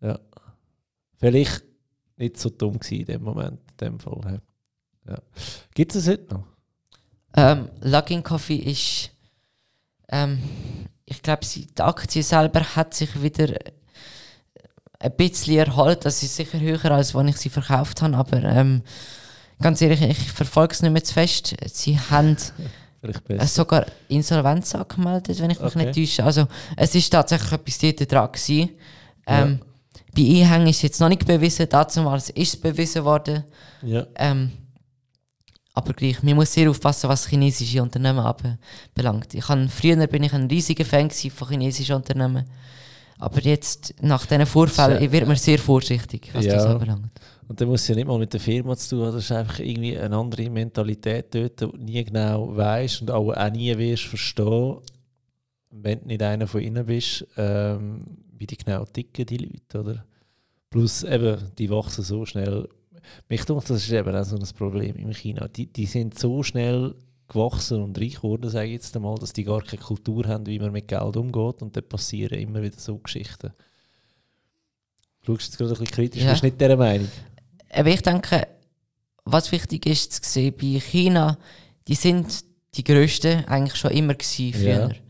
Ja. 0.00 0.18
Vielleicht 1.18 1.64
nicht 2.16 2.38
so 2.38 2.48
dumm 2.50 2.78
gewesen 2.78 3.00
in 3.00 3.06
dem 3.06 3.22
Moment, 3.22 3.60
in 3.72 3.76
dem 3.86 4.00
Fall. 4.00 4.40
Ja. 5.08 5.18
Gibt 5.74 5.94
es 5.94 6.02
es 6.06 6.08
heute 6.08 6.34
noch? 6.34 6.44
Ähm, 7.36 7.68
Login 7.82 8.22
Coffee 8.22 8.56
ist, 8.56 9.10
ähm, 10.08 10.42
ich 11.04 11.22
glaube, 11.22 11.44
die 11.46 11.66
Aktie 11.78 12.22
selber 12.22 12.60
hat 12.76 12.94
sich 12.94 13.20
wieder 13.22 13.54
ein 14.98 15.16
bisschen 15.16 15.58
erholt. 15.58 16.04
Das 16.04 16.22
ist 16.22 16.34
sicher 16.36 16.58
höher, 16.58 16.90
als 16.90 17.14
wenn 17.14 17.28
ich 17.28 17.36
sie 17.36 17.50
verkauft 17.50 18.00
habe. 18.02 18.16
Aber 18.16 18.42
ähm, 18.42 18.82
ganz 19.60 19.80
ehrlich, 19.82 20.02
ich 20.02 20.32
verfolge 20.32 20.72
es 20.72 20.82
nicht 20.82 20.92
mehr 20.92 21.04
zu 21.04 21.12
fest. 21.12 21.54
Sie 21.72 21.98
haben 22.00 22.36
äh, 23.28 23.46
sogar 23.46 23.86
Insolvenz 24.08 24.74
angemeldet, 24.74 25.38
wenn 25.40 25.50
ich 25.50 25.60
mich 25.60 25.76
Okay. 25.76 25.84
nicht 25.86 25.94
täusche. 25.94 26.24
Also 26.24 26.48
es 26.76 26.94
ist 26.94 27.10
tatsächlich 27.10 27.52
etwas 27.52 27.78
dort 27.78 28.12
dran 28.12 28.32
gewesen. 28.32 28.70
Ähm, 29.26 29.60
Bei 30.16 30.22
Einhängen 30.22 30.68
ist 30.68 30.76
es 30.76 30.82
jetzt 30.82 31.00
noch 31.00 31.08
nicht 31.08 31.26
bewiesen, 31.26 31.68
damals 31.68 32.30
ist 32.30 32.54
es 32.54 32.56
bewiesen 32.60 33.04
worden. 33.04 33.44
Ja. 33.82 34.06
Ähm, 34.16 34.50
aber 35.74 35.92
gleich, 35.92 36.22
man 36.22 36.36
muss 36.36 36.52
sehr 36.54 36.70
aufpassen, 36.70 37.08
was 37.10 37.26
chinesische 37.28 37.82
Unternehmen 37.82 38.20
anbelangt. 38.20 39.34
Ich 39.34 39.46
han, 39.48 39.68
früher 39.68 40.06
bin 40.06 40.22
ich 40.22 40.32
ein 40.32 40.46
riesiger 40.46 40.86
Fan 40.86 41.10
von 41.10 41.48
chinesischen 41.48 41.96
Unternehmen. 41.96 42.44
Aber 43.18 43.40
jetzt, 43.40 43.94
nach 44.00 44.24
diesen 44.26 44.46
Vorfällen, 44.46 44.98
Sehr- 44.98 45.12
wird 45.12 45.26
man 45.26 45.36
sehr 45.36 45.58
vorsichtig, 45.58 46.30
was 46.32 46.46
das 46.46 46.64
Ja. 46.64 46.72
anbelangt. 46.72 47.10
Und 47.48 47.60
dann 47.60 47.68
muss 47.68 47.82
es 47.82 47.88
ja 47.88 47.94
nicht 47.94 48.06
mal 48.08 48.18
mit 48.18 48.32
der 48.32 48.40
Firma 48.40 48.76
zu 48.76 48.96
tun 48.96 49.06
haben, 49.06 49.14
das 49.14 49.24
ist 49.24 49.32
einfach 49.32 49.58
irgendwie 49.60 49.96
eine 49.98 50.16
andere 50.16 50.50
Mentalität 50.50 51.26
dort, 51.34 51.60
die 51.60 51.64
du 51.66 51.76
nie 51.76 52.04
genau 52.04 52.56
weißt 52.56 53.02
und 53.02 53.10
auch, 53.10 53.30
auch 53.32 53.50
nie 53.50 53.76
wirst 53.76 54.04
verstehen, 54.04 54.78
wenn 55.70 56.00
du 56.00 56.06
nicht 56.06 56.22
einer 56.22 56.46
von 56.46 56.60
ihnen 56.60 56.84
bist, 56.86 57.26
ähm, 57.36 58.04
wie 58.38 58.46
die 58.46 58.56
genau 58.56 58.84
ticken, 58.84 59.26
die 59.26 59.38
Leute, 59.38 59.80
oder? 59.80 60.04
Plus 60.70 61.04
eben, 61.04 61.38
die 61.58 61.70
wachsen 61.70 62.04
so 62.04 62.24
schnell. 62.26 62.68
Mich 63.28 63.44
denke, 63.44 63.64
das 63.66 63.84
ist 63.84 63.92
eben 63.92 64.14
auch 64.14 64.24
so 64.24 64.36
ein 64.36 64.48
Problem 64.56 64.96
in 64.96 65.12
China. 65.12 65.48
Die, 65.48 65.66
die 65.66 65.86
sind 65.86 66.18
so 66.18 66.42
schnell 66.42 66.94
gewachsen 67.28 67.82
und 67.82 67.98
reich 67.98 68.16
geworden, 68.16 68.50
sage 68.50 68.66
ich 68.66 68.74
jetzt 68.74 68.94
einmal, 68.96 69.16
dass 69.16 69.32
die 69.32 69.44
gar 69.44 69.62
keine 69.62 69.82
Kultur 69.82 70.26
haben, 70.26 70.46
wie 70.46 70.58
man 70.58 70.72
mit 70.72 70.88
Geld 70.88 71.16
umgeht 71.16 71.62
und 71.62 71.76
dann 71.76 71.88
passieren 71.88 72.38
immer 72.38 72.62
wieder 72.62 72.78
so 72.78 72.98
Geschichten. 72.98 73.52
Du 75.24 75.32
schaust 75.32 75.48
jetzt 75.48 75.58
gerade 75.58 75.72
ein 75.72 75.78
bisschen 75.78 75.94
kritisch, 75.94 76.22
ja. 76.22 76.30
bist 76.30 76.42
du 76.42 76.46
nicht 76.46 76.60
dieser 76.60 76.76
Meinung? 76.76 77.08
Aber 77.70 77.88
ich 77.88 78.02
denke, 78.02 78.46
was 79.24 79.50
wichtig 79.50 79.86
ist 79.86 80.12
zu 80.12 80.30
sehen, 80.30 80.54
bei 80.56 80.78
China, 80.78 81.36
die 81.88 81.96
sind 81.96 82.44
die 82.74 82.84
grössten 82.84 83.44
eigentlich 83.46 83.76
schon 83.76 83.90
immer 83.90 84.14
gewesen, 84.14 84.52
früher. 84.52 84.88
Ja. 84.88 85.05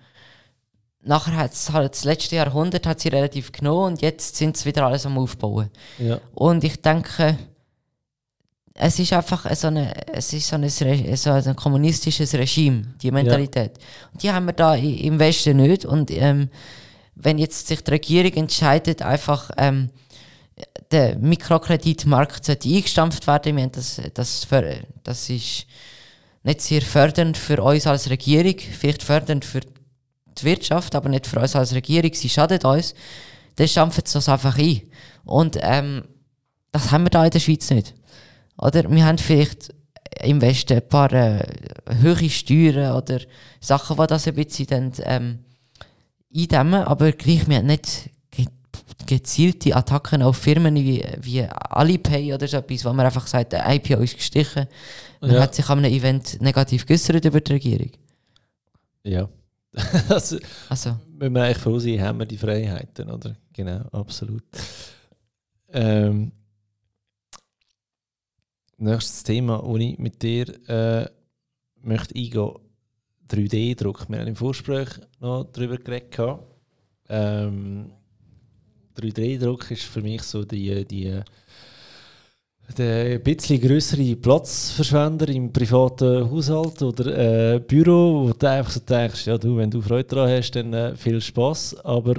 Nachher 1.07 1.37
hat 1.37 1.53
es 1.53 1.73
halt 1.73 1.95
das 1.95 2.03
letzte 2.03 2.35
Jahrhundert 2.35 2.85
hat 2.85 2.99
sie 2.99 3.09
relativ 3.09 3.53
genommen 3.53 3.93
und 3.93 4.03
jetzt 4.03 4.35
sind 4.35 4.57
sie 4.57 4.65
wieder 4.67 4.85
alles 4.85 5.07
am 5.07 5.17
Aufbauen. 5.19 5.71
Ja. 5.99 6.21
Und 6.35 6.65
ich 6.65 6.83
denke, 6.83 7.39
es 8.75 8.99
ist 8.99 9.13
einfach 9.13 9.55
so, 9.55 9.69
eine, 9.69 9.95
es 10.13 10.33
ist 10.33 10.49
so, 10.49 10.57
ein, 10.57 10.69
so 10.69 11.31
ein 11.31 11.55
kommunistisches 11.57 12.35
Regime, 12.35 12.95
die 13.01 13.13
Mentalität. 13.13 13.79
Ja. 13.79 14.09
Und 14.13 14.23
die 14.23 14.31
haben 14.33 14.47
wir 14.47 14.53
da 14.53 14.75
im 14.75 15.19
Westen 15.21 15.59
nicht. 15.59 15.85
Und 15.85 16.11
ähm, 16.11 16.51
wenn 17.15 17.39
jetzt 17.39 17.69
sich 17.69 17.85
die 17.85 17.91
Regierung 17.93 18.33
entscheidet, 18.33 19.01
einfach 19.01 19.53
ähm, 19.57 19.91
der 20.91 21.17
Mikrokreditmarkt 21.19 22.45
sollte 22.45 22.69
eingestampft 22.69 23.29
werden, 23.29 23.57
wir 23.57 23.69
das, 23.69 24.01
das, 24.13 24.45
für, 24.45 24.75
das 25.05 25.31
ist 25.31 25.67
nicht 26.43 26.61
sehr 26.63 26.83
fördernd 26.83 27.37
für 27.37 27.63
uns 27.63 27.87
als 27.87 28.11
Regierung, 28.11 28.59
vielleicht 28.59 29.05
fördernd 29.05 29.45
für 29.45 29.61
die 29.61 29.76
Wirtschaft, 30.45 30.95
aber 30.95 31.09
nicht 31.09 31.27
für 31.27 31.41
uns 31.41 31.57
als 31.57 31.75
Regierung, 31.75 32.13
sie 32.15 32.29
schadet 32.29 32.65
uns, 32.65 32.95
dann 33.57 33.69
stampfen 33.69 34.03
sie 34.05 34.15
das 34.15 34.29
einfach 34.29 34.59
ein. 34.59 34.83
Und 35.25 35.59
ähm, 35.61 36.05
das 36.73 36.91
haben 36.91 37.05
wir 37.05 37.11
da 37.11 37.25
in 37.25 37.31
der 37.31 37.41
Schweiz 37.41 37.71
nicht. 37.71 37.95
Oder 38.59 38.91
wir 38.91 39.05
haben 39.05 39.19
vielleicht 39.19 39.75
im 40.23 40.41
Westen 40.41 40.75
ein 40.75 40.89
paar 40.89 41.13
äh, 41.13 41.47
höhere 42.01 42.31
Steuern 42.31 42.97
oder 42.97 43.21
Sachen, 43.61 43.97
die 43.97 44.07
das 44.07 44.27
ein 44.27 44.35
bisschen 44.35 44.67
dann, 44.67 44.93
ähm, 45.03 45.39
eindämmen, 46.35 46.83
aber 46.83 47.13
gleich, 47.13 47.49
wir 47.49 47.57
haben 47.59 47.67
nicht 47.67 48.11
gezielte 49.07 49.75
Attacken 49.75 50.23
auf 50.23 50.37
Firmen 50.37 50.75
wie, 50.75 51.05
wie 51.21 51.43
Alipay 51.43 52.35
oder 52.35 52.47
so 52.47 52.59
etwas, 52.59 52.85
wo 52.85 52.93
man 52.93 53.07
einfach 53.07 53.27
sagt, 53.27 53.53
der 53.53 53.69
IPO 53.75 54.01
ist 54.01 54.17
gestichen. 54.17 54.67
Man 55.21 55.33
ja. 55.33 55.41
hat 55.41 55.55
sich 55.55 55.69
an 55.69 55.79
einem 55.79 55.93
Event 55.93 56.41
negativ 56.43 56.87
geäußert 56.87 57.25
über 57.25 57.41
die 57.41 57.53
Regierung. 57.53 57.91
Ja. 59.05 59.29
also, 60.09 60.39
also. 60.69 60.97
Wenn 61.19 61.35
wir 61.35 61.43
eigentlich 61.43 61.59
froh 61.59 61.79
sein, 61.79 62.01
haben 62.01 62.19
wir 62.19 62.27
die 62.27 62.39
Freiheiten, 62.39 63.11
oder? 63.11 63.37
Genau, 63.53 63.81
absolut. 63.93 64.45
Ähm, 65.69 66.33
nächstes 68.79 69.23
Thema, 69.23 69.63
das 69.63 69.81
ich 69.81 69.99
mit 69.99 70.23
dir 70.23 70.49
äh, 70.69 71.09
möchte 71.83 72.15
eingehen 72.15 72.55
3D-Druck. 73.29 74.09
Wir 74.09 74.21
haben 74.21 74.29
im 74.29 74.37
Vorgespräch 74.37 74.89
noch 75.21 75.45
darüber 75.45 75.77
geredet. 75.77 76.41
Ähm, 77.09 77.93
3D-Druck 78.97 79.71
ist 79.71 79.85
für 79.85 80.01
mich 80.01 80.23
so 80.23 80.45
die, 80.45 80.85
die 80.87 81.21
der 82.75 83.15
ein 83.15 83.23
bisschen 83.23 83.61
größere 83.61 84.17
Platzverschwender 84.17 85.29
im 85.29 85.53
privaten 85.53 86.31
Haushalt 86.31 86.83
oder 86.83 87.55
äh, 87.55 87.61
Büro, 87.61 88.29
wo 88.29 88.33
du 88.33 88.51
einfach 88.51 88.73
so 88.73 88.81
denkst, 88.81 89.27
ja 89.27 89.39
du, 89.39 89.57
wenn 89.57 89.71
du 89.71 89.81
Freude 89.81 90.09
daran 90.09 90.31
hast, 90.31 90.53
dann 90.53 90.73
äh, 90.73 90.97
viel 90.97 91.21
Spaß. 91.21 91.85
Aber 91.85 92.15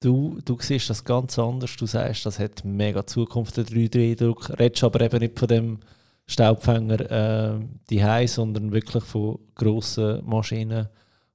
du, 0.00 0.38
du 0.44 0.56
siehst 0.60 0.90
das 0.90 1.04
ganz 1.04 1.38
anders. 1.38 1.76
Du 1.76 1.86
sagst, 1.86 2.26
das 2.26 2.38
hat 2.38 2.64
mega 2.64 3.06
Zukunft, 3.06 3.56
der 3.56 3.64
3D-Druck. 3.64 4.58
Redest 4.58 4.84
aber 4.84 5.00
eben 5.00 5.20
nicht 5.20 5.38
von 5.38 5.48
dem 5.48 5.78
Staubfänger 6.26 7.10
äh, 7.10 7.60
die 7.88 8.26
sondern 8.26 8.72
wirklich 8.72 9.04
von 9.04 9.38
grossen 9.54 10.24
Maschinen. 10.24 10.88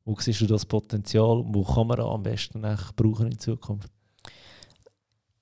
Wo 0.04 0.16
siehst 0.20 0.42
du 0.42 0.48
das 0.48 0.66
Potenzial? 0.66 1.44
Wo 1.46 1.64
kann 1.64 1.88
man 1.88 2.00
am 2.00 2.24
besten 2.24 2.62
brauchen 2.96 3.28
in 3.28 3.40
Zukunft? 3.40 3.90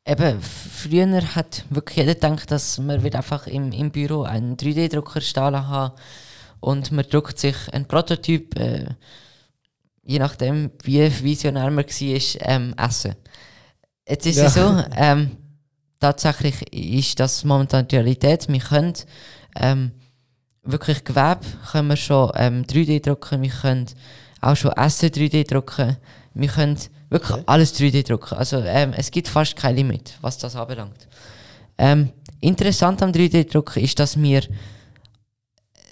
Eben, 0.05 0.41
früher 0.41 1.35
hat 1.35 1.65
wirklich 1.69 1.97
jeder 1.97 2.15
gedacht, 2.15 2.49
dass 2.51 2.77
man 2.79 3.03
wird 3.03 3.15
einfach 3.15 3.47
im, 3.47 3.71
im 3.71 3.91
Büro 3.91 4.23
einen 4.23 4.57
3D-Drucker 4.57 5.21
stehen 5.21 5.67
haben 5.67 5.93
und 6.59 6.91
man 6.91 7.05
druckt 7.07 7.37
sich 7.37 7.55
einen 7.71 7.85
Prototyp, 7.85 8.57
äh, 8.57 8.85
je 10.03 10.19
nachdem 10.19 10.71
wie 10.83 11.11
visionär 11.23 11.69
man 11.69 11.85
war, 11.85 12.49
ähm, 12.49 12.73
essen. 12.77 13.15
Jetzt 14.07 14.25
ist 14.25 14.37
ja. 14.37 14.45
es 14.45 14.53
so, 14.55 14.83
ähm, 14.95 15.37
tatsächlich 15.99 16.73
ist 16.73 17.19
das 17.19 17.43
momentan 17.43 17.87
die 17.87 17.97
Realität. 17.97 18.47
Wir 18.47 18.59
können 18.59 18.93
ähm, 19.55 19.91
wirklich 20.63 21.03
Gewebe 21.03 21.41
können 21.71 21.89
wir 21.89 21.97
schon 21.97 22.31
ähm, 22.35 22.63
3D 22.63 23.01
drucken, 23.01 23.41
wir 23.41 23.51
können 23.51 23.85
auch 24.41 24.55
schon 24.55 24.71
Essen 24.71 25.09
3D 25.09 25.47
drucken, 25.47 25.97
wir 26.33 26.49
können 26.49 26.77
Wirklich 27.09 27.31
okay. 27.31 27.43
alles 27.47 27.73
3D 27.73 28.05
drucken. 28.07 28.37
Also 28.37 28.57
ähm, 28.57 28.93
es 28.95 29.09
gibt 29.11 29.27
fast 29.27 29.55
kein 29.55 29.75
Limit, 29.75 30.17
was 30.21 30.37
das 30.37 30.55
anbelangt. 30.55 31.07
Ähm, 31.77 32.09
interessant 32.39 33.01
am 33.01 33.11
3D-Drucken 33.11 33.83
ist, 33.83 33.99
dass 33.99 34.21
wir 34.21 34.43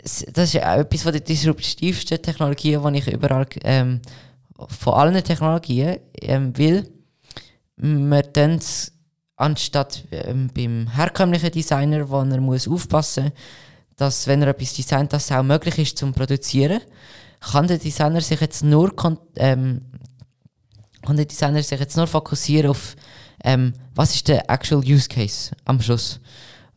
das 0.03 0.53
ist 0.53 0.55
etwas 0.55 1.01
von 1.01 1.11
der 1.11 1.21
disruptivsten 1.21 2.21
Technologien, 2.21 2.81
die 2.93 2.99
ich 2.99 3.07
überall 3.11 3.45
ähm, 3.63 4.01
von 4.67 4.93
allen 4.93 5.23
Technologien 5.23 5.97
ähm, 6.21 6.57
will. 6.57 6.89
Man 7.75 8.23
dann 8.33 8.59
anstatt 9.35 10.03
ähm, 10.11 10.49
beim 10.53 10.87
herkömmlichen 10.93 11.51
Designer, 11.51 12.09
wo 12.09 12.19
er 12.19 12.41
muss 12.41 12.67
aufpassen 12.67 13.25
muss, 13.25 13.33
dass 13.97 14.27
wenn 14.27 14.41
er 14.43 14.49
etwas 14.49 14.73
designt, 14.73 15.11
dass 15.11 15.25
es 15.25 15.31
auch 15.31 15.43
möglich 15.43 15.77
ist 15.79 15.97
zum 15.97 16.13
Produzieren, 16.13 16.81
kann 17.39 17.67
der 17.67 17.77
Designer 17.77 18.21
sich 18.21 18.39
jetzt 18.39 18.63
nur 18.63 18.93
ähm, 19.35 19.81
und 21.09 21.17
der 21.17 21.25
Designer 21.25 21.61
sich 21.61 21.79
jetzt 21.79 21.97
nur 21.97 22.07
fokussieren 22.07 22.71
auf, 22.71 22.95
ähm, 23.43 23.73
was 23.95 24.15
ist 24.15 24.27
der 24.27 24.49
actual 24.49 24.83
Use 24.83 25.07
Case 25.07 25.51
am 25.65 25.81
Schluss. 25.81 26.19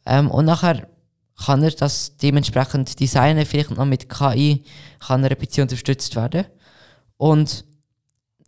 Ähm, 0.06 0.30
und 0.30 0.46
nachher 0.46 0.88
kann 1.36 1.62
er 1.62 1.70
das 1.70 2.16
dementsprechend 2.16 3.00
designen, 3.00 3.46
vielleicht 3.46 3.70
noch 3.70 3.84
mit 3.84 4.08
KI 4.08 4.64
kann 4.98 5.24
er 5.24 5.30
ein 5.30 5.38
bisschen 5.38 5.62
unterstützt 5.62 6.14
werden. 6.16 6.44
Und 7.16 7.64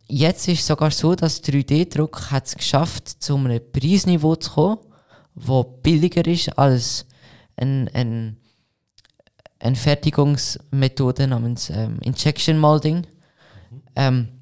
jetzt 0.07 0.47
ist 0.47 0.61
es 0.61 0.67
sogar 0.67 0.91
so, 0.91 1.15
dass 1.15 1.43
3D-Druck 1.43 2.31
hat 2.31 2.47
es 2.47 2.55
geschafft, 2.55 3.07
zu 3.07 3.35
einem 3.35 3.61
Preisniveau 3.71 4.35
zu 4.35 4.51
kommen, 4.51 4.77
wo 5.35 5.63
billiger 5.63 6.25
ist 6.27 6.57
als 6.57 7.05
ein, 7.55 7.89
ein, 7.93 8.37
eine 9.59 9.75
Fertigungsmethode 9.75 11.27
namens 11.27 11.69
ähm, 11.69 11.99
Injection 12.01 12.59
Molding. 12.59 12.97
Mhm. 12.97 13.81
Ähm, 13.95 14.32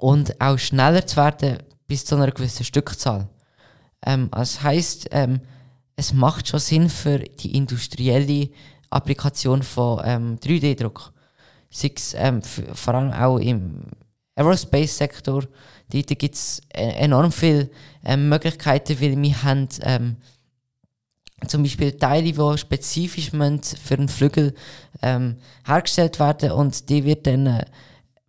und 0.00 0.40
auch 0.40 0.58
schneller 0.58 1.06
zu 1.06 1.16
werden 1.16 1.58
bis 1.86 2.04
zu 2.04 2.16
einer 2.16 2.30
gewissen 2.30 2.64
Stückzahl. 2.64 3.28
Ähm, 4.04 4.30
das 4.32 4.62
heißt, 4.62 5.08
ähm, 5.10 5.40
es 5.94 6.14
macht 6.14 6.48
schon 6.48 6.60
Sinn 6.60 6.88
für 6.88 7.18
die 7.18 7.54
industrielle 7.54 8.48
Applikation 8.88 9.62
von 9.62 10.00
ähm, 10.04 10.38
3D-Druck. 10.38 11.12
ähm, 12.16 12.42
vor 12.42 12.94
allem 12.94 13.12
auch 13.12 13.38
im 13.38 13.82
Aerospace-Sektor. 14.36 15.44
Dort 15.92 16.18
gibt 16.18 16.34
es 16.34 16.62
e-, 16.74 16.78
enorm 16.78 17.30
viele 17.30 17.70
ähm, 18.02 18.30
Möglichkeiten, 18.30 18.98
weil 19.00 19.20
wir 19.20 19.42
haben 19.42 19.68
ähm, 19.82 20.16
zum 21.46 21.62
Beispiel 21.62 21.92
Teile, 21.92 22.32
die 22.32 22.58
spezifisch 22.58 23.30
für 23.30 23.94
einen 23.94 24.08
Flügel 24.08 24.54
ähm, 25.02 25.36
hergestellt 25.66 26.18
werden 26.18 26.52
und 26.52 26.88
die 26.88 27.04
wird 27.04 27.26
dann 27.26 27.46
äh, 27.46 27.64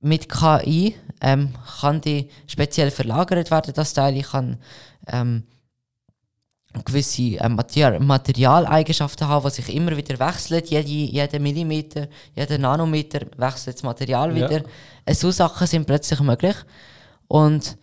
mit 0.01 0.27
KI 0.27 0.95
ähm, 1.21 1.53
kann 1.79 2.01
die 2.01 2.29
speziell 2.47 2.91
verlagert 2.91 3.51
werden, 3.51 3.73
das 3.73 3.93
Teil. 3.93 4.17
Ich 4.17 4.31
kann 4.31 4.57
ähm, 5.07 5.43
gewisse 6.85 7.21
ähm, 7.21 7.55
Material 7.55 7.99
Materialeigenschaften 7.99 9.27
haben, 9.27 9.47
die 9.47 9.55
sich 9.55 9.75
immer 9.75 9.95
wieder 9.95 10.19
wechseln. 10.19 10.63
Jede, 10.65 10.87
jeden 10.87 11.43
Millimeter, 11.43 12.07
jeden 12.35 12.61
Nanometer 12.61 13.21
wechselt 13.37 13.75
das 13.75 13.83
Material 13.83 14.33
wieder. 14.33 14.63
Äh, 15.05 15.13
so 15.13 15.31
Sachen 15.31 15.67
sind 15.67 15.85
plötzlich 15.85 16.19
möglich. 16.21 16.55
Und 17.27 17.77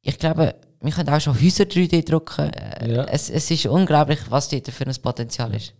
ich 0.00 0.18
glaube, 0.18 0.54
wir 0.80 0.92
können 0.92 1.08
auch 1.08 1.20
schon 1.20 1.40
Häuser 1.40 1.64
3D 1.64 2.04
drucken. 2.04 2.52
Äh, 2.52 2.94
ja. 2.94 3.04
Es, 3.04 3.28
es 3.30 3.50
ist 3.50 3.66
unglaublich, 3.66 4.20
was 4.28 4.48
dort 4.48 4.68
für 4.68 4.86
ein 4.86 4.94
Potenzial 5.02 5.54
ist. 5.54 5.74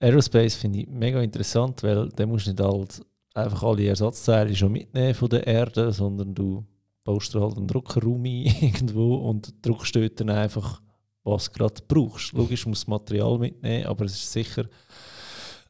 Aerospace 0.00 0.54
finde 0.54 0.80
ich 0.80 0.88
mega 0.88 1.20
interessant, 1.20 1.82
weil 1.82 2.08
da 2.08 2.24
musst 2.26 2.46
nicht 2.46 2.58
halt 2.60 3.02
einfach 3.40 3.62
alle 3.62 3.86
Ersatzteile 3.86 4.54
schon 4.54 4.72
mitnehmen 4.72 5.14
von 5.14 5.28
der 5.28 5.46
Erde, 5.46 5.92
sondern 5.92 6.34
du 6.34 6.64
baust 7.04 7.34
dir 7.34 7.40
halt 7.40 7.56
einen 7.56 7.66
Druckerraum 7.66 8.24
ein 8.24 8.46
irgendwo 8.60 9.16
und 9.16 9.54
druckst 9.64 9.96
dort 9.96 10.20
dann 10.20 10.30
einfach, 10.30 10.80
was 11.24 11.50
du 11.50 11.58
gerade 11.58 11.82
brauchst. 11.86 12.32
Logisch 12.32 12.66
musst 12.66 12.86
du 12.86 12.90
Material 12.90 13.38
mitnehmen, 13.38 13.86
aber 13.86 14.04
es 14.04 14.14
ist 14.14 14.32
sicher 14.32 14.64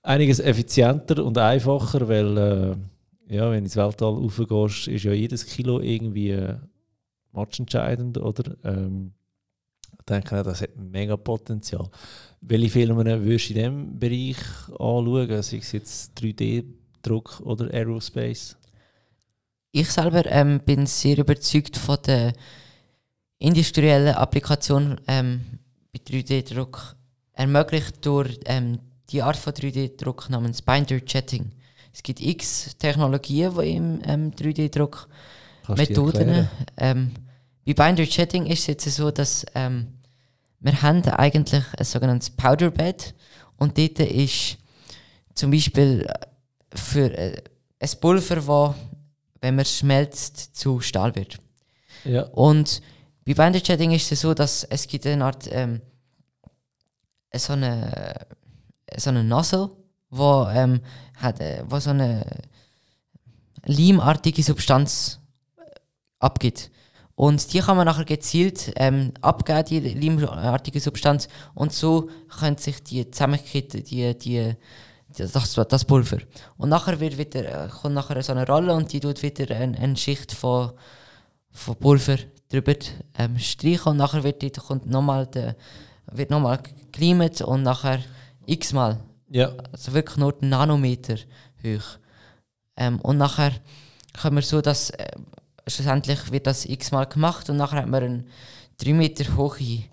einiges 0.03 0.41
effizienter 0.41 1.25
und 1.25 1.37
einfacher, 1.39 2.09
weil 2.09 2.37
äh, 2.37 3.35
ja, 3.35 3.51
wenn 3.51 3.59
du 3.59 3.64
ins 3.64 3.77
Weltall 3.77 4.14
raufgehst, 4.14 4.89
ist 4.89 5.05
ja 5.05 5.12
jedes 5.12 5.47
Kilo 5.47 5.81
irgendwie 5.81 6.31
äh, 6.31 6.57
matchentscheidend, 7.33 8.18
oder? 8.18 8.57
Ähm, 8.64 9.12
denke, 10.11 10.43
das 10.43 10.62
hat 10.62 10.77
mega 10.77 11.16
Potenzial. 11.16 11.89
Welche 12.41 12.71
Filme 12.71 13.05
würdest 13.05 13.51
du 13.51 13.55
in 13.55 13.59
diesem 13.59 13.99
Bereich 13.99 14.39
anschauen? 14.71 15.43
Sei 15.43 15.59
es 15.59 15.73
jetzt 15.73 16.14
3D-Druck 17.03 17.41
oder 17.41 17.73
Aerospace? 17.73 18.57
Ich 19.73 19.91
selber 19.91 20.27
ähm, 20.27 20.61
bin 20.61 20.87
sehr 20.87 21.19
überzeugt 21.19 21.77
von 21.77 21.99
der 22.07 22.33
industriellen 23.39 24.15
Applikation 24.15 25.01
ähm, 25.07 25.41
bei 25.93 26.01
3D-Druck, 26.01 26.97
ermöglicht 27.33 28.05
durch 28.05 28.39
ähm, 28.47 28.81
die 29.11 29.23
Art 29.23 29.37
von 29.37 29.53
3D-Druck 29.53 30.29
namens 30.29 30.63
Binder 30.63 31.01
Jetting. 31.07 31.53
Es 31.93 32.03
gibt 32.03 32.21
x 32.21 32.77
Technologien, 32.79 33.53
die 33.57 33.75
im 33.75 34.01
ähm, 34.05 34.31
3D-Druck 34.33 35.09
Methoden. 35.69 36.49
Ähm, 36.77 37.13
bei 37.65 37.75
Binder 37.75 38.05
Jetting 38.05 38.47
ist 38.47 38.61
es 38.61 38.67
jetzt 38.67 38.91
so, 38.91 39.11
dass 39.11 39.47
ähm, 39.55 39.87
wir 40.61 40.83
haben 40.83 41.03
eigentlich 41.05 41.65
ein 41.79 41.85
sogenanntes 41.85 42.31
Powderbed 42.31 43.15
und 43.57 43.79
dort 43.79 44.01
ist 44.01 44.59
zum 45.35 45.51
Beispiel 45.51 46.07
für 46.75 47.12
äh, 47.16 47.43
ein 47.79 47.91
Pulver, 48.01 48.37
das, 48.37 48.75
wenn 49.41 49.57
man 49.57 49.64
schmelzt, 49.64 50.57
zu 50.57 50.81
Stahl 50.81 51.14
wird. 51.14 51.39
Ja. 52.05 52.23
Und 52.25 52.83
bei 53.27 53.35
Binder 53.35 53.61
Jetting 53.62 53.93
ist 53.93 54.11
es 54.12 54.21
so, 54.21 54.35
dass 54.35 54.64
es 54.64 54.87
gibt 54.87 55.07
eine 55.07 55.25
Art 55.25 55.49
ähm, 55.51 55.81
so 57.35 57.53
eine 57.53 58.27
so 58.97 59.11
eine 59.11 59.23
Nozzle, 59.23 59.71
wo 60.11 60.49
ähm, 60.53 60.81
hat, 61.16 61.41
äh, 61.41 61.62
wo 61.66 61.79
so 61.79 61.91
eine 61.91 62.25
limartige 63.64 64.43
Substanz 64.43 65.21
äh, 65.57 65.62
abgibt. 66.18 66.71
Und 67.14 67.53
die 67.53 67.61
kann 67.61 67.77
man 67.77 67.85
nachher 67.85 68.07
gezielt 68.07 68.73
ähm, 68.77 69.12
abgeben, 69.21 69.64
die 69.64 69.81
limartige 69.81 70.81
Substanz. 70.81 71.29
Und 71.55 71.73
so 71.73 72.09
können 72.39 72.57
sich 72.57 72.83
die 72.83 73.11
zusammenkitten, 73.11 73.85
die, 73.85 74.16
die, 74.16 74.55
das, 75.17 75.55
das 75.55 75.85
Pulver. 75.85 76.19
Und 76.57 76.69
nachher 76.69 77.01
wird 77.01 77.19
wieder, 77.19 77.67
äh, 77.67 77.69
kommt 77.69 77.95
nachher 77.95 78.23
so 78.23 78.33
eine 78.33 78.47
Rolle 78.47 78.75
und 78.75 78.93
die 78.93 79.01
tut 79.01 79.23
wieder 79.23 79.55
eine, 79.55 79.79
eine 79.79 79.97
Schicht 79.97 80.33
von, 80.33 80.73
von 81.51 81.77
Pulver 81.77 82.19
drüber 82.49 82.75
ähm, 83.19 83.39
streichen. 83.39 83.93
Und 83.93 83.97
nachher 83.97 84.23
wird, 84.23 84.43
die, 84.43 84.51
kommt 84.51 84.87
nochmal 84.87 85.29
wird 86.13 86.31
nochmal 86.31 86.61
gelimet 86.93 87.41
und 87.41 87.63
nachher 87.63 88.01
x-mal. 88.47 88.99
Ja. 89.29 89.53
Also 89.73 89.93
wirklich 89.93 90.17
nur 90.17 90.35
Nanometer 90.41 91.17
hoch. 91.65 91.99
Ähm, 92.77 93.01
und 93.01 93.19
nachher 93.19 93.53
können 94.21 94.37
wir 94.37 94.43
so, 94.43 94.61
dass 94.61 94.91
äh, 94.91 95.09
schlussendlich 95.67 96.33
wird 96.33 96.47
das 96.47 96.65
x-mal 96.65 97.07
gemacht 97.07 97.49
und 97.51 97.57
nachher 97.57 97.81
hat 97.83 97.89
man 97.89 98.03
ein 98.03 98.27
3 98.79 98.95
Meter 98.95 99.37
hohe 99.37 99.85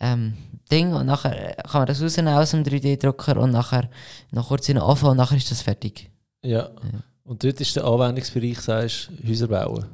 ähm, 0.00 0.34
Ding 0.68 0.92
und 0.92 1.06
nachher 1.06 1.54
kann 1.68 1.80
man 1.80 1.86
das 1.86 2.02
rausnehmen 2.02 2.34
aus 2.34 2.50
dem 2.50 2.62
3D-Drucker 2.62 3.36
und 3.38 3.50
nachher 3.52 3.88
noch 4.30 4.48
kurz 4.48 4.68
in 4.68 4.76
den 4.76 4.82
Ofen 4.84 5.08
und 5.08 5.16
nachher 5.16 5.36
ist 5.36 5.50
das 5.50 5.62
fertig. 5.62 6.10
Ja. 6.42 6.70
Und 7.24 7.42
dort 7.44 7.60
ist 7.60 7.76
der 7.76 7.84
Anwendungsbereich, 7.84 8.58
sagst 8.60 9.10
du, 9.22 9.28
Häuser 9.28 9.48
bauen. 9.48 9.86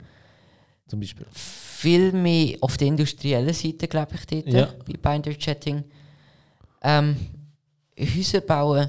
Zum 0.87 1.01
Beispiel. 1.01 1.27
Viel 1.33 2.13
mehr 2.13 2.57
auf 2.61 2.77
der 2.77 2.89
industriellen 2.89 3.53
Seite, 3.55 3.89
glaube 3.89 4.15
ich, 4.15 4.27
dort, 4.27 4.47
Ja. 4.49 4.69
bei 4.87 4.93
Binder 4.97 5.35
Chatting. 5.35 5.83
Ähm, 6.83 7.17
Häuser 7.99 8.41
bauen. 8.41 8.89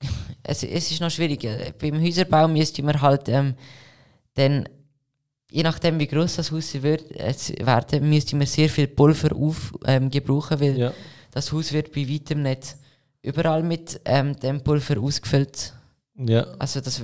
Es, 0.44 0.64
es 0.64 0.90
ist 0.90 1.00
noch 1.00 1.10
schwierig. 1.10 1.46
Beim 1.80 2.02
Häuserbau 2.02 2.48
müsste 2.48 2.82
man 2.82 3.00
halt 3.00 3.28
ähm, 3.28 3.54
dann, 4.34 4.68
je 5.52 5.62
nachdem 5.62 5.98
wie 5.98 6.06
groß 6.06 6.36
das 6.36 6.50
Haus 6.50 6.72
wird, 6.82 7.10
werden, 7.10 8.08
müsste 8.08 8.36
man 8.36 8.46
sehr 8.46 8.70
viel 8.70 8.86
Pulver 8.86 9.36
auf, 9.36 9.72
ähm, 9.84 10.10
weil 10.12 10.78
Ja. 10.78 10.92
das 11.30 11.52
Haus 11.52 11.72
wird 11.72 11.92
bei 11.92 12.08
weitem 12.08 12.42
nicht 12.42 12.76
überall 13.22 13.62
mit 13.62 14.00
ähm, 14.06 14.34
dem 14.40 14.62
Pulver 14.62 14.98
ausgefüllt. 14.98 15.74
Ja. 16.16 16.46
Also 16.58 16.80
das, 16.80 17.02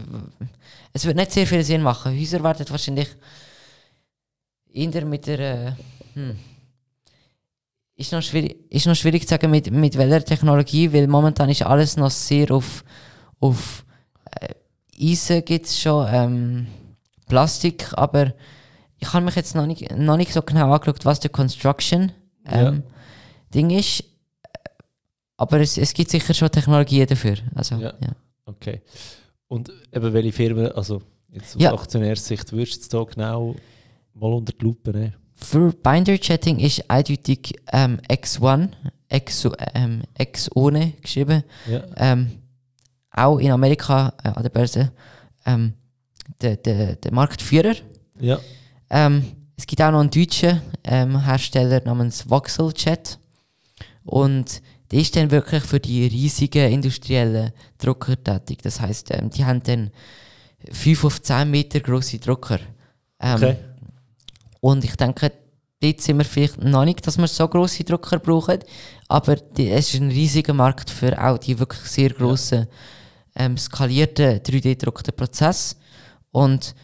es 0.93 1.05
wird 1.05 1.17
nicht 1.17 1.33
sehr 1.33 1.47
viel 1.47 1.63
Sinn 1.63 1.83
machen. 1.83 2.19
Häuser 2.19 2.43
werden 2.43 2.67
wahrscheinlich 2.71 3.09
eher 4.73 5.05
mit 5.05 5.27
der... 5.27 5.39
Äh, 5.39 5.73
hm. 6.15 6.37
ist, 7.97 8.13
noch 8.13 8.23
schwierig, 8.23 8.57
ist 8.71 8.87
noch 8.87 8.97
schwierig 8.97 9.23
zu 9.23 9.29
sagen, 9.29 9.51
mit, 9.51 9.71
mit 9.71 9.97
welcher 9.99 10.25
Technologie, 10.25 10.91
weil 10.93 11.07
momentan 11.07 11.51
ist 11.51 11.63
alles 11.63 11.97
noch 11.99 12.11
sehr 12.11 12.51
auf, 12.51 12.83
auf 13.41 13.85
äh, 14.41 14.55
Eisen 15.01 15.45
gibt 15.45 15.67
es 15.67 15.79
schon, 15.79 16.09
ähm, 16.11 16.67
Plastik, 17.29 17.93
aber 17.95 18.33
ich 18.99 19.13
habe 19.13 19.25
mich 19.25 19.37
jetzt 19.37 19.55
noch 19.55 19.67
nicht, 19.67 19.91
noch 19.97 20.17
nicht 20.17 20.33
so 20.33 20.43
genau 20.43 20.73
angeschaut, 20.73 21.05
was 21.05 21.21
der 21.21 21.31
Construction 21.31 22.13
ähm, 22.47 22.83
Ding 23.55 23.71
ist. 23.71 24.05
Aber 25.37 25.61
es, 25.61 25.79
es 25.79 25.95
gibt 25.95 26.11
sicher 26.11 26.35
schon 26.35 26.51
Technologien 26.51 27.07
dafür. 27.07 27.37
Also, 27.55 27.77
Ja. 27.77 27.95
ja. 28.01 28.13
Okay. 28.45 28.83
Und 29.47 29.71
eben 29.93 30.13
welche 30.13 30.33
Firmen, 30.33 30.73
also 30.73 31.03
jetzt 31.31 31.55
aus 31.57 31.63
Ja. 31.63 31.73
Aktionärssicht, 31.73 32.53
würdest 32.53 32.93
du 32.93 32.99
da 32.99 33.05
genau 33.05 33.55
mal 34.15 34.33
unter 34.33 34.53
die 34.53 34.65
Lupe 34.65 34.91
nehmen? 34.91 35.15
Für 35.35 35.73
Binder 35.73 36.19
Chatting 36.19 36.59
ist 36.59 36.91
eindeutig 36.91 37.55
ähm, 37.73 38.01
X1, 38.11 38.71
X, 39.09 39.49
ähm, 39.75 40.03
X 40.19 40.51
ohne 40.57 40.93
geschrieben. 41.01 41.45
Ja. 41.71 41.85
Ähm, 41.97 42.43
auch 43.13 43.39
in 43.39 43.53
Amerika 43.53 44.13
äh, 44.25 44.29
an 44.31 44.43
der 44.43 44.51
Börse 44.51 44.91
ähm, 45.47 45.75
der, 46.41 46.57
der, 46.57 46.97
der 46.97 47.13
Marktführer. 47.13 47.75
Ja. 48.21 48.39
Ähm, 48.91 49.25
es 49.57 49.67
gibt 49.67 49.83
auch 49.83 49.91
noch 49.91 50.01
einen 50.01 50.11
deutschen 50.11 50.63
ähm, 50.85 51.25
Hersteller 51.25 51.83
namens 51.85 52.29
Voxel 52.29 52.73
Chat. 52.73 53.19
Und 54.05 54.63
der 54.91 55.01
ist 55.01 55.17
dann 55.17 55.31
wirklich 55.31 55.63
für 55.65 55.81
die 55.81 56.07
riesigen 56.07 56.73
industriellen 56.73 57.53
Drucker 57.77 58.23
tätig. 58.23 58.61
Das 58.63 58.81
heißt, 58.81 59.11
ähm, 59.11 59.31
die 59.31 59.45
haben 59.45 59.63
dann 59.63 59.91
5 60.71 61.05
auf 61.05 61.23
10 61.23 61.51
Meter 61.51 61.81
große 61.81 62.19
Drucker. 62.19 62.61
Ähm, 63.21 63.35
Okay. 63.37 63.57
Und 64.61 64.85
ich 64.85 64.97
denke, 64.97 65.33
dort 65.81 66.01
sind 66.01 66.19
wir 66.19 66.25
vielleicht 66.25 66.63
noch 66.63 66.85
nicht, 66.85 67.07
dass 67.07 67.19
wir 67.19 67.29
so 67.29 67.47
große 67.47 67.85
Drucker 67.85 68.19
brauchen. 68.19 68.59
Aber 69.09 69.37
die, 69.37 69.71
es 69.71 69.95
ist 69.95 70.01
ein 70.01 70.11
riesiger 70.11 70.55
Markt 70.55 70.91
für 70.91 71.17
auch 71.23 71.39
die 71.39 71.59
wirklich 71.59 71.83
sehr 71.83 72.11
grossen, 72.11 72.67
ähm, 73.37 73.57
skalierten 73.57 74.41
3D-druckten 74.41 75.15
Prozesse. 75.15 75.77
Und 76.31 76.75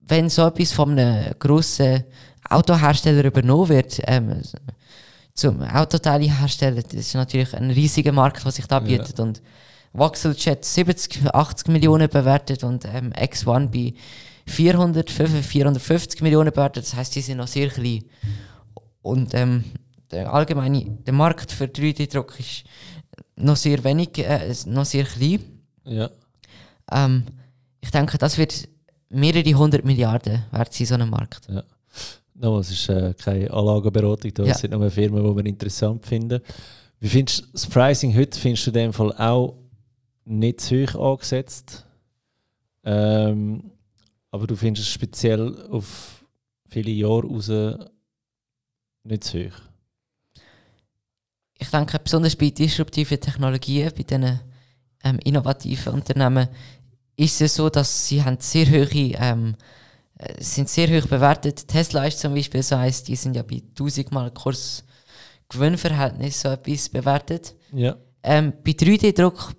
wenn 0.00 0.28
so 0.28 0.46
etwas 0.46 0.72
von 0.72 0.98
einem 0.98 1.34
grossen 1.38 2.04
Autohersteller 2.48 3.24
übernommen 3.24 3.68
wird, 3.68 4.00
ähm, 4.06 4.42
zum 5.34 5.62
Autoteilehersteller, 5.62 6.82
das 6.82 6.94
ist 6.94 7.14
natürlich 7.14 7.54
ein 7.54 7.70
riesiger 7.70 8.12
Markt, 8.12 8.44
was 8.44 8.56
sich 8.56 8.66
da 8.66 8.76
Ja. 8.80 8.84
bietet. 8.98 9.18
Und 9.18 9.42
Voxelchat 9.92 10.64
70, 10.64 11.26
80 11.32 11.68
Millionen 11.68 12.08
bewertet 12.08 12.64
und 12.64 12.84
ähm, 12.84 13.12
X1 13.12 13.68
bei 13.68 13.94
400, 14.46 15.10
450 15.10 16.20
Millionen 16.22 16.50
bewertet. 16.50 16.84
Das 16.84 16.94
heißt, 16.94 17.14
die 17.14 17.20
sind 17.22 17.38
noch 17.38 17.46
sehr 17.48 17.68
klein. 17.68 18.04
Und 19.02 19.34
ähm, 19.34 19.64
der 20.10 20.32
allgemeine 20.32 20.84
der 21.06 21.14
Markt 21.14 21.50
für 21.50 21.64
3D-Druck 21.64 22.38
ist 22.38 22.64
noch 23.36 23.56
sehr 23.56 23.82
wenig, 23.84 24.18
äh, 24.18 24.52
noch 24.66 24.84
sehr 24.84 25.04
klein. 25.04 25.40
Ja. 25.84 26.10
Ähm, 26.92 27.24
ich 27.80 27.90
denke, 27.90 28.18
das 28.18 28.36
wird 28.38 28.68
mehrere 29.14 29.52
hundert 29.54 29.84
Milliarden 29.84 30.44
wert 30.50 30.72
sein, 30.72 30.86
so 30.86 30.94
ein 30.94 31.08
Markt. 31.08 31.48
No, 32.34 32.58
es 32.58 32.70
ist 32.70 32.88
äh, 32.88 33.14
keine 33.14 33.50
Anlagenberatung, 33.50 34.34
da 34.34 34.44
Ja. 34.44 34.54
sind 34.54 34.72
nur 34.72 34.90
Firmen, 34.90 35.22
die 35.22 35.36
wir 35.36 35.46
interessant 35.46 36.04
finden. 36.04 36.40
Wie 37.00 37.08
findest 37.08 37.42
du 37.42 37.46
das 37.52 37.66
Pricing 37.66 38.14
heute? 38.16 38.38
Findest 38.38 38.66
du 38.66 38.70
in 38.70 38.74
dem 38.74 38.92
Fall 38.92 39.12
auch 39.12 39.56
nicht 40.24 40.60
zu 40.60 40.82
hoch 40.84 41.12
angesetzt? 41.12 41.84
Ähm, 42.82 43.70
aber 44.30 44.46
du 44.46 44.56
findest 44.56 44.88
es 44.88 44.92
speziell 44.92 45.54
auf 45.70 46.24
viele 46.68 46.90
Jahre 46.90 47.26
raus 47.26 47.50
nicht 49.04 49.24
zu 49.24 49.38
hoch? 49.46 49.54
Ich 51.56 51.68
denke, 51.70 51.98
besonders 52.00 52.34
bei 52.36 52.50
disruptiven 52.50 53.20
Technologien, 53.20 53.92
bei 53.96 54.02
diesen 54.02 54.40
ähm, 55.04 55.18
innovativen 55.24 55.92
Unternehmen, 55.94 56.48
ist 57.16 57.40
es 57.40 57.54
so, 57.54 57.70
dass 57.70 58.06
sie 58.06 58.22
haben 58.22 58.36
sehr 58.40 58.66
hohe, 58.66 59.14
ähm, 59.16 59.56
äh, 60.18 60.42
sind 60.42 60.68
sehr 60.68 60.88
hoch 60.88 61.06
bewertet. 61.06 61.66
Tesla 61.68 62.04
ist 62.06 62.18
zum 62.20 62.34
Beispiel 62.34 62.62
so 62.62 62.74
eins, 62.76 63.04
die 63.04 63.16
sind 63.16 63.36
ja 63.36 63.42
bei 63.42 63.62
1000 63.78 64.12
Mal 64.12 64.30
Kurs-Gewinnverhältnis 64.30 66.40
so 66.40 66.48
etwas 66.48 66.88
bewertet. 66.88 67.54
Ja. 67.72 67.96
Ähm, 68.22 68.54
bei 68.64 68.70
3D-Druck 68.72 69.52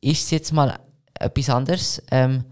ist 0.00 0.24
es 0.24 0.30
jetzt 0.30 0.52
mal 0.52 0.80
etwas 1.14 1.50
anderes, 1.50 2.02
ähm, 2.10 2.44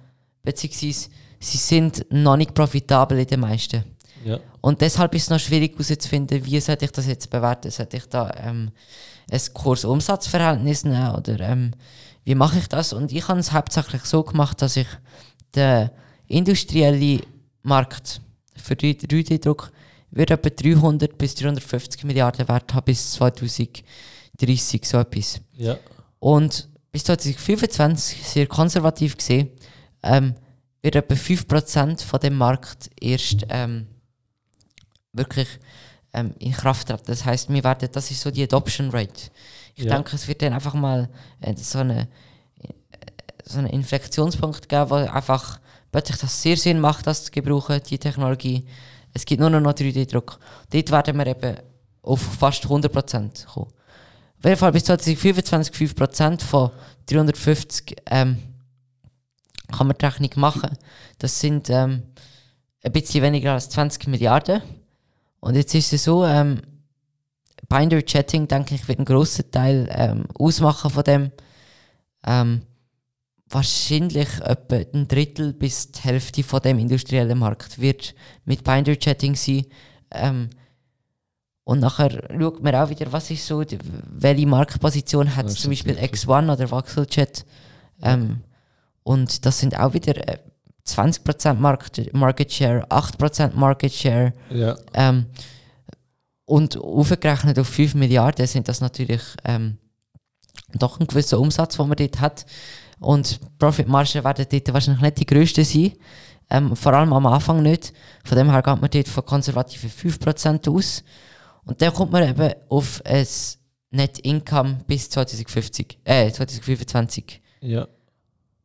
beziehungsweise 0.42 1.10
sie 1.40 1.58
sind 1.58 2.06
noch 2.10 2.36
nicht 2.36 2.54
profitabel 2.54 3.18
in 3.18 3.26
den 3.26 3.40
meisten. 3.40 3.82
Ja. 4.24 4.38
Und 4.60 4.80
deshalb 4.80 5.14
ist 5.14 5.24
es 5.24 5.30
noch 5.30 5.40
schwierig 5.40 5.72
herauszufinden, 5.72 6.44
wie 6.44 6.60
sollte 6.60 6.84
ich 6.84 6.92
das 6.92 7.06
jetzt 7.06 7.30
bewerten? 7.30 7.70
Sollte 7.70 7.96
ich 7.96 8.06
da 8.06 8.30
ähm, 8.36 8.70
ein 9.30 9.40
Kurs-Umsatz-Verhältnis 9.54 10.84
nehmen 10.84 11.14
oder 11.14 11.40
ähm, 11.40 11.72
wie 12.24 12.34
mache 12.34 12.58
ich 12.58 12.68
das? 12.68 12.92
Und 12.92 13.12
ich 13.12 13.26
habe 13.28 13.40
es 13.40 13.52
hauptsächlich 13.52 14.04
so 14.04 14.22
gemacht, 14.22 14.60
dass 14.62 14.76
ich 14.76 14.86
den 15.54 15.90
industriellen 16.26 17.22
Markt 17.62 18.20
für 18.56 18.74
3D-Druck 18.74 19.72
wird 20.10 20.30
etwa 20.30 20.50
300 20.50 21.16
bis 21.16 21.34
350 21.36 22.04
Milliarden 22.04 22.48
Wert 22.48 22.74
haben 22.74 22.84
bis 22.84 23.12
2030, 23.12 23.84
so 24.84 24.98
etwas. 24.98 25.40
Ja. 25.56 25.78
Und 26.18 26.68
bis 26.92 27.04
2025, 27.04 28.26
sehr 28.26 28.46
konservativ 28.46 29.16
gesehen, 29.16 29.50
ähm, 30.02 30.34
wird 30.82 30.96
etwa 30.96 31.14
5% 31.14 32.02
von 32.02 32.20
dem 32.20 32.36
Markt 32.36 32.90
erst 33.00 33.46
ähm, 33.50 33.86
wirklich 35.12 35.48
ähm, 36.12 36.34
in 36.38 36.52
Kraft 36.52 36.88
treten. 36.88 37.04
Das 37.06 37.24
heißt, 37.24 37.52
wir 37.52 37.62
werden, 37.62 37.88
das 37.92 38.10
ist 38.10 38.20
so 38.20 38.30
die 38.30 38.42
Adoption 38.42 38.90
Rate. 38.90 39.30
Ich 39.74 39.84
Ja. 39.84 39.94
denke, 39.94 40.14
es 40.16 40.28
wird 40.28 40.42
dann 40.42 40.52
einfach 40.52 40.74
mal 40.74 41.08
äh, 41.40 41.54
so 41.56 41.78
eine 41.78 42.02
äh, 42.62 42.68
so 43.44 43.58
einen 43.58 43.68
Inflektionspunkt 43.68 44.68
geben, 44.68 44.90
wo 44.90 44.94
einfach 44.94 45.58
plötzlich 45.90 46.18
das 46.18 46.40
sehr 46.42 46.56
Sinn 46.56 46.80
macht, 46.80 47.06
das 47.06 47.24
zu 47.24 47.30
gebrauchen, 47.30 47.80
die 47.88 47.98
Technologie. 47.98 48.66
Es 49.12 49.24
gibt 49.24 49.40
nur 49.40 49.50
noch 49.50 49.72
3D-Druck. 49.72 50.38
Dort 50.72 50.90
werden 50.92 51.18
wir 51.18 51.26
eben 51.26 51.56
auf 52.02 52.20
fast 52.20 52.64
100% 52.64 53.46
kommen. 53.46 53.66
Auf 54.38 54.44
jeden 54.44 54.56
Fall 54.56 54.72
bis 54.72 54.84
2025 54.84 55.74
5% 55.74 56.40
von 56.42 56.70
350 57.06 57.96
ähm, 58.06 58.38
kann 59.72 59.86
man 59.86 59.96
die 59.98 60.04
Rechnung 60.04 60.30
machen. 60.36 60.76
Das 61.18 61.38
sind 61.40 61.68
ähm, 61.70 62.04
ein 62.82 62.92
bisschen 62.92 63.22
weniger 63.22 63.52
als 63.54 63.68
20 63.70 64.06
Milliarden. 64.06 64.62
Und 65.40 65.56
jetzt 65.56 65.74
ist 65.74 65.92
es 65.92 66.04
so, 66.04 66.24
ähm, 66.24 66.60
Binary 67.70 68.02
Chatting, 68.02 68.48
denke 68.48 68.74
ich, 68.74 68.86
wird 68.88 68.98
einen 68.98 69.06
grossen 69.06 69.50
Teil 69.50 69.88
ähm, 69.92 70.24
ausmachen 70.38 70.90
von 70.90 71.04
dem. 71.04 71.30
Ähm, 72.26 72.62
wahrscheinlich 73.48 74.28
etwa 74.42 74.76
ein 74.76 75.08
Drittel 75.08 75.52
bis 75.52 75.90
die 75.92 76.00
Hälfte 76.00 76.42
von 76.42 76.60
dem 76.60 76.78
industriellen 76.78 77.38
Markt 77.38 77.80
wird 77.80 78.14
mit 78.44 78.64
Binary 78.64 78.96
Chatting 78.96 79.36
sein. 79.36 79.66
Ähm, 80.10 80.50
und 81.64 81.78
nachher 81.78 82.28
schaut 82.36 82.62
man 82.62 82.74
auch 82.74 82.90
wieder, 82.90 83.12
was 83.12 83.30
ist 83.30 83.46
so, 83.46 83.62
die, 83.62 83.78
welche 84.10 84.46
Marktposition 84.46 85.36
hat 85.36 85.48
zum 85.50 85.70
Beispiel 85.70 85.96
wirklich- 85.96 86.22
X1 86.22 86.52
oder 86.52 86.70
VoxelChat. 86.70 87.46
Ähm, 88.02 88.40
und 89.04 89.46
das 89.46 89.60
sind 89.60 89.78
auch 89.78 89.94
wieder 89.94 90.16
äh, 90.28 90.38
20% 90.86 91.54
Market, 91.54 92.12
Market 92.12 92.52
Share, 92.52 92.84
8% 92.88 93.54
Market 93.54 93.92
Share. 93.92 94.32
Ja. 94.50 94.76
Ähm, 94.94 95.26
und 96.50 96.76
aufgerechnet 96.76 97.60
auf 97.60 97.68
5 97.68 97.94
Milliarden 97.94 98.44
sind 98.44 98.66
das 98.66 98.80
natürlich 98.80 99.22
ähm, 99.44 99.78
doch 100.72 100.98
ein 100.98 101.06
gewisser 101.06 101.38
Umsatz, 101.38 101.76
den 101.76 101.86
man 101.86 101.96
dort 101.96 102.20
hat. 102.20 102.44
Und 102.98 103.38
Profitmargen 103.60 104.24
werden 104.24 104.46
dort 104.50 104.72
wahrscheinlich 104.72 105.00
nicht 105.00 105.18
die 105.20 105.26
grössten 105.26 105.64
sein. 105.64 105.92
Ähm, 106.50 106.74
vor 106.74 106.92
allem 106.92 107.12
am 107.12 107.26
Anfang 107.26 107.62
nicht. 107.62 107.92
Von 108.24 108.36
dem 108.36 108.50
her 108.50 108.62
geht 108.62 108.80
man 108.80 108.90
dort 108.90 109.06
von 109.06 109.24
konservativen 109.24 109.90
5% 109.90 110.68
aus. 110.68 111.04
Und 111.64 111.80
dann 111.80 111.94
kommt 111.94 112.10
man 112.10 112.28
eben 112.28 112.52
auf 112.68 113.00
ein 113.04 113.26
Net 113.92 114.18
Income 114.18 114.80
bis 114.88 115.08
2050, 115.08 115.98
äh, 116.02 116.32
2025. 116.32 117.40
Ja. 117.60 117.86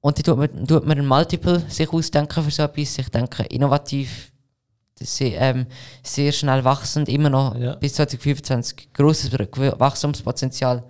Und 0.02 0.18
dann 0.18 0.24
tut 0.24 0.38
man, 0.38 0.68
tut 0.68 0.88
man 0.88 0.98
ein 0.98 1.06
Multiple 1.06 1.60
sich 1.70 1.94
ausdenken 1.94 2.44
für 2.44 2.52
so 2.52 2.64
etwas. 2.64 2.98
Ich 2.98 3.10
denke, 3.10 3.44
innovativ, 3.44 4.32
sehr, 5.00 5.40
ähm, 5.42 5.66
sehr 6.04 6.32
schnell 6.32 6.64
wachsend, 6.64 7.10
immer 7.10 7.30
noch 7.30 7.56
Ja. 7.58 7.76
bis 7.76 7.94
2025 7.96 8.94
grosses 8.94 9.32
Wachstumspotenzial. 9.32 10.84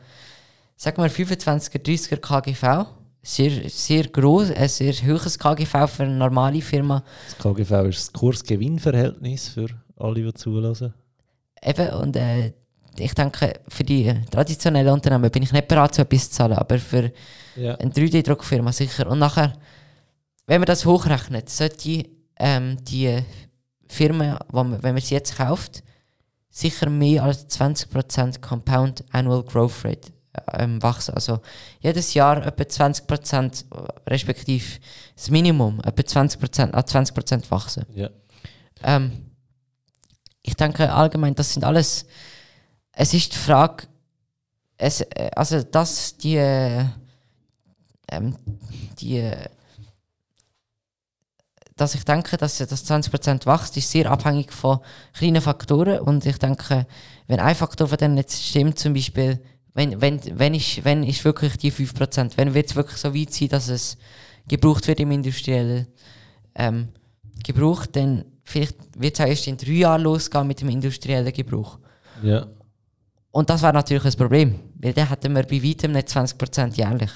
Sagen 0.78 1.02
wir 1.02 1.10
25er, 1.10 1.80
30er 1.80 2.18
KGV. 2.18 2.88
Sehr, 3.24 3.68
sehr 3.70 4.04
groß, 4.08 4.52
ein 4.52 4.70
sehr 4.70 4.94
hohes 4.94 5.40
KGV 5.40 5.88
für 5.90 6.04
eine 6.04 6.14
normale 6.16 6.62
Firma. 6.62 7.04
Das 7.30 7.38
KGV 7.40 7.72
ist 7.90 8.00
das 8.00 8.14
Kurs-Gewinn-Verhältnis 8.14 9.48
für 9.50 9.68
alle, 9.98 10.22
die 10.22 10.34
zulassen. 10.36 10.94
Eben, 11.64 11.90
und 11.96 12.16
äh, 12.18 12.54
ich 13.00 13.14
denke, 13.16 13.54
für 13.68 13.84
die 13.84 14.14
traditionellen 14.30 14.94
Unternehmen 14.94 15.32
bin 15.32 15.42
ich 15.42 15.52
nicht 15.52 15.68
bereit, 15.68 15.96
so 15.96 16.04
etwas 16.04 16.30
zu 16.30 16.36
zahlen, 16.38 16.54
aber 16.54 16.78
für 16.78 17.12
Ja. 17.56 17.74
eine 17.76 17.90
3D-Druckfirma 17.92 18.72
sicher. 18.72 19.08
Und 19.10 19.18
nachher, 19.20 19.54
wenn 20.46 20.62
man 20.62 20.68
das 20.68 20.86
hochrechnet, 20.86 21.50
sollte 21.50 22.06
ähm, 22.38 22.78
die 22.84 23.18
Man, 24.12 24.40
wenn 24.52 24.94
man 24.94 25.02
sie 25.02 25.16
jetzt 25.16 25.38
kauft, 25.38 25.84
sicher 26.50 26.90
mehr 26.90 27.24
als 27.24 27.50
20% 27.50 28.42
Compound 28.42 29.04
Annual 29.12 29.44
Growth 29.44 29.84
Rate 29.84 30.12
ähm, 30.54 30.82
wachsen. 30.82 31.14
Also 31.14 31.40
jedes 31.80 32.14
Jahr 32.14 32.46
etwa 32.46 32.64
20%, 32.64 33.66
äh, 33.72 34.10
respektive 34.10 34.80
das 35.16 35.30
Minimum, 35.30 35.80
etwa 35.82 36.02
20%, 36.02 36.72
an 36.72 36.84
20% 36.84 37.52
wachsen. 37.52 37.86
Ja. 37.94 38.10
Ähm, 38.84 39.32
ich 40.42 40.56
denke 40.56 40.92
allgemein, 40.94 41.36
das 41.36 41.54
sind 41.54 41.64
alles. 41.64 42.06
Es 42.92 43.14
ist 43.14 43.34
die 43.34 43.38
Frage, 43.38 43.88
es, 44.78 45.02
äh, 45.02 45.32
also 45.36 45.64
dass 45.64 46.18
die, 46.18 46.38
äh, 46.38 46.86
ähm, 48.12 48.36
die, 49.00 49.18
äh, 49.18 49.50
dass 51.76 51.94
ich 51.94 52.06
denke, 52.06 52.38
dass 52.38 52.58
das 52.58 52.90
20% 52.90 53.46
wächst, 53.46 53.76
ist 53.78 53.92
sehr 53.92 54.10
abhängig 54.10 54.54
von 54.54 54.80
kleinen 55.14 55.42
Faktoren 55.42 56.00
und 56.00 56.26
ich 56.26 56.38
denke, 56.38 56.88
wenn 57.28 57.40
ein 57.40 57.56
Faktor 57.56 57.88
von 57.88 57.98
denen 57.98 58.18
jetzt 58.18 58.42
stimmt, 58.42 58.80
zum 58.80 58.94
Beispiel, 58.94 59.42
wenn, 59.74 60.00
wenn, 60.00 60.22
wenn, 60.40 60.54
ist, 60.54 60.86
wenn 60.86 61.04
ist 61.04 61.26
wirklich 61.26 61.58
die 61.58 61.72
5%, 61.72 62.32
wenn 62.38 62.54
wird 62.54 62.68
es 62.68 62.76
wirklich 62.76 62.98
so 62.98 63.14
weit 63.14 63.34
sein, 63.34 63.50
dass 63.50 63.68
es 63.68 63.98
gebraucht 64.48 64.88
wird 64.88 65.02
im 65.02 65.12
industriellen 65.12 65.88
ähm, 66.56 66.90
Gebrauch, 67.44 67.86
dann 67.86 68.24
vielleicht 68.44 68.78
wird 68.98 69.16
es 69.16 69.26
auch 69.26 69.28
erst 69.28 69.48
in 69.48 69.58
drei 69.58 69.72
Jahren 69.72 70.04
losgehen 70.04 70.48
mit 70.48 70.62
dem 70.62 70.70
industriellen 70.70 71.34
Gebrauch. 71.34 71.80
Ja. 72.24 72.48
Und 73.32 73.50
das 73.50 73.62
wäre 73.62 73.74
natürlich 73.74 74.06
ein 74.06 74.14
Problem, 74.14 74.60
weil 74.80 74.94
dann 74.94 75.10
hätten 75.10 75.36
wir 75.36 75.44
bei 75.44 75.62
weitem 75.62 75.92
nicht 75.92 76.08
20% 76.08 76.78
jährlich. 76.78 77.12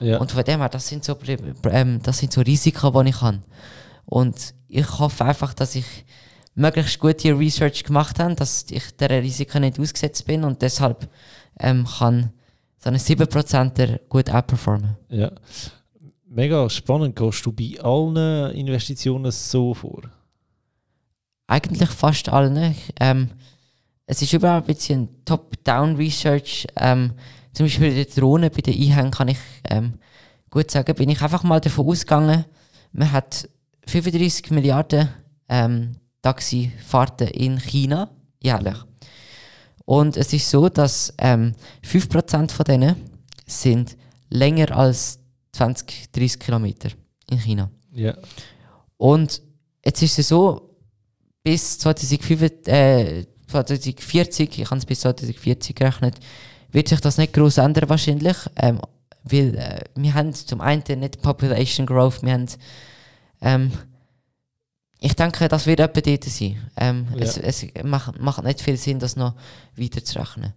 Ja. 0.00 0.18
Und 0.18 0.32
von 0.32 0.42
dem 0.42 0.58
her, 0.58 0.68
das 0.68 0.88
sind 0.88 1.04
so, 1.04 1.16
ähm, 1.70 2.00
das 2.02 2.18
sind 2.18 2.32
so 2.32 2.40
Risiken, 2.40 2.92
die 2.92 3.10
ich 3.10 3.20
habe. 3.20 3.38
Und 4.10 4.54
ich 4.68 4.98
hoffe 4.98 5.24
einfach, 5.24 5.54
dass 5.54 5.76
ich 5.76 5.86
möglichst 6.54 6.98
gute 6.98 7.38
Research 7.38 7.84
gemacht 7.84 8.18
habe, 8.18 8.34
dass 8.34 8.66
ich 8.70 8.94
der 8.96 9.22
Risiken 9.22 9.62
nicht 9.62 9.78
ausgesetzt 9.78 10.26
bin 10.26 10.44
und 10.44 10.60
deshalb 10.60 11.08
ähm, 11.60 11.86
kann 11.86 12.30
so 12.76 12.88
eine 12.90 12.98
7%er 12.98 14.00
gut 14.08 14.30
outperformen. 14.30 14.96
ja. 15.08 15.30
Mega 16.32 16.70
spannend. 16.70 17.16
Gehst 17.16 17.44
du 17.44 17.50
bei 17.50 17.76
allen 17.82 18.54
Investitionen 18.54 19.32
so 19.32 19.74
vor? 19.74 20.02
Eigentlich 21.48 21.88
fast 21.88 22.28
allen. 22.28 22.76
Ähm, 23.00 23.30
es 24.06 24.22
ist 24.22 24.32
überall 24.32 24.58
ein 24.58 24.64
bisschen 24.64 25.08
Top-Down-Research. 25.24 26.68
Ähm, 26.76 27.14
zum 27.52 27.66
Beispiel 27.66 27.88
bei 27.88 27.94
der 27.96 28.04
Drohne, 28.04 28.48
bei 28.48 28.60
den 28.60 28.74
Einhängen 28.74 29.10
kann 29.10 29.26
ich 29.26 29.38
ähm, 29.64 29.94
gut 30.50 30.70
sagen, 30.70 30.94
bin 30.94 31.08
ich 31.08 31.20
einfach 31.20 31.42
mal 31.42 31.60
davon 31.60 31.88
ausgegangen, 31.88 32.44
man 32.92 33.10
hat 33.10 33.48
35 33.86 34.50
Milliarden 34.50 35.08
ähm, 35.48 35.96
Taxifahrten 36.22 37.28
in 37.28 37.58
China 37.58 38.10
jährlich. 38.40 38.76
Und 39.84 40.16
es 40.16 40.32
ist 40.32 40.48
so, 40.48 40.68
dass 40.68 41.12
ähm, 41.18 41.54
5% 41.84 42.50
von 42.50 42.64
denen 42.64 42.96
sind 43.46 43.96
länger 44.28 44.76
als 44.76 45.18
20, 45.52 46.12
30 46.12 46.38
Kilometer 46.38 46.90
in 47.28 47.38
China. 47.38 47.70
Ja. 47.92 48.16
Und 48.96 49.42
jetzt 49.84 50.02
ist 50.02 50.18
es 50.18 50.28
so, 50.28 50.76
bis 51.42 51.78
2005, 51.78 52.68
äh, 52.68 53.24
2040, 53.48 54.58
ich 54.60 54.70
habe 54.70 54.78
es 54.78 54.86
bis 54.86 55.00
2040 55.00 55.74
gerechnet, 55.74 56.16
wird 56.70 56.88
sich 56.88 57.00
das 57.00 57.18
nicht 57.18 57.32
groß 57.32 57.58
ändern 57.58 57.88
wahrscheinlich. 57.88 58.36
Ähm, 58.56 58.80
weil 59.24 59.56
äh, 59.56 59.80
wir 59.96 60.14
haben 60.14 60.32
zum 60.32 60.60
einen 60.60 60.82
nicht 61.00 61.20
Population 61.20 61.86
Growth, 61.86 62.22
wir 62.22 62.32
haben 62.32 62.46
ähm, 63.40 63.72
ich 65.00 65.14
denke, 65.16 65.48
das 65.48 65.66
wird 65.66 65.80
etwa 65.80 66.00
dort 66.00 66.24
sein. 66.24 66.56
Ähm, 66.76 67.06
Ja. 67.14 67.22
Es, 67.22 67.38
es 67.38 67.66
macht, 67.84 68.20
macht 68.20 68.44
nicht 68.44 68.60
viel 68.60 68.76
Sinn, 68.76 68.98
das 68.98 69.16
noch 69.16 69.34
weiterzurechnen. 69.76 70.52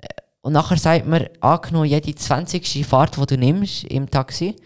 Äh, 0.00 0.08
Und 0.40 0.52
nachher 0.52 0.76
sagt 0.76 1.06
man, 1.06 1.28
angenommen, 1.40 1.86
jede 1.86 2.14
20. 2.14 2.84
Fahrt, 2.84 3.16
die 3.16 3.26
du 3.26 3.38
nimmst 3.38 3.84
im 3.84 4.10
Taxi, 4.10 4.56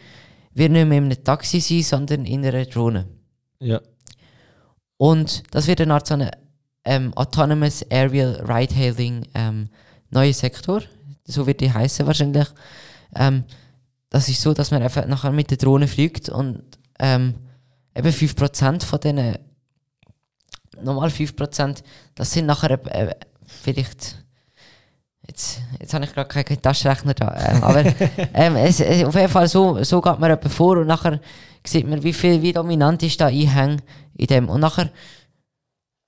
wird 0.55 0.73
nicht 0.73 0.87
mehr 0.87 0.99
in 0.99 1.05
einem 1.05 1.25
Taxi 1.25 1.61
sein, 1.61 1.83
sondern 1.83 2.25
in 2.25 2.45
einer 2.45 2.65
Drohne. 2.65 3.07
Ja. 3.61 3.81
Und 4.97 5.43
das 5.51 5.67
wird 5.67 5.81
eine 5.81 5.95
Art 5.95 6.07
so 6.07 6.15
eine 6.15 6.31
ähm, 6.85 7.13
Autonomous 7.15 7.85
Aerial 7.91 8.41
Ride-Hailing 8.47 9.27
ähm, 9.35 9.69
neuer 10.11 10.33
Sektor. 10.33 10.83
So 11.25 11.47
wird 11.47 11.61
die 11.61 11.73
heißen 11.73 12.07
wahrscheinlich. 12.07 12.49
Ähm, 13.15 13.45
das 14.11 14.29
ist 14.29 14.41
so, 14.41 14.53
dass 14.53 14.71
man 14.71 14.83
einfach 14.83 15.07
nachher 15.07 15.33
mit 15.33 15.51
der 15.51 15.59
Drohne 15.59 15.89
fliegt 15.89 16.29
und 16.29 16.63
ähm, 17.03 17.35
eben 17.95 18.09
5% 18.09 18.85
von 18.85 19.01
denen, 19.01 19.37
normal 20.81 21.09
5%, 21.09 21.83
das 22.15 22.31
sind 22.31 22.47
nachher 22.47 22.71
äh, 22.87 23.15
vielleicht. 23.45 24.23
Jetzt, 25.27 25.61
jetzt 25.79 25.95
habe 25.95 26.05
ich 26.05 26.13
gerade 26.13 26.29
keinen 26.29 26.63
Taschenrechner 26.63 27.15
da. 27.15 27.37
Ähm, 27.49 27.63
aber 27.63 27.85
ähm, 28.35 28.57
es, 28.57 28.81
es, 28.81 29.05
auf 29.05 29.15
jeden 29.15 29.29
Fall 29.29 29.47
so, 29.49 29.83
so 29.85 30.01
geht 30.01 30.19
man 30.19 30.41
vor 30.43 30.79
und 30.79 30.87
nachher 30.87 31.21
sieht 31.65 31.89
man, 31.89 32.03
wie 32.03 32.13
viel, 32.13 32.43
wie 32.43 32.53
dominant 32.53 33.03
ist 33.03 33.21
da 33.21 33.27
Einhang 33.27 33.81
in 34.15 34.27
dem. 34.27 34.49
Und 34.49 34.61
nachher 34.61 34.91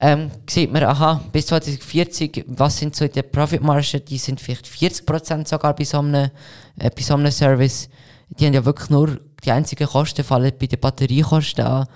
ähm, 0.00 0.30
sieht 0.48 0.72
man, 0.72 0.82
aha, 0.84 1.24
bis 1.32 1.46
2040, 1.46 2.44
was 2.48 2.78
sind 2.78 2.96
so 2.96 3.06
die 3.06 3.22
Profitmargen, 3.22 4.04
die 4.04 4.18
sind 4.18 4.40
vielleicht 4.40 4.66
40% 4.66 5.46
sogar 5.48 5.74
bei 5.74 5.84
so, 5.84 5.98
einem, 5.98 6.30
äh, 6.78 6.90
bei 6.90 7.02
so 7.02 7.14
einem 7.14 7.30
Service. 7.30 7.88
Die 8.28 8.46
haben 8.46 8.54
ja 8.54 8.64
wirklich 8.64 8.90
nur 8.90 9.20
die 9.44 9.50
einzigen 9.52 9.86
Kosten 9.86 10.24
fallen 10.24 10.52
bei 10.58 10.66
den 10.66 10.80
Batteriekosten 10.80 11.64
an. 11.64 11.86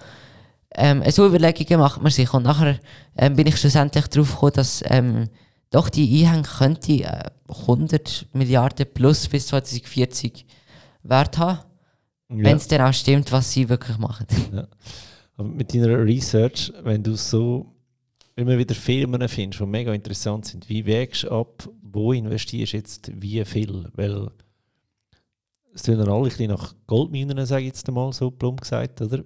Ähm, 0.74 1.02
so 1.10 1.26
Überlegungen 1.26 1.80
macht 1.80 2.02
man 2.02 2.12
sich 2.12 2.32
und 2.34 2.44
nachher 2.44 2.78
ähm, 3.16 3.36
bin 3.36 3.46
ich 3.46 3.56
schlussendlich 3.56 4.06
darauf 4.08 4.32
gekommen, 4.32 4.52
dass 4.54 4.82
ähm, 4.86 5.28
doch 5.70 5.88
die 5.88 6.24
Einhänge 6.24 6.42
könnte 6.42 6.92
äh, 7.04 7.30
100 7.48 8.26
Milliarden 8.32 8.86
plus 8.92 9.28
bis 9.28 9.46
2040 9.48 10.44
Wert 11.02 11.38
haben, 11.38 11.60
Ja. 12.30 12.44
wenn 12.44 12.56
es 12.58 12.68
dann 12.68 12.82
auch 12.82 12.92
stimmt, 12.92 13.32
was 13.32 13.50
sie 13.52 13.68
wirklich 13.68 13.96
machen. 13.98 14.26
Aber 15.36 15.48
mit 15.48 15.72
deiner 15.74 16.04
Research, 16.04 16.72
wenn 16.82 17.02
du 17.02 17.16
so 17.16 17.74
immer 18.36 18.58
wieder 18.58 18.74
Firmen 18.74 19.26
findest, 19.28 19.60
die 19.60 19.66
mega 19.66 19.92
interessant 19.92 20.46
sind, 20.46 20.68
wie 20.68 20.84
wägst 20.84 21.24
du 21.24 21.30
ab, 21.30 21.68
wo 21.82 22.12
investierst 22.12 22.72
du 22.72 22.76
jetzt 22.76 23.10
wie 23.14 23.44
viel? 23.44 23.88
Weil 23.94 24.28
es 25.78 25.84
tun 25.84 26.00
alle 26.00 26.12
ein 26.12 26.22
bisschen 26.24 26.50
nach 26.50 26.74
Goldminen, 26.86 27.46
sage 27.46 27.62
ich 27.62 27.68
jetzt 27.68 27.90
mal 27.90 28.12
so 28.12 28.30
plump 28.30 28.60
gesagt, 28.60 29.00
oder? 29.00 29.24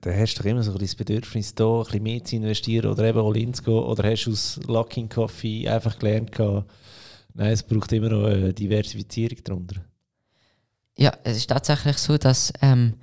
Da 0.00 0.10
hast 0.10 0.34
du 0.34 0.42
doch 0.42 0.50
immer 0.50 0.62
so 0.62 0.72
ein 0.72 0.78
bisschen 0.78 0.98
das 0.98 1.06
Bedürfnis, 1.06 1.54
da 1.54 1.78
ein 1.78 1.84
bisschen 1.84 2.02
mehr 2.02 2.24
zu 2.24 2.36
investieren 2.36 2.90
oder 2.90 3.04
eben 3.04 3.20
all 3.20 3.36
in 3.36 3.54
zu 3.54 3.62
gehen. 3.62 3.74
Oder 3.74 4.10
hast 4.10 4.24
du 4.24 4.32
aus 4.32 4.60
Lucking 4.66 5.08
Coffee 5.08 5.68
einfach 5.68 5.96
gelernt, 5.98 6.32
gehabt, 6.32 6.68
nein, 7.34 7.52
es 7.52 7.62
braucht 7.62 7.92
immer 7.92 8.08
noch 8.08 8.24
eine 8.24 8.52
Diversifizierung 8.52 9.38
darunter. 9.44 9.76
Ja, 10.98 11.12
es 11.22 11.36
ist 11.36 11.46
tatsächlich 11.48 11.98
so, 11.98 12.18
dass 12.18 12.52
ähm, 12.60 12.94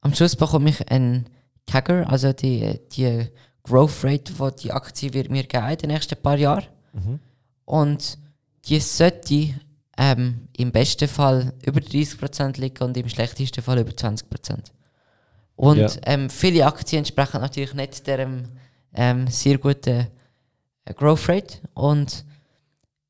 am 0.00 0.12
Schluss 0.12 0.34
bekomme 0.34 0.70
ich 0.70 0.90
einen 0.90 1.26
Tagger, 1.66 2.10
also 2.10 2.32
die, 2.32 2.80
die 2.90 3.28
Growth 3.62 4.02
Rate, 4.02 4.32
die 4.32 4.62
die 4.62 4.72
Aktie 4.72 5.14
wird 5.14 5.30
mir 5.30 5.44
geben 5.44 5.68
in 5.68 5.78
den 5.78 5.90
nächsten 5.90 6.20
paar 6.20 6.36
Jahren. 6.36 6.64
Und 7.64 8.18
die 8.64 8.80
sollte 8.80 9.54
ähm, 10.02 10.48
im 10.56 10.72
besten 10.72 11.08
Fall 11.08 11.52
über 11.62 11.78
30% 11.80 12.58
liegen 12.58 12.82
und 12.82 12.96
im 12.96 13.08
schlechtesten 13.10 13.62
Fall 13.62 13.80
über 13.80 13.90
20%. 13.92 14.24
Und 15.56 15.76
Ja. 15.76 15.90
ähm, 16.06 16.30
viele 16.30 16.64
Aktien 16.66 17.00
entsprechen 17.00 17.42
natürlich 17.42 17.74
nicht 17.74 18.06
deren 18.06 18.48
ähm, 18.94 19.26
sehr 19.26 19.58
guten 19.58 20.06
äh, 20.86 20.94
Growth 20.94 21.28
Rate. 21.28 21.58
Und 21.74 22.24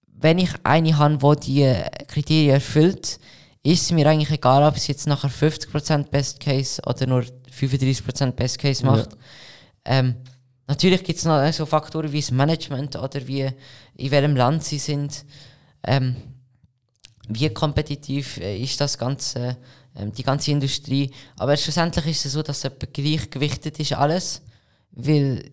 wenn 0.08 0.38
ich 0.38 0.50
eine 0.64 0.98
habe, 0.98 1.36
die 1.36 1.54
die 1.54 1.62
äh, 1.62 1.88
Kriterien 2.08 2.54
erfüllt, 2.54 3.20
ist 3.62 3.82
es 3.82 3.92
mir 3.92 4.08
eigentlich 4.08 4.32
egal, 4.32 4.64
ob 4.64 4.74
es 4.74 4.88
jetzt 4.88 5.06
nachher 5.06 5.30
50% 5.30 6.08
Best 6.10 6.40
Case 6.40 6.82
oder 6.84 7.06
nur 7.06 7.22
35% 7.56 8.32
Best 8.32 8.58
Case 8.58 8.84
Ja. 8.84 8.90
macht. 8.90 9.10
Ähm, 9.84 10.16
natürlich 10.66 11.04
gibt 11.04 11.20
es 11.20 11.24
noch 11.24 11.52
so 11.52 11.66
Faktoren 11.66 12.10
wie 12.10 12.20
das 12.20 12.32
Management 12.32 12.96
oder 12.96 13.24
wie, 13.28 13.48
in 13.94 14.10
welchem 14.10 14.34
Land 14.34 14.64
sie 14.64 14.78
sind. 14.78 15.24
Ähm, 15.84 16.16
wie 17.32 17.48
kompetitiv 17.50 18.36
äh, 18.38 18.56
ist 18.58 18.80
das 18.80 18.98
ganze, 18.98 19.56
ähm, 19.96 20.12
die 20.12 20.22
ganze 20.22 20.50
Industrie. 20.50 21.10
Aber 21.38 21.56
schlussendlich 21.56 22.06
ist 22.06 22.26
es 22.26 22.32
so, 22.32 22.42
dass 22.42 22.64
es 22.64 22.70
gleichgewichtet 22.92 23.78
ist 23.80 23.92
alles, 23.92 24.42
weil 24.92 25.50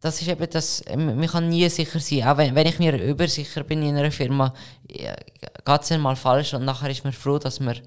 das 0.00 0.20
ist 0.20 0.28
eben 0.28 0.48
das, 0.50 0.82
ähm, 0.86 1.06
man 1.16 1.26
kann 1.26 1.48
nie 1.48 1.68
sicher 1.68 1.98
sein, 2.00 2.22
auch 2.24 2.36
wenn, 2.36 2.54
wenn 2.54 2.66
ich 2.66 2.78
mir 2.78 3.02
übersicher 3.02 3.64
bin 3.64 3.82
in 3.82 3.96
einer 3.96 4.12
Firma, 4.12 4.52
geht 4.88 5.82
es 5.82 5.88
dann 5.88 6.00
mal 6.00 6.16
falsch 6.16 6.54
und 6.54 6.64
nachher 6.64 6.90
ist 6.90 7.04
man 7.04 7.12
froh, 7.12 7.38
dass 7.38 7.60
man 7.60 7.78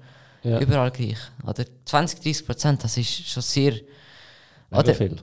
Ja, 0.42 0.58
überall 0.60 0.90
gleich. 0.90 1.18
Oder 1.46 1.64
20, 1.84 2.20
30 2.20 2.46
Prozent, 2.46 2.84
das 2.84 2.96
ist 2.96 3.28
schon 3.28 3.42
sehr, 3.42 3.72
mega 4.70 4.82
oder- 4.82 4.94
viel. 4.94 5.16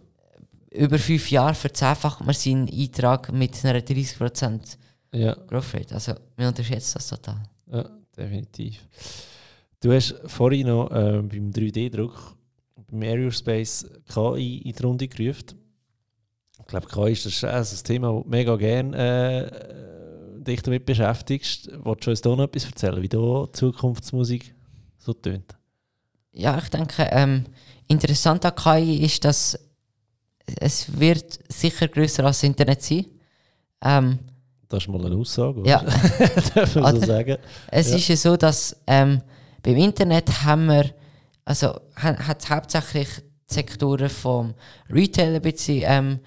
über 0.72 0.98
fünf 1.00 1.30
Jahre 1.30 1.54
verzehnfacht 1.56 2.22
man 2.26 2.34
seinen 2.36 2.68
Eintrag 2.70 3.32
mit 3.32 3.64
einer 3.66 3.82
30 3.82 4.18
Prozent 4.18 4.78
Ja. 5.14 5.38
Rate. 5.50 5.94
Also 5.94 6.14
man 6.36 6.48
unterschätzt 6.48 6.96
das 6.96 7.08
total. 7.08 7.44
Ja, 7.72 7.90
definitiv. 8.16 8.86
Du 9.80 9.92
hast 9.94 10.16
vorhin 10.26 10.68
noch 10.68 10.90
äh, 10.92 11.22
beim 11.22 11.52
3D-Druck, 11.52 12.36
beim 12.90 13.02
Aerospace 13.04 13.86
KI 14.12 14.58
in 14.60 14.74
die 14.74 14.84
Runde 14.84 15.08
gerufen. 15.08 15.60
Ich 16.60 16.66
glaube, 16.66 16.88
KI 16.88 17.12
ist 17.12 17.26
das 17.26 17.44
also 17.44 17.76
ein 17.76 17.84
Thema, 17.84 18.14
das 18.14 18.24
du 18.24 18.30
mega 18.30 18.56
gerne 18.56 19.52
äh, 19.52 20.44
dich 20.44 20.62
damit 20.62 20.86
beschäftigst. 20.86 21.70
Wolltest 21.84 22.08
du 22.08 22.12
uns 22.12 22.22
da 22.22 22.30
noch 22.36 22.44
etwas 22.46 22.66
erzählen, 22.66 23.02
wie 23.02 23.10
da 23.10 23.48
Zukunftsmusik 23.54 24.54
so 24.98 25.14
tönt? 25.14 25.56
Ja, 26.32 26.58
ich 26.58 26.70
denke, 26.70 27.08
ähm, 27.12 27.46
interessant 27.88 28.46
an 28.46 28.56
KI 28.56 29.06
ist, 29.06 29.24
dass 29.26 29.60
es 30.60 31.00
wird 31.00 31.40
sicher 31.50 31.88
größer 31.88 32.24
als 32.24 32.38
das 32.38 32.44
Internet 32.44 32.82
sein. 32.82 33.06
Ähm, 33.82 34.20
Das 34.70 34.84
ist 34.84 34.90
mal 34.90 35.06
eine 35.06 35.16
Aussage, 35.16 35.60
oder? 35.62 35.70
ja, 35.70 35.82
darf 36.56 36.76
man 36.76 37.00
so 37.00 37.06
sagen. 37.06 37.38
es 37.72 37.90
Ja. 37.90 37.96
ist 37.96 38.08
ja 38.10 38.16
so, 38.18 38.36
dass 38.38 38.76
ähm, 38.86 39.22
beim 39.64 39.78
Internet 39.78 40.44
haben 40.44 40.68
wir, 40.68 40.92
also 41.46 41.68
ha- 41.96 42.28
hat 42.28 42.50
hauptsächlich 42.50 43.08
die 43.50 43.54
Sektoren 43.54 44.10
vom 44.10 44.54
Retail 44.90 45.36
ein 45.36 45.42
bisschen 45.42 45.84
ähm, 45.86 46.20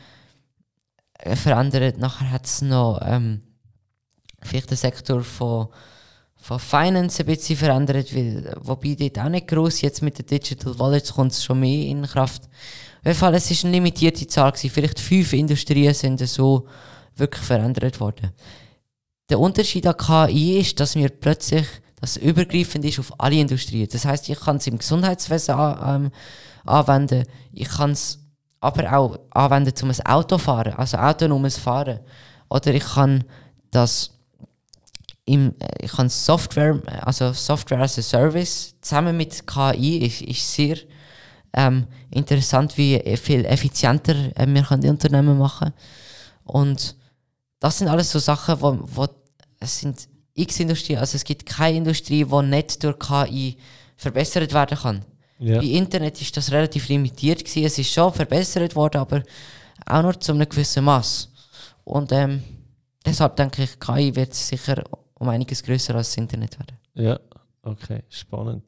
äh, 1.18 1.36
verändert. 1.36 1.99
Nachher 1.99 2.30
hat 2.30 2.47
es 2.47 2.62
noch 2.62 3.01
ähm, 3.05 3.43
vielleicht 4.43 4.70
den 4.70 4.78
Sektor 4.78 5.22
von, 5.22 5.68
von 6.36 6.59
Finance 6.59 7.22
ein 7.22 7.26
bisschen 7.26 7.59
verändert, 7.59 8.14
weil, 8.16 8.55
wobei 8.62 8.95
dort 8.99 9.18
auch 9.18 9.28
nicht 9.28 9.49
gross, 9.49 9.82
jetzt 9.82 10.01
mit 10.03 10.18
den 10.18 10.24
Digital 10.24 10.78
Wallets 10.78 11.12
kommt 11.12 11.32
es 11.32 11.45
schon 11.45 11.61
mehr 11.61 11.86
in 11.88 12.03
Kraft. 12.07 12.45
Auf 13.01 13.07
jeden 13.07 13.18
Fall, 13.18 13.34
es 13.34 13.51
ist 13.51 13.64
eine 13.66 13.72
limitierte 13.74 14.26
Zahl 14.26 14.51
gewesen. 14.53 14.70
Vielleicht 14.70 14.99
fünf 14.99 15.32
Industrien 15.34 15.93
sind 15.93 16.26
so 16.26 16.66
wirklich 17.20 17.44
verändert 17.44 18.00
worden. 18.00 18.32
Der 19.28 19.38
Unterschied 19.38 19.86
an 19.86 19.96
KI 19.96 20.58
ist, 20.58 20.80
dass 20.80 20.96
wir 20.96 21.08
plötzlich 21.08 21.66
das 22.00 22.16
übergreifend 22.16 22.84
ist 22.84 22.98
auf 22.98 23.12
alle 23.18 23.36
Industrien. 23.36 23.88
Das 23.90 24.04
heißt, 24.04 24.28
ich 24.28 24.40
kann 24.40 24.56
es 24.56 24.66
im 24.66 24.78
Gesundheitswesen 24.78 25.54
ähm, 25.58 26.10
anwenden, 26.64 27.24
ich 27.52 27.68
kann 27.68 27.92
es 27.92 28.18
aber 28.60 28.96
auch 28.96 29.18
anwenden, 29.30 29.74
um 29.82 29.90
ein 29.90 30.06
Auto 30.06 30.36
zu 30.36 30.44
fahren, 30.44 30.74
also 30.74 30.96
autonomes 30.96 31.56
Fahren. 31.56 32.00
Oder 32.48 32.74
ich 32.74 32.84
kann 32.84 33.24
das 33.70 34.10
im, 35.24 35.54
äh, 35.60 35.84
ich 35.84 35.92
kann 35.92 36.08
Software, 36.08 36.80
also 37.02 37.32
Software 37.32 37.80
as 37.80 37.98
a 37.98 38.02
Service 38.02 38.74
zusammen 38.80 39.16
mit 39.16 39.46
KI 39.46 39.98
ist, 39.98 40.22
ist 40.22 40.52
sehr 40.52 40.76
ähm, 41.52 41.86
interessant, 42.10 42.76
wie 42.76 43.00
viel 43.16 43.44
effizienter 43.44 44.36
äh, 44.36 44.46
wir 44.46 44.62
können 44.62 44.82
die 44.82 44.88
Unternehmen 44.88 45.38
machen 45.38 45.72
und 46.44 46.96
das 47.61 47.78
sind 47.78 47.88
alles 47.88 48.11
so 48.11 48.18
Sachen, 48.18 48.61
wo, 48.61 48.78
wo 48.82 49.06
es 49.61 49.80
sind 49.80 50.08
x 50.34 50.61
Industrien, 50.61 50.98
also 50.98 51.16
es 51.16 51.24
gibt 51.24 51.46
keine 51.46 51.76
Industrie, 51.76 52.24
die 52.24 52.42
nicht 52.42 52.82
durch 52.82 52.98
KI 52.98 53.56
verbessert 53.96 54.52
werden 54.52 54.78
kann. 54.78 55.04
Ja. 55.38 55.58
Bei 55.58 55.64
Internet 55.64 56.20
ist 56.20 56.36
das 56.36 56.50
relativ 56.50 56.88
limitiert 56.88 57.44
gewesen. 57.44 57.64
Es 57.64 57.78
ist 57.78 57.92
schon 57.92 58.12
verbessert 58.12 58.74
worden, 58.74 58.98
aber 58.98 59.22
auch 59.86 60.02
nur 60.02 60.18
zu 60.18 60.32
einem 60.32 60.48
gewissen 60.48 60.84
Maß. 60.84 61.30
Und 61.84 62.12
ähm, 62.12 62.42
deshalb 63.04 63.36
denke 63.36 63.62
ich, 63.62 63.78
KI 63.78 64.14
wird 64.14 64.34
sicher 64.34 64.82
um 65.14 65.28
einiges 65.28 65.62
größer 65.62 65.94
als 65.94 66.08
das 66.08 66.16
Internet 66.18 66.58
werden. 66.58 66.78
Ja, 66.94 67.20
okay, 67.62 68.02
spannend. 68.08 68.64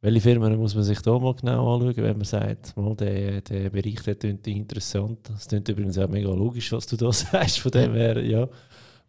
Welche 0.00 0.20
Firmen 0.20 0.56
muss 0.56 0.76
man 0.76 0.84
sich 0.84 1.00
da 1.00 1.18
mal 1.18 1.34
genau 1.34 1.74
anschauen, 1.74 1.96
wenn 1.96 2.16
man 2.16 2.24
sagt, 2.24 2.76
mal, 2.76 2.94
der, 2.94 3.40
der 3.40 3.70
Bericht 3.70 4.06
der 4.06 4.14
klingt 4.14 4.46
interessant. 4.46 5.18
Das 5.28 5.48
klingt 5.48 5.68
übrigens 5.68 5.98
auch 5.98 6.08
mega 6.08 6.30
logisch, 6.30 6.70
was 6.70 6.86
du 6.86 6.96
da 6.96 7.10
sagst. 7.12 7.58
Von 7.58 7.72
dem 7.72 7.94
her, 7.94 8.22
ja, 8.24 8.48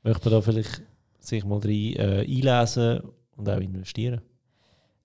möchte 0.01 0.29
man 0.29 0.39
da 0.39 0.41
vielleicht 0.41 0.81
sich 1.19 1.45
mal 1.45 1.59
rein 1.59 1.95
äh, 1.95 2.25
einlesen 2.25 3.01
und 3.35 3.49
auch 3.49 3.59
investieren. 3.59 4.21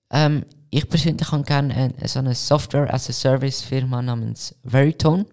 Ähm, 0.09 0.45
ich 0.71 0.89
persönlich 0.89 1.31
habe 1.31 1.43
gerne 1.43 1.73
eine, 1.73 2.07
so 2.07 2.19
eine 2.19 2.33
Software 2.33 2.91
as 2.91 3.09
a 3.09 3.13
Service 3.13 3.61
Firma 3.61 4.01
namens 4.01 4.55
Veritone. 4.63 5.25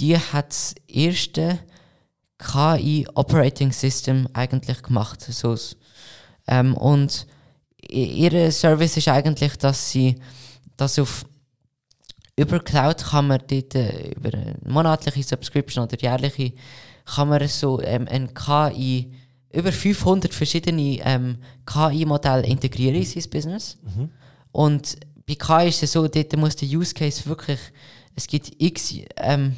Die 0.00 0.18
hat 0.18 0.50
das 0.50 0.74
erste 0.88 1.60
KI 2.38 3.06
Operating 3.14 3.72
System 3.72 4.28
eigentlich 4.32 4.82
gemacht. 4.82 5.20
So, 5.22 5.56
ähm, 6.48 6.76
und 6.76 7.26
i- 7.90 8.24
ihre 8.24 8.50
Service 8.52 8.96
ist 8.96 9.08
eigentlich, 9.08 9.56
dass 9.56 9.90
sie 9.90 10.16
das 10.76 10.98
auf 10.98 11.24
über 12.38 12.60
Cloud 12.60 13.02
kann 13.02 13.28
man 13.28 13.40
dort 13.46 13.74
äh, 13.74 14.10
über 14.10 14.28
eine 14.34 14.56
monatliche 14.66 15.22
Subscription 15.22 15.84
oder 15.84 15.98
jährliche 15.98 16.52
kann 17.06 17.28
man 17.28 17.46
so 17.48 17.80
ähm, 17.80 18.06
ein 18.10 18.34
KI 18.34 19.10
über 19.52 19.72
500 19.72 20.34
verschiedene 20.34 20.98
ähm, 21.02 21.38
KI-Modelle 21.64 22.44
integrieren 22.46 22.96
in 22.96 23.04
sein 23.06 23.30
Business. 23.30 23.78
Und 24.52 24.96
bei 25.26 25.34
KI 25.34 25.68
ist 25.68 25.82
es 25.82 25.92
so, 25.92 26.06
dort 26.08 26.36
muss 26.36 26.56
der 26.56 26.68
Use 26.68 26.92
Case 26.92 27.24
wirklich, 27.26 27.58
es 28.14 28.26
gibt 28.26 28.52
x, 28.60 28.94
ähm, 29.16 29.56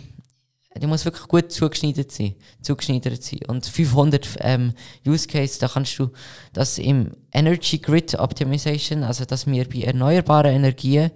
der 0.78 0.88
muss 0.88 1.04
wirklich 1.04 1.28
gut 1.28 1.52
zugeschneidert 1.52 2.10
sein, 2.10 2.34
zugeschneidert 2.62 3.22
sein. 3.22 3.40
Und 3.48 3.66
500 3.66 4.36
ähm, 4.40 4.72
Use 5.06 5.26
Case, 5.26 5.58
da 5.58 5.68
kannst 5.68 5.98
du 5.98 6.10
das 6.52 6.78
im 6.78 7.12
Energy 7.32 7.78
Grid 7.78 8.14
Optimization, 8.18 9.04
also 9.04 9.24
dass 9.24 9.46
wir 9.46 9.68
bei 9.68 9.82
erneuerbaren 9.82 10.54
Energien 10.54 11.10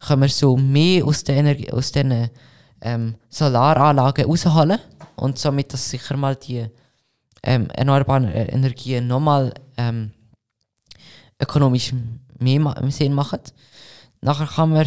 können 0.00 0.22
wir 0.22 0.28
so 0.28 0.56
mehr 0.56 1.04
aus 1.04 1.24
den, 1.24 1.38
Energie, 1.38 1.72
aus 1.72 1.92
den 1.92 2.30
ähm, 2.80 3.16
Solaranlagen 3.28 4.26
rausholen 4.26 4.78
und 5.16 5.38
somit 5.38 5.72
das 5.72 5.90
sicher 5.90 6.16
mal 6.16 6.36
die 6.36 6.66
ähm, 7.42 7.68
erneuerbaren 7.70 8.28
äh, 8.28 8.46
Energien 8.46 9.06
nochmal 9.06 9.52
ähm, 9.76 10.12
ökonomisch 11.40 11.92
mehr 12.38 12.74
Sinn 12.88 13.14
machen. 13.14 13.40
Nachher 14.20 14.46
kann 14.46 14.70
man 14.70 14.86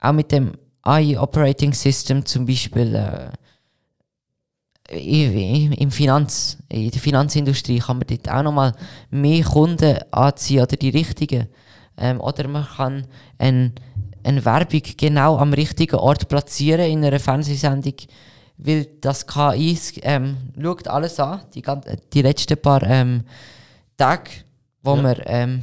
auch 0.00 0.12
mit 0.12 0.32
dem 0.32 0.52
AI 0.82 1.18
Operating 1.18 1.72
System 1.72 2.24
zum 2.24 2.46
Beispiel 2.46 2.94
äh, 2.94 3.30
im 4.90 5.90
Finanz, 5.90 6.58
in 6.68 6.90
der 6.90 7.00
Finanzindustrie 7.00 7.78
kann 7.78 7.98
man 7.98 8.06
dort 8.08 8.28
auch 8.28 8.42
nochmal 8.42 8.72
mehr 9.10 9.44
Kunden 9.44 9.98
anziehen 10.10 10.62
oder 10.62 10.76
die 10.76 10.88
richtigen. 10.90 11.46
Ähm, 11.96 12.20
oder 12.20 12.48
man 12.48 12.66
kann 12.66 13.06
ein, 13.38 13.72
eine 14.24 14.44
Werbung 14.44 14.82
genau 14.96 15.36
am 15.36 15.52
richtigen 15.52 15.96
Ort 15.96 16.28
platzieren 16.28 16.90
in 16.90 17.04
einer 17.04 17.20
Fernsehsendung, 17.20 17.94
weil 18.56 18.86
das 19.00 19.26
KI 19.26 19.78
ähm, 20.02 20.36
schaut 20.60 20.88
alles 20.88 21.20
an, 21.20 21.42
die, 21.54 21.62
die 22.12 22.22
letzten 22.22 22.60
paar 22.60 22.82
ähm, 22.82 23.24
Tage, 23.96 24.30
wo 24.82 24.96
ja. 24.96 25.02
wir, 25.02 25.26
ähm, 25.26 25.62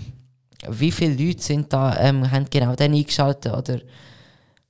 wie 0.69 0.91
viele 0.91 1.21
Leute 1.21 1.41
sind 1.41 1.73
da, 1.73 1.97
ähm, 1.99 2.31
haben 2.31 2.45
genau 2.49 2.75
den 2.75 2.93
eingeschaltet 2.93 3.53
oder 3.53 3.79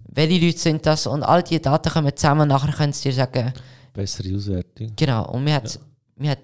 welche 0.07 0.45
Leute 0.45 0.57
sind 0.57 0.85
das 0.85 1.07
und 1.07 1.23
all 1.23 1.43
diese 1.43 1.61
Daten 1.61 1.89
kommen 1.91 2.15
zusammen 2.15 2.41
und 2.41 2.47
nachher 2.49 2.73
können 2.73 2.93
sie 2.93 3.09
dir 3.09 3.15
sagen, 3.15 3.53
Bessere 3.97 4.35
Auswertung. 4.35 4.93
Genau, 4.95 5.27
und 5.31 5.45
wir 5.45 5.55
hat, 5.55 5.79
ja. 6.19 6.31
hat 6.31 6.39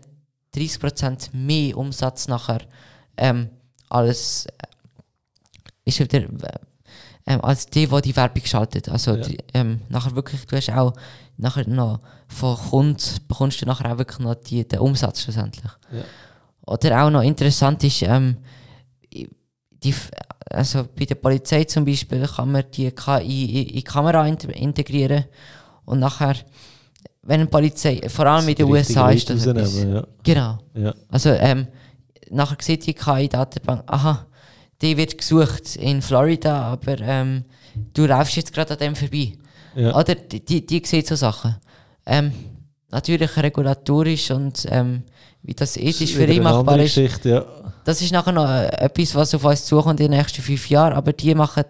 30% 0.55 1.36
mehr 1.36 1.78
Umsatz 1.78 2.28
nachher 2.28 2.61
ähm, 3.16 3.49
als, 3.89 4.47
äh, 4.47 4.49
ist 5.86 5.99
wieder, 5.99 6.22
äh, 6.22 6.59
ähm, 7.28 7.41
als 7.41 7.68
die, 7.68 7.86
die 7.86 8.01
die 8.01 8.16
Werbung 8.16 8.43
schaltet. 8.45 8.89
Also 8.89 9.16
ja. 9.16 9.22
die, 9.22 9.38
ähm, 9.53 9.82
nachher 9.89 10.16
wirklich, 10.16 10.45
du 10.47 10.55
hast 10.55 10.72
auch 10.72 10.93
nachher 11.38 11.68
noch 11.68 11.99
von 12.28 12.57
Kunden 12.57 12.97
bekommst 13.28 13.61
du 13.61 13.68
nachher 13.68 13.93
auch 13.93 13.97
wirklich 13.99 14.20
noch 14.20 14.36
die, 14.36 14.68
den 14.68 14.80
Umsatz 14.80 15.22
schlussendlich. 15.22 15.72
Ja. 15.91 16.03
Oder 16.66 17.03
auch 17.03 17.11
noch 17.11 17.22
interessant 17.22 17.84
ist, 17.84 18.01
ähm, 18.01 18.38
die, 19.84 19.93
also 20.49 20.86
bei 20.95 21.05
der 21.05 21.15
Polizei 21.15 21.63
zum 21.65 21.86
Beispiel 21.86 22.27
kann 22.27 22.51
man 22.51 22.63
die 22.71 22.91
KI 22.91 23.61
in 23.61 23.75
die 23.75 23.84
Kamera 23.84 24.25
integrieren 24.27 25.25
und 25.86 25.99
nachher 25.99 26.36
wenn 27.23 27.39
eine 27.39 27.49
Polizei, 27.49 28.01
vor 28.09 28.25
allem 28.25 28.49
in 28.49 28.55
den 28.55 28.65
USA 28.65 29.09
ist 29.09 29.29
das 29.29 29.45
etwas, 29.45 29.81
ja. 29.81 30.05
Genau. 30.23 30.57
Ja. 30.75 30.93
Also 31.09 31.29
ähm, 31.29 31.67
nachher 32.29 32.57
sieht 32.59 32.86
die 32.86 32.93
KI-Datenbank, 32.93 33.84
aha, 33.88 34.25
die 34.81 34.97
wird 34.97 35.17
gesucht 35.17 35.77
in 35.77 36.01
Florida, 36.01 36.63
aber 36.63 36.99
ähm, 36.99 37.45
du 37.93 38.05
läufst 38.05 38.36
jetzt 38.36 38.53
gerade 38.53 38.73
an 38.73 38.79
dem 38.79 38.95
vorbei. 38.95 39.34
Ja. 39.75 39.95
Oder 39.95 40.15
die, 40.15 40.43
die, 40.43 40.65
die 40.65 40.81
sieht 40.86 41.07
so 41.07 41.15
Sachen. 41.15 41.55
Ähm, 42.05 42.34
natürlich 42.91 43.38
regulatorisch 43.38 44.31
und 44.31 44.67
ähm, 44.69 45.03
wie 45.41 45.53
das 45.53 45.77
ethisch 45.77 46.13
für 46.13 46.25
ihn 46.25 46.43
machbar 46.43 46.79
ist. 46.79 46.97
Ja. 47.23 47.45
Das 47.84 48.01
ist 48.01 48.11
nachher 48.11 48.31
noch 48.31 48.49
äh, 48.49 48.67
etwas, 48.77 49.15
was 49.15 49.34
auf 49.36 49.43
uns 49.43 49.65
zukommt 49.65 49.99
in 49.99 50.09
den 50.09 50.17
nächsten 50.19 50.41
fünf 50.41 50.69
Jahren, 50.69 50.93
aber 50.93 51.13
die 51.13 51.36
machen, 51.36 51.65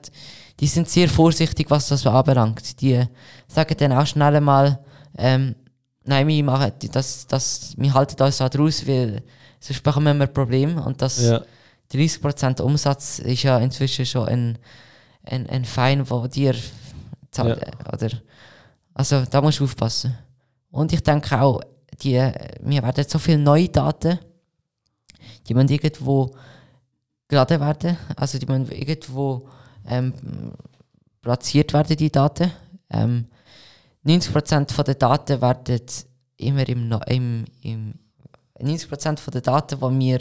die 0.60 0.68
sind 0.68 0.90
sehr 0.90 1.10
vorsichtig, 1.10 1.70
was 1.70 1.88
das 1.88 2.06
anbelangt. 2.06 2.82
Die 2.82 3.04
sagen 3.48 3.76
dann 3.78 3.94
auch 3.94 4.06
schnell 4.06 4.40
mal, 4.42 4.80
ähm, 5.18 5.56
nein, 6.06 6.28
wir 6.28 6.44
machen 6.44 6.72
das, 6.92 7.28
das, 7.28 7.74
wir 7.78 7.94
halten 7.94 8.22
uns 8.22 8.38
da 8.38 8.50
draus, 8.50 8.88
weil 8.88 9.24
sonst 9.60 9.82
bekommen 9.82 10.18
wir 10.18 10.28
ein 10.28 10.34
Problem. 10.34 10.78
Und 10.78 11.02
das 11.02 11.22
ja. 11.22 11.42
30% 11.92 12.62
Umsatz 12.62 13.20
ist 13.20 13.44
ja 13.44 13.58
inzwischen 13.60 14.06
schon 14.06 14.28
ein, 14.28 14.58
ein, 15.24 15.50
ein 15.50 15.66
Fein, 15.66 16.10
wo 16.10 16.28
dir 16.28 16.56
zahlt. 17.32 17.60
Ja. 17.62 17.94
Oder, 17.94 18.10
also 18.94 19.24
da 19.30 19.42
musst 19.42 19.60
du 19.60 19.64
aufpassen. 19.64 20.16
Und 20.70 20.94
ich 20.94 21.02
denke 21.04 21.40
auch, 21.42 21.62
die, 22.02 22.14
wir 22.62 22.84
werden 22.84 23.06
so 23.08 23.20
viele 23.20 23.38
neue 23.38 23.70
Daten, 23.70 24.20
die 25.48 25.54
man 25.54 25.68
irgendwo 25.68 26.36
geladen 27.28 27.60
werden, 27.60 27.98
also 28.16 28.38
die 28.38 28.46
man 28.46 28.68
irgendwo 28.70 29.50
ähm, 29.88 30.14
platziert 31.22 31.74
werden, 31.74 31.98
die 31.98 32.12
Daten. 32.12 32.52
Ähm, 32.90 33.28
90% 34.06 34.84
der 34.84 34.96
Daten 34.96 35.42
werden 35.42 35.86
immer 36.38 36.68
im, 36.68 36.92
im, 37.08 37.46
im 37.62 37.94
90% 38.60 39.32
der 39.32 39.42
Daten, 39.42 39.80
die 39.80 40.06
wir 40.06 40.20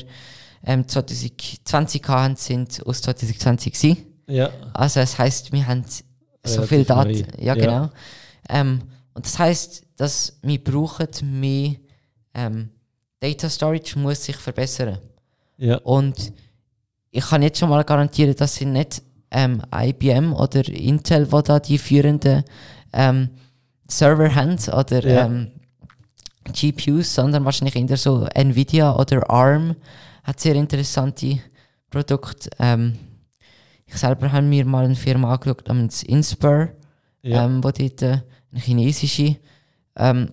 ähm, 0.64 0.86
2020 0.86 2.08
hatten, 2.08 2.36
sind 2.36 2.86
aus 2.86 3.02
2020 3.02 3.72
gewesen. 3.72 4.06
Ja. 4.28 4.50
Also 4.72 5.00
das 5.00 5.18
heißt, 5.18 5.52
wir 5.52 5.66
haben 5.66 5.84
so 6.44 6.62
viele 6.62 6.84
Daten. 6.84 7.12
Neu. 7.12 7.44
Ja, 7.44 7.54
genau. 7.54 7.72
Ja. 7.72 7.92
Ähm, 8.48 8.82
und 9.14 9.26
das 9.26 9.38
heißt, 9.38 9.84
dass 9.96 10.38
wir 10.42 10.62
brauchen 10.62 11.40
mehr 11.40 11.74
ähm, 12.34 12.70
Data 13.20 13.48
Storage 13.48 13.98
muss 13.98 14.24
sich 14.24 14.36
verbessern. 14.36 14.98
Ja. 15.62 15.76
Und 15.78 16.32
ich 17.12 17.24
kann 17.24 17.42
jetzt 17.42 17.58
schon 17.58 17.68
mal 17.70 17.84
garantieren, 17.84 18.34
dass 18.34 18.56
sind 18.56 18.72
nicht 18.72 19.00
ähm, 19.30 19.62
IBM 19.72 20.32
oder 20.32 20.66
Intel, 20.68 21.30
wo 21.30 21.40
da 21.40 21.60
die 21.60 21.78
führenden 21.78 22.42
ähm, 22.92 23.30
Server 23.86 24.34
haben 24.34 24.58
oder 24.72 25.06
ja. 25.06 25.26
ähm, 25.26 25.52
GPUs, 26.52 27.14
sondern 27.14 27.44
wahrscheinlich 27.44 27.76
eher 27.76 27.96
so 27.96 28.26
Nvidia 28.34 28.96
oder 28.96 29.30
ARM 29.30 29.76
hat 30.24 30.40
sehr 30.40 30.56
interessante 30.56 31.38
Produkte. 31.90 32.50
Ähm, 32.58 32.98
ich 33.86 33.96
selber 33.96 34.32
habe 34.32 34.44
mir 34.44 34.64
mal 34.64 34.84
eine 34.84 34.96
Firma 34.96 35.32
angeschaut 35.32 35.68
namens 35.68 36.02
Inspur, 36.02 36.70
ja. 37.22 37.44
ähm, 37.44 37.62
wo 37.62 37.70
dort 37.70 38.02
äh, 38.02 38.18
eine 38.50 38.60
chinesische 38.60 39.36
ähm, 39.96 40.28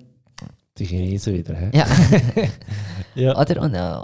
die 0.80 0.86
Chinesen 0.86 1.34
wieder, 1.34 1.56
hä? 1.56 1.70
Ja. 1.74 1.86
ja. 3.16 3.38
Oder, 3.38 3.62
und, 3.62 3.74
äh, 3.74 4.00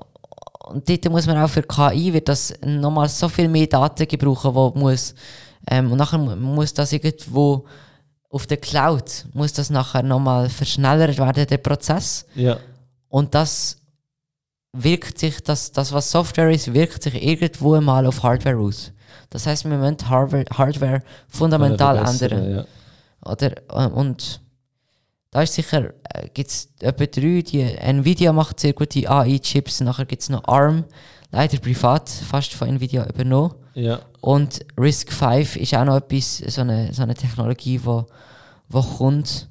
und 0.68 0.90
dort 0.90 1.10
muss 1.10 1.28
man 1.28 1.38
auch 1.38 1.50
für 1.50 1.64
KI 1.64 2.14
wird 2.14 2.30
das 2.30 2.54
nochmal 2.64 3.10
so 3.10 3.30
viel 3.30 3.48
mehr 3.48 3.68
Daten 3.68 4.08
gebrauchen, 4.08 4.54
wo 4.54 4.72
muss 4.76 5.14
ähm, 5.70 5.92
und 5.92 5.98
nachher 5.98 6.18
muss 6.18 6.74
das 6.74 6.92
irgendwo 6.92 7.66
auf 8.30 8.48
der 8.48 8.58
Cloud 8.58 9.26
muss 9.34 9.54
das 9.54 9.70
nachher 9.70 10.04
nochmal 10.04 10.50
verschnellert 10.50 11.18
werden, 11.18 11.48
der 11.48 11.58
Prozess. 11.58 12.26
Ja. 12.36 12.58
Und 13.08 13.34
das 13.34 13.78
wirkt 14.74 15.20
sich, 15.20 15.42
das, 15.42 15.72
das 15.72 15.94
was 15.94 16.12
Software 16.12 16.52
ist, 16.52 16.74
wirkt 16.74 17.02
sich 17.02 17.24
irgendwo 17.24 17.80
mal 17.80 18.06
auf 18.06 18.24
Hardware 18.24 18.58
aus. 18.58 18.92
Das 19.30 19.48
heißt, 19.48 19.66
wir 19.66 19.78
müssen 19.78 20.10
Hardware, 20.10 20.46
Hardware 20.52 21.02
fundamental 21.30 21.98
ändern. 21.98 22.52
Ja. 22.52 23.32
Oder, 23.32 23.52
äh, 23.70 23.88
und 23.88 24.42
da 25.36 25.42
ist 25.42 25.54
sicher, 25.54 25.94
äh, 26.14 26.30
gibt 26.34 26.50
es 26.50 26.70
etwa 26.80 27.06
drei, 27.08 27.42
die 27.42 27.60
Nvidia 27.60 28.32
macht 28.32 28.58
sehr 28.58 28.72
gute 28.72 29.10
AI-Chips, 29.10 29.82
nachher 29.82 30.06
gibt 30.06 30.22
es 30.22 30.30
noch 30.30 30.48
ARM, 30.48 30.86
leider 31.30 31.58
privat, 31.58 32.10
fast 32.10 32.54
von 32.54 32.70
Nvidia 32.70 33.06
übernommen. 33.06 33.54
Ja. 33.74 34.00
Und 34.22 34.66
Risk 34.80 35.12
5 35.12 35.58
ist 35.58 35.76
auch 35.76 35.84
noch 35.84 35.98
etwas, 35.98 36.38
so 36.38 36.62
eine, 36.62 36.94
so 36.94 37.04
eine 37.04 37.16
Technologie, 37.16 37.80
die 37.80 37.86
wo, 37.86 38.06
wo 38.70 38.82
kommt, 38.82 39.50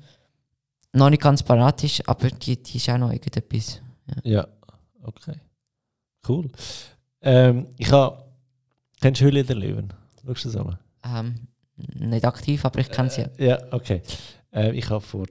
noch 0.94 1.10
nicht 1.10 1.22
ganz 1.22 1.42
parat 1.42 1.84
ist, 1.84 2.08
aber 2.08 2.30
die, 2.30 2.62
die 2.62 2.78
ist 2.78 2.88
auch 2.88 2.96
noch 2.96 3.12
irgendetwas. 3.12 3.82
Ja, 4.06 4.38
ja. 4.38 4.48
okay. 5.02 5.36
Cool. 6.26 6.48
Ähm, 7.20 7.66
ich 7.76 7.92
habe. 7.92 8.24
Kennst 9.02 9.20
du 9.20 9.26
Hülle 9.26 9.44
der 9.44 9.56
Löwen? 9.56 9.92
Schaust 10.24 10.46
du 10.46 10.48
das 10.48 10.56
an? 10.56 10.78
Ähm, 11.04 11.34
nicht 11.76 12.24
aktiv, 12.24 12.64
aber 12.64 12.80
ich 12.80 12.90
kenne 12.90 13.10
sie. 13.10 13.26
Äh, 13.36 13.48
ja, 13.48 13.58
okay. 13.70 14.00
Äh, 14.50 14.72
ich 14.72 14.88
habe 14.88 15.02
vor 15.02 15.26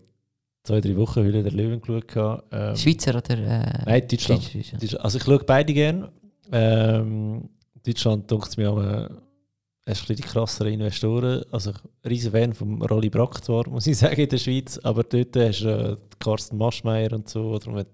zwei, 0.64 0.82
drei 0.82 0.96
Wochen 0.96 1.24
Hülle 1.24 1.44
der 1.44 1.52
Löwen 1.52 1.82
geschaut. 1.82 2.44
Ähm, 2.52 2.76
Schweizer 2.76 3.16
oder? 3.16 3.38
Äh, 3.38 3.84
Nein, 3.86 4.08
Deutschland. 4.08 4.54
Deutschland. 4.54 5.00
Also 5.00 5.18
ich 5.18 5.24
schaue 5.24 5.40
beide 5.40 5.74
gerne. 5.74 6.12
Ähm, 6.52 7.50
Deutschland 7.86 8.30
denkt 8.32 8.48
es 8.48 8.58
mir 8.58 8.72
auch 8.72 8.78
ein 8.78 9.08
die 9.86 10.16
krasseren 10.16 10.74
Investoren. 10.74 11.44
Also 11.52 11.72
ein 11.72 12.10
riesen 12.10 12.32
Fan 12.32 12.54
von 12.54 12.82
Rolli 12.82 13.10
Brack 13.10 13.44
zwar, 13.44 13.68
muss 13.70 13.88
ich 13.88 13.98
sagen, 13.98 14.22
in 14.22 14.30
der 14.30 14.38
Schweiz, 14.38 14.78
aber 14.80 15.04
dort 15.04 15.36
hast 15.36 15.62
du 15.62 15.70
äh, 15.70 15.96
Carsten 16.20 16.58
Maschmeyer 16.58 17.12
und 17.14 17.28
so, 17.30 17.52
oder 17.52 17.72
mit 17.72 17.88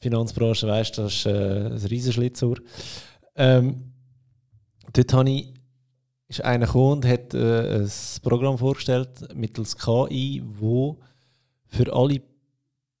Finanzbranche, 0.00 0.66
weißt 0.66 0.98
du, 0.98 1.02
das 1.02 1.14
ist 1.14 1.26
äh, 1.26 1.66
ein 1.66 1.86
riesen 1.86 2.12
Schlitzohr. 2.12 2.56
Ähm, 3.36 3.92
dort 4.92 5.12
habe 5.12 5.30
ich, 5.30 5.54
ist 6.28 6.44
einer 6.44 6.66
gekommen 6.66 6.92
und 6.92 7.06
hat 7.06 7.32
äh, 7.32 7.82
ein 7.82 7.90
Programm 8.22 8.58
vorgestellt 8.58 9.08
mittels 9.34 9.76
KI, 9.76 10.42
wo 10.44 10.98
für 11.74 11.92
alle 11.92 12.22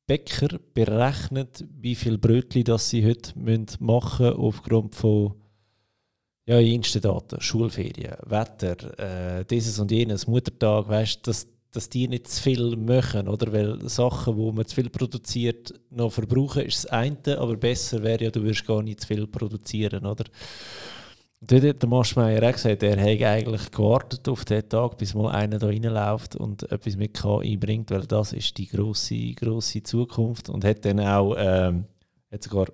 Bäcker 0.06 0.58
berechnet, 0.74 1.64
wie 1.80 1.94
viel 1.94 2.18
Brötchen 2.18 2.64
das 2.64 2.90
sie 2.90 3.06
heute 3.06 3.32
machen 3.38 4.26
müssen 4.26 4.36
aufgrund 4.36 4.94
von 4.94 5.34
ja, 6.46 6.58
jenste 6.58 7.00
Daten, 7.00 7.40
Schulferien, 7.40 8.16
Wetter, 8.26 8.98
äh, 9.38 9.44
dieses 9.46 9.78
und 9.78 9.90
jenes, 9.90 10.26
Muttertag, 10.26 10.88
weißt 10.88 11.26
dass, 11.26 11.46
dass 11.70 11.88
die 11.88 12.06
nicht 12.06 12.28
zu 12.28 12.42
viel 12.42 12.76
machen, 12.76 13.28
oder? 13.28 13.50
Weil 13.50 13.88
Sachen, 13.88 14.36
wo 14.36 14.52
man 14.52 14.66
zu 14.66 14.74
viel 14.74 14.90
produziert, 14.90 15.72
noch 15.88 16.12
verbrauchen, 16.12 16.64
ist 16.64 16.84
das 16.84 16.90
eine, 16.92 17.38
aber 17.38 17.56
besser 17.56 18.02
wäre 18.02 18.24
ja, 18.24 18.30
du 18.30 18.42
würdest 18.42 18.66
gar 18.66 18.82
nicht 18.82 19.00
zu 19.00 19.06
viel 19.06 19.26
produzieren, 19.26 20.04
oder? 20.04 20.24
Dort 21.46 21.64
hat 21.64 21.82
der 21.82 21.88
Maschmeyer 21.88 22.48
auch 22.48 22.52
gesagt, 22.52 22.82
er 22.82 22.96
hätte 22.96 23.28
eigentlich 23.28 23.70
gewartet 23.70 24.26
auf 24.28 24.44
den 24.44 24.66
Tag, 24.68 24.96
bis 24.96 25.14
mal 25.14 25.30
einer 25.30 25.58
da 25.58 25.66
reinläuft 25.66 26.36
und 26.36 26.70
etwas 26.70 26.96
mit 26.96 27.14
KI 27.14 27.56
bringt, 27.56 27.90
weil 27.90 28.06
das 28.06 28.32
ist 28.32 28.56
die 28.56 28.66
grosse, 28.66 29.32
grosse 29.32 29.82
Zukunft 29.82 30.48
und 30.48 30.64
hat 30.64 30.84
dann 30.84 31.00
auch 31.00 31.34
ähm, 31.36 31.84
hat 32.32 32.42
sogar 32.42 32.66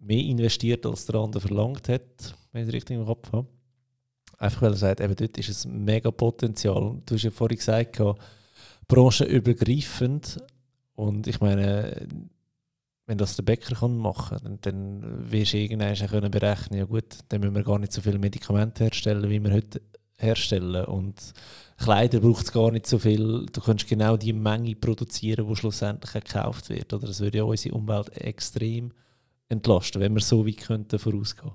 mehr 0.00 0.24
investiert, 0.24 0.86
als 0.86 1.06
der 1.06 1.16
andere 1.16 1.40
verlangt 1.40 1.88
hat, 1.88 2.34
wenn 2.52 2.62
ich 2.62 2.68
es 2.68 2.74
richtig 2.74 2.96
im 2.96 3.04
Kopf 3.04 3.30
habe. 3.32 3.46
Einfach 4.38 4.62
weil 4.62 4.72
er 4.72 4.76
sagt, 4.76 5.00
eben 5.00 5.16
dort 5.16 5.36
ist 5.36 5.64
ein 5.64 5.84
mega 5.84 6.10
Potenzial. 6.10 6.96
Du 7.04 7.14
hast 7.14 7.24
ja 7.24 7.30
vorhin 7.30 7.58
gesagt, 7.58 8.00
branchenübergreifend 8.86 10.38
und 10.94 11.26
ich 11.26 11.40
meine, 11.40 12.08
wenn 13.08 13.16
das 13.16 13.36
der 13.36 13.42
Bäcker 13.42 13.74
kann 13.74 13.96
machen 13.96 14.38
kann, 14.38 14.58
dann, 14.60 15.30
wirst 15.32 15.54
du 15.54 15.58
irgendwann 15.58 15.96
können 15.96 16.30
berechnen, 16.30 16.78
ja 16.78 16.84
gut, 16.84 17.18
dann 17.28 17.40
müssen 17.40 17.54
wir 17.54 17.64
gar 17.64 17.78
nicht 17.78 17.92
so 17.92 18.02
viele 18.02 18.18
Medikamente 18.18 18.84
herstellen, 18.84 19.30
wie 19.30 19.42
wir 19.42 19.50
heute 19.50 19.80
herstellen. 20.18 20.84
Und 20.84 21.32
Kleider 21.78 22.20
braucht 22.20 22.44
es 22.44 22.52
gar 22.52 22.70
nicht 22.70 22.86
so 22.86 22.98
viel. 22.98 23.46
Du 23.50 23.62
kannst 23.62 23.88
genau 23.88 24.18
die 24.18 24.34
Menge 24.34 24.76
produzieren, 24.76 25.48
die 25.48 25.56
schlussendlich 25.56 26.12
gekauft 26.12 26.68
wird. 26.68 26.92
Oder 26.92 27.06
das 27.06 27.20
würde 27.20 27.38
ja 27.38 27.44
unsere 27.44 27.74
Umwelt 27.74 28.14
extrem 28.14 28.92
entlasten, 29.48 30.02
wenn 30.02 30.12
wir 30.12 30.20
so 30.20 30.46
weit 30.46 30.58
könnten 30.58 30.98
vorausgehen. 30.98 31.52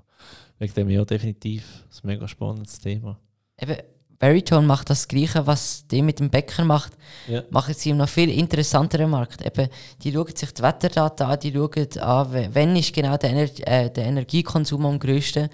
Wegen 0.58 0.74
dem 0.74 0.90
ja 0.90 1.04
definitiv 1.04 1.84
ein 2.02 2.08
mega 2.08 2.26
spannendes 2.26 2.80
Thema. 2.80 3.20
Eben, 3.60 3.76
Veritone 4.24 4.66
macht 4.66 4.88
das 4.88 5.06
Gleiche, 5.06 5.46
was 5.46 5.86
die 5.86 6.00
mit 6.00 6.18
dem 6.18 6.30
Bäcker 6.30 6.64
macht, 6.64 6.92
ja. 7.28 7.42
machen 7.50 7.74
sie 7.74 7.90
ihm 7.90 7.98
noch 7.98 8.08
viel 8.08 8.30
interessanteren 8.30 9.10
Markt. 9.10 9.44
Eben, 9.44 9.68
die 10.02 10.12
schauen 10.12 10.34
sich 10.34 10.52
die 10.54 10.62
Wetterdaten 10.62 11.26
an, 11.26 11.38
die 11.38 11.52
schauen 11.52 11.98
an, 12.00 12.54
wenn 12.54 12.76
ist 12.76 12.94
genau 12.94 13.18
der, 13.18 13.30
Ener 13.30 13.48
äh, 13.66 13.90
der 13.90 14.06
Energiekonsum 14.06 14.86
am 14.86 14.98
größten 14.98 15.50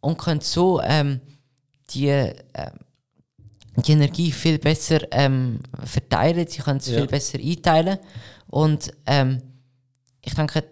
und 0.00 0.18
können 0.18 0.40
so 0.40 0.80
ähm, 0.80 1.20
die, 1.90 2.08
äh, 2.08 2.32
die 3.76 3.92
Energie 3.92 4.32
viel 4.32 4.58
besser 4.58 5.00
ähm, 5.10 5.60
verteilen, 5.84 6.46
sie 6.46 6.62
können 6.62 6.78
es 6.78 6.88
ja. 6.88 6.98
viel 6.98 7.06
besser 7.06 7.38
einteilen 7.38 7.98
und 8.46 8.90
ähm, 9.04 9.42
ich 10.24 10.34
denke, 10.34 10.64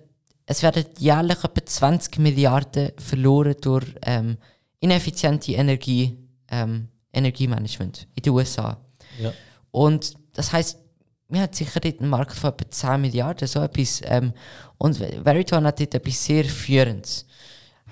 es 0.46 0.62
werden 0.62 0.86
jährlich 0.98 1.44
etwa 1.44 1.66
20 1.66 2.18
Milliarden 2.18 2.92
verloren 2.98 3.56
durch 3.60 3.86
ähm, 4.02 4.38
ineffiziente 4.80 5.52
Energie. 5.52 6.16
Ähm, 6.48 6.88
Energiemanagement 7.16 8.06
in 8.14 8.22
den 8.22 8.32
USA. 8.32 8.78
Ja. 9.18 9.32
Und 9.70 10.14
das 10.32 10.52
heißt, 10.52 10.78
wir 11.28 11.40
haben 11.40 11.52
sicher 11.52 11.80
dort 11.80 12.00
einen 12.00 12.10
Markt 12.10 12.36
von 12.36 12.50
etwa 12.50 12.70
10 12.70 13.00
Milliarden, 13.00 13.48
so 13.48 13.60
etwas. 13.60 14.00
Ähm, 14.04 14.32
und 14.78 15.00
Veritone 15.00 15.68
hat 15.68 15.80
dort 15.80 15.94
etwas 15.94 16.24
sehr 16.24 16.44
Führendes. 16.44 17.26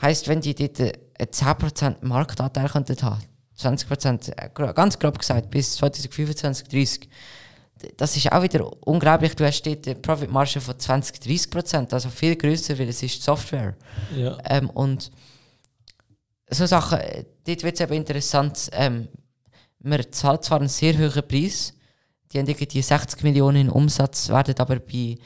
Heißt, 0.01 0.29
wenn 0.29 0.41
die 0.41 0.55
dort 0.55 0.81
einen 0.81 0.93
10% 1.31 1.97
Marktanteil 2.03 2.69
könnten 2.69 3.01
haben, 3.03 3.23
20%, 3.59 4.33
äh, 4.37 4.73
ganz 4.73 4.99
grob 4.99 5.19
gesagt, 5.19 5.51
bis 5.51 5.77
2025, 5.77 6.69
30, 6.69 7.09
das 7.97 8.17
ist 8.17 8.31
auch 8.33 8.43
wieder 8.43 8.71
unglaublich. 8.87 9.35
Du 9.37 9.45
hast 9.45 9.63
dort 9.63 9.87
eine 9.87 9.97
Profitmarge 9.97 10.61
von 10.61 10.79
20, 10.79 11.17
30%, 11.17 11.93
also 11.93 12.09
viel 12.09 12.37
größer, 12.37 12.79
weil 12.79 12.89
es 12.89 13.03
ist 13.03 13.23
Software. 13.23 13.77
Ja. 14.17 14.39
Ähm, 14.45 14.71
und 14.71 15.11
so 16.51 16.67
Sachen, 16.67 16.99
äh, 16.99 17.25
dort 17.47 17.63
wird 17.63 17.75
es 17.75 17.81
eben 17.81 17.95
interessant. 17.95 18.71
Ähm, 18.73 19.09
man 19.81 20.01
zahlt 20.11 20.45
zwar 20.45 20.61
einen 20.61 20.69
sehr 20.69 20.95
hohen 20.95 21.27
Preis, 21.29 21.75
die 22.33 22.39
haben 22.39 22.47
irgendwie 22.47 22.83
60 22.83 23.23
Millionen 23.23 23.69
in 23.69 23.71
Umsatz, 23.71 24.29
werden 24.29 24.55
aber 24.59 24.81
bei 24.81 25.19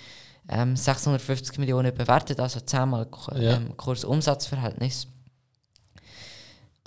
ähm, 0.49 0.77
650 0.77 1.59
Millionen 1.59 1.95
bewertet, 1.95 2.41
also 2.41 2.61
zehnmal 2.61 3.07
ja. 3.35 3.57
ähm, 3.57 3.77
Kurs-Umsatz-Verhältnis. 3.77 5.07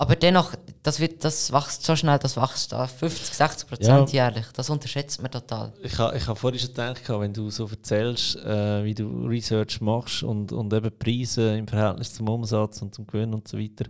Aber 0.02 0.16
dennoch, 0.16 0.52
das, 0.82 0.98
wird, 0.98 1.24
das 1.24 1.52
wächst 1.52 1.84
so 1.84 1.94
schnell, 1.94 2.18
das 2.18 2.36
wächst 2.36 2.74
auf 2.74 2.90
50, 2.90 3.34
60 3.34 3.68
Prozent 3.68 4.12
ja. 4.12 4.24
jährlich. 4.24 4.46
Das 4.52 4.68
unterschätzt 4.68 5.22
man 5.22 5.30
total. 5.30 5.72
Ich 5.80 5.96
habe 5.96 6.16
ich 6.16 6.26
ha 6.26 6.34
vorhin 6.34 6.58
schon 6.58 6.70
gedacht, 6.70 7.08
wenn 7.08 7.32
du 7.32 7.50
so 7.50 7.68
erzählst, 7.68 8.34
äh, 8.36 8.82
wie 8.84 8.94
du 8.94 9.26
Research 9.26 9.80
machst 9.80 10.24
und, 10.24 10.50
und 10.50 10.72
eben 10.72 10.90
Preise 10.98 11.56
im 11.56 11.68
Verhältnis 11.68 12.14
zum 12.14 12.28
Umsatz 12.28 12.82
und 12.82 12.92
zum 12.92 13.06
Gewinn 13.06 13.32
und 13.32 13.46
so 13.46 13.56
weiter, 13.56 13.84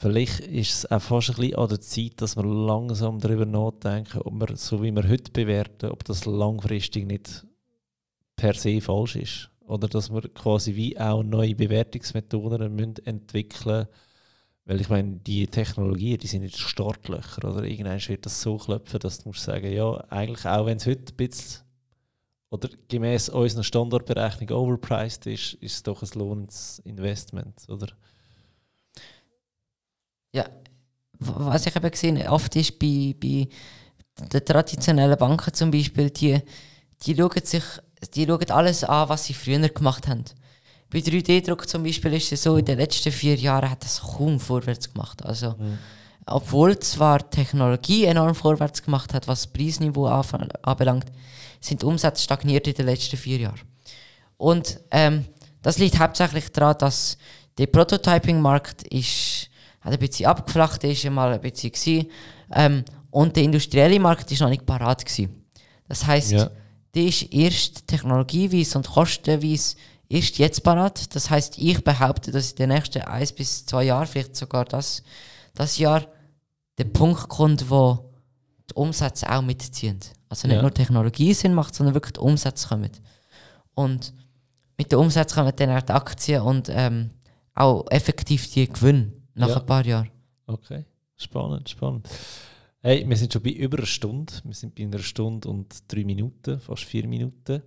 Vielleicht 0.00 0.40
ist 0.40 0.74
es 0.74 0.90
auch 0.90 1.02
fast 1.02 1.30
ein 1.30 1.36
bisschen 1.36 1.56
an 1.56 1.68
der 1.68 1.80
Zeit, 1.80 2.12
dass 2.16 2.36
wir 2.36 2.44
langsam 2.44 3.18
darüber 3.18 3.44
nachdenken, 3.44 4.20
ob 4.20 4.32
wir, 4.34 4.56
so 4.56 4.80
wie 4.80 4.92
wir 4.92 5.08
heute 5.08 5.32
bewerten, 5.32 5.90
ob 5.90 6.04
das 6.04 6.24
langfristig 6.24 7.04
nicht 7.04 7.44
per 8.36 8.54
se 8.54 8.80
falsch 8.80 9.16
ist. 9.16 9.50
Oder 9.66 9.88
dass 9.88 10.10
wir 10.10 10.22
quasi 10.28 10.76
wie 10.76 10.98
auch 10.98 11.24
neue 11.24 11.56
Bewertungsmethoden 11.56 12.74
müssen 12.74 13.04
entwickeln 13.04 13.78
müssen. 13.78 13.88
Weil 14.66 14.80
ich 14.80 14.88
meine, 14.88 15.16
die 15.16 15.46
Technologien, 15.48 16.18
die 16.18 16.26
sind 16.28 16.44
jetzt 16.44 16.60
Startlöcher. 16.60 17.48
Oder 17.48 17.64
irgendwann 17.64 18.00
wird 18.06 18.24
das 18.24 18.40
so 18.40 18.56
klopfen, 18.56 19.00
dass 19.00 19.18
du 19.18 19.30
musst 19.30 19.42
sagen, 19.42 19.72
ja, 19.72 19.94
eigentlich 20.10 20.46
auch 20.46 20.66
wenn 20.66 20.76
es 20.76 20.86
heute 20.86 21.12
ein 21.12 21.16
bisschen 21.16 21.62
oder 22.50 22.70
gemäß 22.88 23.28
unserer 23.28 23.64
Standardberechnung 23.64 24.50
overpriced 24.50 25.26
ist, 25.26 25.54
ist 25.54 25.74
es 25.74 25.82
doch 25.82 26.02
ein 26.02 26.08
lohnendes 26.14 26.78
Investment, 26.84 27.68
oder? 27.68 27.88
Ja, 30.32 30.48
was 31.18 31.66
ich 31.66 31.76
eben 31.76 31.90
gesehen 31.90 32.28
oft 32.28 32.54
ist 32.56 32.78
bei, 32.78 33.14
bei 33.20 33.48
den 34.32 34.44
traditionellen 34.44 35.18
Banken 35.18 35.52
zum 35.54 35.70
Beispiel, 35.70 36.10
die, 36.10 36.40
die, 37.02 37.16
schauen 37.16 37.44
sich, 37.44 37.64
die 38.14 38.26
schauen 38.26 38.50
alles 38.50 38.84
an, 38.84 39.08
was 39.08 39.24
sie 39.24 39.34
früher 39.34 39.68
gemacht 39.68 40.06
haben. 40.08 40.24
Bei 40.90 41.00
3D-Druck 41.00 41.68
zum 41.68 41.82
Beispiel 41.82 42.14
ist 42.14 42.32
es 42.32 42.42
so, 42.42 42.56
in 42.56 42.64
den 42.64 42.78
letzten 42.78 43.12
vier 43.12 43.34
Jahren 43.34 43.70
hat 43.70 43.84
das 43.84 44.00
kaum 44.00 44.40
vorwärts 44.40 44.92
gemacht. 44.92 45.24
Also, 45.24 45.50
mhm. 45.58 45.78
Obwohl 46.26 46.78
zwar 46.78 47.30
Technologie 47.30 48.04
enorm 48.04 48.34
vorwärts 48.34 48.82
gemacht 48.82 49.14
hat, 49.14 49.28
was 49.28 49.42
das 49.42 49.52
Preisniveau 49.52 50.06
anbelangt, 50.06 51.06
sind 51.60 51.84
Umsätze 51.84 52.22
stagniert 52.22 52.66
in 52.66 52.74
den 52.74 52.86
letzten 52.86 53.16
vier 53.16 53.38
Jahren. 53.38 53.60
Und 54.36 54.80
ähm, 54.90 55.24
das 55.62 55.78
liegt 55.78 55.98
hauptsächlich 55.98 56.50
daran, 56.52 56.76
dass 56.78 57.16
der 57.56 57.66
Prototyping-Markt 57.66 58.82
ist 58.88 59.47
hat 59.92 60.00
ein 60.00 60.06
bisschen 60.06 60.26
abgeflacht, 60.26 60.84
ist 60.84 61.04
mal 61.10 61.32
ein 61.32 61.40
bisschen 61.40 61.72
gewesen. 61.72 62.10
Ähm, 62.52 62.84
und 63.10 63.36
der 63.36 63.44
industrielle 63.44 63.98
Markt 64.00 64.30
ist 64.30 64.40
noch 64.40 64.48
nicht 64.48 64.66
parat 64.66 65.04
gewesen. 65.04 65.44
Das 65.88 66.06
heißt, 66.06 66.32
ja. 66.32 66.50
der 66.94 67.04
ist 67.04 67.22
erst 67.32 67.86
technologieweise 67.86 68.78
und 68.78 68.88
kostenweise 68.88 69.76
erst 70.08 70.38
jetzt 70.38 70.62
parat. 70.62 71.14
Das 71.14 71.30
heißt, 71.30 71.58
ich 71.58 71.82
behaupte, 71.82 72.30
dass 72.30 72.52
in 72.52 72.56
den 72.56 72.68
nächsten 72.70 73.02
eins 73.02 73.32
bis 73.32 73.64
zwei 73.66 73.84
Jahren, 73.84 74.06
vielleicht 74.06 74.36
sogar 74.36 74.64
das, 74.64 75.02
das 75.54 75.78
Jahr, 75.78 76.06
der 76.76 76.84
Punkt 76.84 77.28
kommt, 77.28 77.70
wo 77.70 78.12
die 78.70 78.74
Umsätze 78.74 79.30
auch 79.30 79.42
mitziehen. 79.42 79.98
Also 80.28 80.46
nicht 80.46 80.56
ja. 80.56 80.62
nur 80.62 80.72
Technologie 80.72 81.32
Sinn 81.32 81.54
macht, 81.54 81.74
sondern 81.74 81.94
wirklich 81.94 82.14
die 82.14 82.20
Umsätze 82.20 82.68
kommen. 82.68 82.90
Und 83.74 84.12
mit 84.76 84.92
den 84.92 84.98
Umsätzen 84.98 85.36
kommen 85.36 85.52
dann 85.56 85.76
auch 85.76 85.82
die 85.82 85.92
Aktien 85.92 86.42
und 86.42 86.68
ähm, 86.70 87.10
auch 87.54 87.86
effektiv 87.90 88.50
die 88.52 88.68
Gewinne. 88.68 89.12
Nach 89.38 89.48
ja. 89.48 89.56
ein 89.60 89.66
paar 89.66 89.86
Jahren. 89.86 90.10
Okay, 90.46 90.84
spannend, 91.16 91.68
spannend. 91.68 92.08
Hey, 92.80 93.08
wir 93.08 93.16
sind 93.16 93.32
schon 93.32 93.42
bei 93.42 93.50
über 93.50 93.78
einer 93.78 93.86
Stunde. 93.86 94.32
Wir 94.44 94.54
sind 94.54 94.74
bei 94.74 94.82
einer 94.82 94.98
Stunde 94.98 95.48
und 95.48 95.92
drei 95.92 96.04
Minuten, 96.04 96.58
fast 96.58 96.84
vier 96.84 97.06
Minuten. 97.06 97.62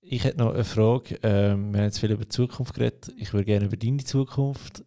Ich 0.00 0.24
hätte 0.24 0.38
noch 0.38 0.54
eine 0.54 0.64
Frage. 0.64 1.18
Ähm, 1.22 1.72
wir 1.72 1.80
haben 1.80 1.86
jetzt 1.86 1.98
viel 1.98 2.12
über 2.12 2.24
die 2.24 2.28
Zukunft 2.28 2.74
geredet. 2.74 3.12
Ich 3.16 3.32
würde 3.32 3.44
gerne 3.44 3.66
über 3.66 3.76
deine 3.76 4.04
Zukunft 4.04 4.84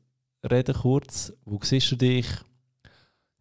reden 0.49 0.73
kurz. 0.73 1.33
Wo 1.45 1.59
siehst 1.61 1.91
du 1.91 1.95
dich? 1.97 2.27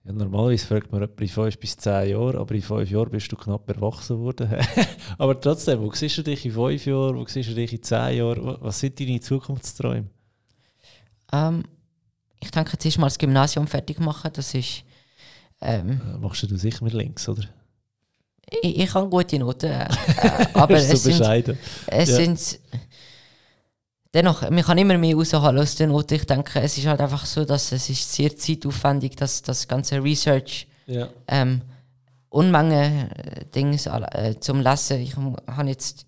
Ja, 0.05 0.13
normalerweise 0.13 0.67
fragt 0.67 0.91
man 0.91 1.03
etwa 1.03 1.23
in 1.23 1.29
fünf 1.29 1.59
bis 1.59 1.77
zehn 1.77 2.11
Jahren, 2.11 2.37
aber 2.37 2.55
in 2.57 2.63
fünf 2.63 2.91
Jahren 2.91 3.11
bist 3.11 3.31
du 3.31 3.37
knapp 3.37 3.69
erwachsen 3.69 4.19
worden. 4.19 4.51
aber 5.19 5.41
trotzdem, 5.41 5.81
wo 5.81 5.93
siehst 5.93 6.19
du 6.19 6.23
dich 6.23 6.45
in 6.45 6.53
fünf 6.53 6.87
Jahren? 6.87 7.17
Wo 7.17 7.25
siehst 7.25 7.51
du 7.51 7.55
dich 7.55 7.73
in 7.73 7.83
zehn 7.83 8.19
Jahren? 8.19 8.57
Was 8.61 8.81
sind 8.81 8.99
deine 8.99 9.21
Zukunftsträume? 9.21 10.11
Ähm, 11.33 11.65
ich 12.41 12.51
denke, 12.51 12.77
jetzt 12.83 12.99
mal 12.99 13.07
das 13.07 13.19
Gymnasium 13.19 13.67
fertig 13.67 14.01
machen. 14.01 14.31
Das 14.33 14.55
ist. 14.55 14.85
Ähm, 15.61 16.01
äh, 16.15 16.19
Machst 16.19 16.43
du 16.43 16.57
sicher 16.57 16.85
mit 16.85 16.93
links, 16.93 17.29
oder? 17.29 17.45
Ich, 18.63 18.81
ich 18.81 18.95
habe 18.95 19.09
gute 19.09 19.39
Noten. 19.39 19.71
Äh, 19.71 19.89
aber 20.55 20.81
so 20.81 20.93
es 20.93 21.05
bescheiden. 21.05 21.57
sind. 21.57 21.87
Es 21.87 22.09
ja. 22.11 22.17
sind 22.17 22.61
dennoch, 24.13 24.43
man 24.43 24.63
kann 24.63 24.79
immer 24.79 24.99
mehr 24.99 25.15
rausholen 25.15 25.59
aus 25.59 25.77
den 25.77 25.91
Noten. 25.91 26.15
Ich 26.15 26.27
denke, 26.27 26.61
es 26.61 26.77
ist 26.79 26.87
halt 26.87 27.01
einfach 27.01 27.25
so, 27.25 27.45
dass 27.45 27.73
es 27.73 27.89
ist 27.89 28.13
sehr 28.13 28.37
zeitaufwendig, 28.37 29.17
dass 29.17 29.43
das 29.43 29.67
ganze 29.67 30.03
Research 30.03 30.67
ja. 30.87 31.09
ähm, 31.29 31.63
Unmengen 32.29 33.11
äh, 33.11 33.45
Dinge 33.55 33.77
äh, 33.77 34.35
zum 34.41 34.61
Lesen. 34.61 35.01
Ich 35.01 35.17
habe 35.17 35.69
jetzt 35.69 36.07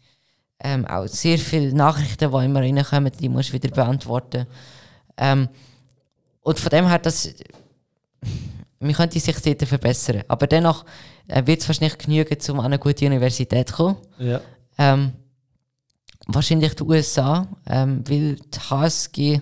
ähm, 0.61 0.87
auch 0.87 1.07
sehr 1.07 1.39
viele 1.39 1.75
Nachrichten, 1.75 2.31
die 2.31 2.45
immer 2.45 2.61
reinkommen, 2.61 3.13
die 3.21 3.29
muss 3.29 3.47
ich 3.47 3.53
wieder 3.53 3.69
beantworten. 3.69 4.47
Ähm, 5.17 5.49
und 6.43 6.59
von 6.61 6.71
dem 6.71 6.87
her, 6.89 6.99
das, 6.99 7.31
man 8.81 8.93
könnte 8.93 9.19
sich 9.19 9.37
dort 9.41 9.63
verbessern. 9.67 10.23
Aber 10.29 10.47
dennoch 10.47 10.85
äh, 11.29 11.47
wird 11.47 11.61
es 11.63 11.69
wahrscheinlich 11.69 11.99
genügen, 11.99 12.37
um 12.51 12.61
an 12.61 12.67
eine 12.67 12.79
gute 12.79 13.07
Universität 13.07 13.69
zu 13.69 13.75
kommen. 13.77 13.97
Ja. 14.19 14.41
Ähm, 14.79 15.13
wahrscheinlich 16.27 16.75
die 16.75 16.83
USA, 16.83 17.47
ähm, 17.67 18.03
weil 18.09 18.37
die 18.37 18.59
HSG 18.71 19.41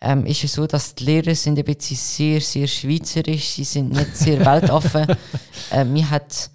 ähm, 0.00 0.26
ist 0.26 0.44
es 0.44 0.52
so, 0.52 0.66
dass 0.66 0.94
die 0.94 1.04
Lehrer 1.04 1.34
sind 1.34 1.58
ein 1.58 1.64
bisschen 1.64 1.96
sehr, 1.96 2.40
sehr 2.40 2.66
schweizerisch, 2.66 3.50
sie 3.54 3.64
sind 3.64 3.90
nicht 3.92 4.16
sehr 4.16 4.38
weltoffen. 4.46 5.06
äh, 5.70 5.84
man 5.84 6.10
hat 6.10 6.50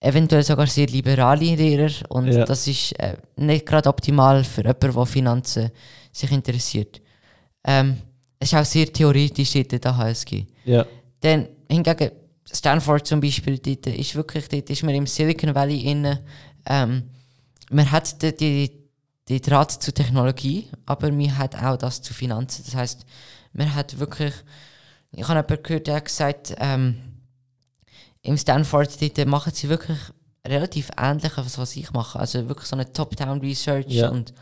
eventuell 0.00 0.42
sogar 0.42 0.66
sehr 0.66 0.86
liberale 0.86 1.54
Lehrer 1.54 1.92
und 2.08 2.28
Ja. 2.28 2.44
das 2.44 2.66
ist 2.66 2.92
äh, 2.98 3.16
nicht 3.36 3.66
gerade 3.66 3.88
optimal 3.88 4.42
für 4.42 4.62
jemanden, 4.62 4.92
der 4.94 5.06
Finanzen 5.06 5.70
sich 6.10 6.32
interessiert. 6.32 7.00
Ähm, 7.64 7.98
es 8.38 8.52
ist 8.52 8.58
auch 8.58 8.64
sehr 8.64 8.92
theoretisch 8.92 9.52
dort, 9.52 9.84
der 9.84 9.96
HSG. 9.96 10.46
Ja, 10.64 10.84
Dann 11.20 11.48
hingegen 11.70 12.10
Stanford 12.50 13.06
zum 13.06 13.20
Beispiel, 13.20 13.58
dort 13.58 13.86
ist 13.86 14.14
wirklich, 14.14 14.48
dort 14.48 14.68
ist 14.68 14.82
man 14.82 14.94
im 14.94 15.06
Silicon 15.06 15.54
Valley 15.54 15.80
inne. 15.82 16.22
Ähm, 16.66 17.04
man 17.70 17.90
hat 17.90 18.20
die, 18.20 18.36
die, 18.36 18.70
die 19.28 19.40
Draht 19.40 19.70
zur 19.70 19.94
Technologie, 19.94 20.66
aber 20.86 21.10
man 21.12 21.38
hat 21.38 21.54
auch 21.54 21.76
das 21.76 22.02
zu 22.02 22.12
Finanzen. 22.12 22.62
Das 22.64 22.74
heißt, 22.74 23.06
man 23.52 23.72
hat 23.74 23.98
wirklich, 23.98 24.34
ich 25.12 25.26
habe 25.28 25.38
jemanden 25.40 25.62
gehört, 25.62 25.86
der 25.86 25.94
hat 25.96 26.04
gesagt, 26.06 26.54
ähm, 26.58 26.96
im 28.22 28.36
Stanford 28.36 29.00
dort 29.00 29.26
machen 29.28 29.52
sie 29.54 29.68
wirklich 29.68 29.98
relativ 30.46 30.90
ähnlich, 30.98 31.36
als 31.38 31.58
was 31.58 31.76
ich 31.76 31.92
mache. 31.92 32.18
Also 32.18 32.48
wirklich 32.48 32.66
so 32.68 32.76
eine 32.76 32.92
Top-Down-Research 32.92 33.86
Ja. 33.88 34.08
und 34.10 34.34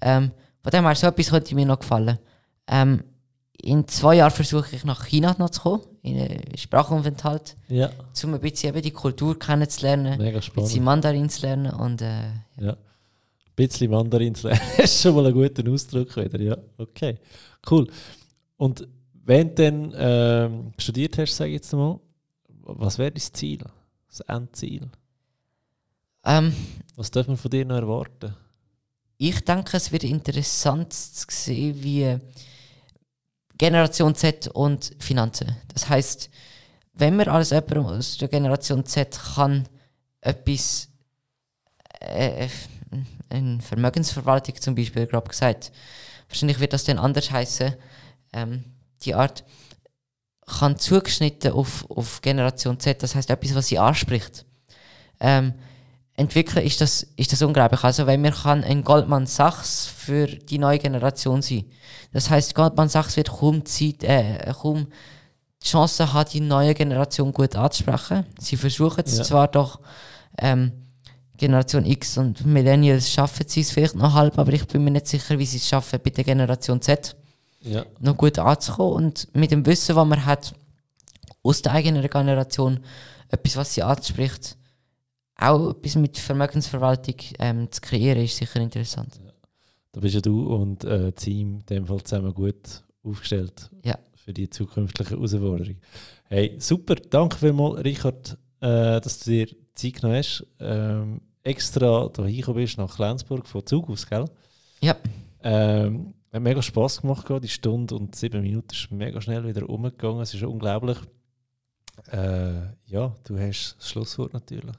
ähm, 0.00 0.30
von 0.62 0.70
dem 0.70 0.84
her 0.86 0.94
so 0.94 1.06
etwas 1.06 1.28
könnte 1.30 1.54
mir 1.54 1.66
noch 1.66 1.78
gefallen. 1.78 2.18
Ähm, 2.66 3.04
in 3.62 3.86
zwei 3.88 4.16
Jahren 4.16 4.30
versuche 4.30 4.74
ich 4.76 4.84
nach 4.84 5.06
China 5.06 5.34
noch 5.38 5.50
zu 5.50 5.62
kommen, 5.62 5.82
in 6.02 6.18
einen 6.20 6.56
Sprachaufenthalt, 6.58 7.56
ja, 7.68 7.90
um 8.24 8.34
ein 8.34 8.40
bisschen 8.40 8.70
eben 8.74 8.82
die 8.82 8.90
Kultur 8.90 9.38
kennenzulernen, 9.38 10.18
mega 10.18 10.36
ein 10.38 10.42
spannend. 10.42 10.68
bisschen 10.68 10.84
Mandarin 10.84 11.28
zu 11.30 11.42
lernen 11.46 11.72
und 11.72 12.02
äh, 12.02 12.24
Ja. 12.58 12.72
Ein 12.72 13.56
bisschen 13.56 13.90
Mandarin 13.90 14.34
zu 14.34 14.48
lernen, 14.48 14.60
ist 14.78 15.00
schon 15.00 15.14
mal 15.14 15.26
ein 15.26 15.32
guter 15.32 15.70
Ausdruck 15.70 16.14
wieder. 16.16 16.40
Ja, 16.40 16.56
okay. 16.76 17.18
Cool. 17.70 17.86
Und 18.58 18.86
wenn 19.24 19.54
du 19.54 19.54
dann 19.54 19.94
ähm, 19.96 20.72
studiert 20.76 21.16
hast, 21.16 21.34
sage 21.36 21.50
ich 21.50 21.54
jetzt 21.54 21.72
mal, 21.72 21.98
was 22.66 22.98
wäre 22.98 23.12
dein 23.12 23.20
Ziel? 23.20 23.60
Das 24.08 24.20
Endziel? 24.20 24.88
ähm, 26.24 26.54
Was 26.96 27.10
darf 27.10 27.26
man 27.28 27.36
von 27.36 27.50
dir 27.50 27.64
noch 27.64 27.76
erwarten? 27.76 28.34
ich 29.16 29.42
denke, 29.44 29.76
es 29.76 29.90
wird 29.92 30.04
interessant 30.04 30.92
zu 30.92 31.24
sehen, 31.30 31.82
wie 31.82 32.18
Generation 33.56 34.14
Z 34.14 34.48
und 34.48 34.92
Finanzen. 34.98 35.56
Das 35.72 35.88
heißt, 35.88 36.30
wenn 36.94 37.16
man 37.16 37.28
als 37.28 37.50
jemand 37.50 37.76
aus 37.76 38.18
der 38.18 38.28
Generation 38.28 38.84
Z 38.84 39.18
kann 39.34 39.68
etwas, 40.20 40.88
äh, 42.00 42.48
eine 43.30 43.60
Vermögensverwaltung 43.60 44.60
zum 44.60 44.74
Beispiel, 44.74 45.06
grob 45.06 45.28
gesagt, 45.28 45.72
wahrscheinlich 46.28 46.60
wird 46.60 46.72
das 46.72 46.84
dann 46.84 46.98
anders 46.98 47.30
heißen, 47.30 47.74
ähm, 48.32 48.64
die 49.02 49.14
Art, 49.14 49.44
kann 50.46 50.78
zugeschnitten 50.78 51.52
auf, 51.52 51.90
auf 51.90 52.20
Generation 52.20 52.78
Z, 52.78 53.02
das 53.02 53.14
heißt 53.14 53.30
etwas, 53.30 53.54
was 53.54 53.68
sie 53.68 53.78
anspricht. 53.78 54.44
Ähm, 55.20 55.54
entwickeln 56.16 56.64
ist 56.64 56.80
das, 56.80 57.06
ist 57.16 57.32
das 57.32 57.42
unglaublich. 57.42 57.82
Also 57.82 58.06
wenn 58.06 58.22
wir 58.22 58.30
kann 58.30 58.62
ein 58.64 58.84
Goldman 58.84 59.26
Sachs 59.26 59.86
für 59.86 60.26
die 60.26 60.58
neue 60.58 60.78
Generation 60.78 61.42
sein. 61.42 61.64
Das 62.12 62.30
heißt, 62.30 62.54
Goldman 62.54 62.88
Sachs 62.88 63.16
wird 63.16 63.30
kaum 63.30 63.64
Zeit, 63.64 64.04
äh, 64.04 64.52
kaum 64.60 64.86
die 65.62 65.66
Chance 65.68 66.12
haben, 66.12 66.30
die 66.30 66.40
neue 66.40 66.74
Generation 66.74 67.32
gut 67.32 67.56
anzusprechen. 67.56 68.24
Sie 68.38 68.56
versuchen 68.56 69.02
es 69.04 69.18
Ja. 69.18 69.24
zwar 69.24 69.48
doch, 69.48 69.80
ähm, 70.38 70.72
Generation 71.36 71.84
X 71.84 72.16
und 72.16 72.46
Millennials 72.46 73.10
schaffen 73.10 73.46
sie 73.48 73.62
es 73.62 73.72
vielleicht 73.72 73.96
noch 73.96 74.14
halb, 74.14 74.38
aber 74.38 74.52
ich 74.52 74.66
bin 74.68 74.84
mir 74.84 74.92
nicht 74.92 75.08
sicher, 75.08 75.36
wie 75.36 75.46
sie 75.46 75.56
es 75.56 75.66
schaffen 75.68 75.98
bei 76.02 76.10
der 76.10 76.22
Generation 76.22 76.80
Z 76.80 77.16
Ja, 77.60 77.84
noch 77.98 78.16
gut 78.16 78.38
anzukommen 78.38 78.92
und 78.94 79.28
mit 79.34 79.50
dem 79.50 79.66
Wissen, 79.66 79.96
was 79.96 80.06
man 80.06 80.24
hat 80.24 80.54
aus 81.42 81.60
der 81.62 81.72
eigenen 81.72 82.08
Generation, 82.08 82.78
etwas, 83.30 83.56
was 83.56 83.74
sie 83.74 83.82
anspricht, 83.82 84.56
auch 85.36 85.70
etwas 85.70 85.96
mit 85.96 86.16
Vermögensverwaltung 86.18 87.16
ähm, 87.38 87.70
zu 87.70 87.80
kreieren, 87.80 88.22
ist 88.24 88.36
sicher 88.36 88.60
interessant. 88.60 89.18
da 89.92 90.00
bist 90.00 90.14
ja 90.14 90.20
du 90.20 90.46
und 90.54 90.84
äh, 90.84 91.12
Team 91.12 91.56
in 91.60 91.66
dem 91.66 91.86
Fall 91.86 92.02
zusammen 92.02 92.32
gut 92.34 92.82
aufgestellt 93.02 93.70
Ja. 93.84 93.98
für 94.14 94.32
die 94.32 94.48
zukünftige 94.48 95.10
Herausforderung. 95.10 95.76
Hey, 96.28 96.56
super. 96.58 96.94
Danke 96.94 97.36
vielmals, 97.36 97.84
Richard, 97.84 98.38
äh, 98.60 99.00
dass 99.00 99.18
du 99.20 99.30
dir 99.30 99.48
Zeit 99.74 99.94
genommen 99.94 100.18
hast. 100.18 100.46
Ähm, 100.60 101.20
extra 101.42 102.10
hingekommen 102.16 102.62
bist 102.62 102.78
nach 102.78 102.98
Lenzburg 102.98 103.46
von 103.46 103.66
Zug 103.66 103.90
aus, 103.90 104.06
gell? 104.06 104.24
Ja. 104.80 104.96
Ähm, 105.42 106.14
hat 106.32 106.42
mega 106.42 106.62
Spass 106.62 107.00
gemacht, 107.02 107.26
die 107.42 107.48
Stunde 107.48 107.94
und 107.94 108.16
sieben 108.16 108.40
Minuten 108.42 108.68
ist 108.72 108.90
mega 108.90 109.20
schnell 109.20 109.46
wieder 109.46 109.68
umgegangen. 109.68 110.20
Es 110.22 110.32
ist 110.34 110.42
unglaublich. 110.42 110.98
Äh, 112.10 112.54
ja, 112.86 113.14
du 113.24 113.38
hast 113.38 113.76
das 113.78 113.88
Schlusswort 113.90 114.32
natürlich. 114.32 114.74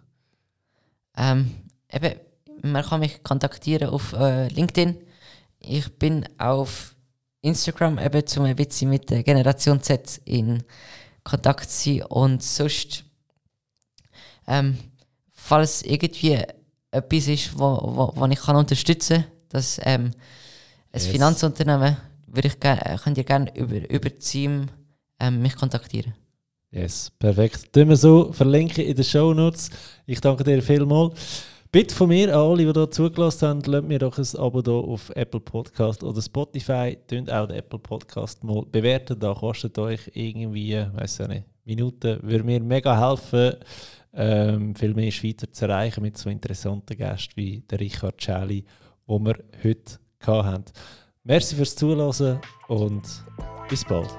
Ähm, 1.18 1.56
eben, 1.92 2.20
man 2.62 2.84
kann 2.84 3.00
mich 3.00 3.24
kontaktieren 3.24 3.90
auf 3.90 4.14
äh, 4.14 4.48
LinkedIn. 4.48 4.98
Ich 5.60 5.92
bin 5.98 6.28
auf 6.38 6.96
Instagram 7.42 8.00
eben 8.00 8.26
zum 8.26 8.46
ein 8.46 8.56
bisschen 8.56 8.90
mit 8.90 9.10
der 9.10 9.24
Generation 9.24 9.82
Z 9.82 10.22
in 10.26 10.64
Kontakt 11.24 11.70
zu 11.70 11.90
sein 11.90 12.04
und 12.04 12.44
sonst, 12.44 13.04
ähm, 14.48 14.78
falls 15.32 15.82
irgendwie 15.84 16.44
etwas 16.92 17.28
ist, 17.28 17.58
wo, 17.58 17.80
wo, 17.82 18.12
wo 18.16 18.26
ich 18.26 18.40
kann 18.40 18.56
unterstützen 18.56 19.22
kann, 19.22 19.32
dass 19.50 19.80
ähm, 19.84 20.12
ein 20.92 21.02
Yes. 21.02 21.08
Finanzunternehmen, 21.08 21.98
würde 22.28 22.48
ich 22.48 22.60
gerne, 22.60 23.00
könnt 23.04 23.18
ihr 23.18 23.24
gerne 23.24 23.56
über, 23.56 23.90
über 23.90 24.18
Team 24.18 24.68
ähm, 25.20 25.42
mich 25.42 25.56
kontaktieren. 25.56 26.14
Yes, 26.76 27.10
perfekt. 27.20 27.72
Tun 27.72 27.88
wir 27.88 27.96
so 27.96 28.34
verlinken 28.34 28.84
in 28.84 28.94
den 28.94 29.06
Show 29.06 29.34
Notes. 29.34 29.70
Ich 30.06 30.20
danke 30.20 30.44
dir 30.44 30.62
vielmals. 30.62 31.46
Bitte 31.72 31.96
von 31.96 32.10
mir 32.10 32.28
an 32.36 32.42
alle, 32.42 32.66
die 32.66 32.72
hier 32.74 32.92
zugelassen 32.92 33.48
haben, 33.48 33.62
lasst 33.66 33.88
mir 33.88 33.98
doch 33.98 34.18
ein 34.18 34.38
Abo 34.38 34.62
hier 34.62 34.74
auf 34.74 35.10
Apple 35.12 35.40
Podcast 35.40 36.04
oder 36.04 36.22
Spotify. 36.22 36.98
Tönt 37.08 37.32
auch 37.32 37.48
den 37.48 37.56
Apple 37.60 37.80
Podcast 37.80 38.44
mal 38.44 38.66
bewerten. 38.70 39.18
Da 39.18 39.34
kostet 39.34 39.80
euch 39.80 40.12
irgendwie, 40.16 40.76
weiß 40.96 41.20
ja 41.20 41.30
nicht, 41.30 41.46
Minuten. 41.64 42.20
Würde 42.22 42.44
mir 42.44 42.60
mega 42.60 43.10
helfen, 43.10 43.56
ähm, 44.14 44.76
viel 44.76 44.94
mehr 44.94 45.12
Schweizer 45.12 45.50
zu 45.50 45.68
erreichen 45.68 46.02
mit 46.02 46.18
so 46.18 46.30
interessanten 46.30 46.98
Gästen 46.98 47.38
wie 47.38 47.62
der 47.72 47.80
Richard 47.80 48.22
Schäli, 48.22 48.66
den 49.08 49.26
wir 49.26 49.38
heute 49.64 49.98
hatten. 50.28 50.66
Merci 51.24 51.56
fürs 51.56 51.74
Zuhören 51.74 52.42
und 52.68 53.04
bis 53.70 53.86
bald. 53.86 54.10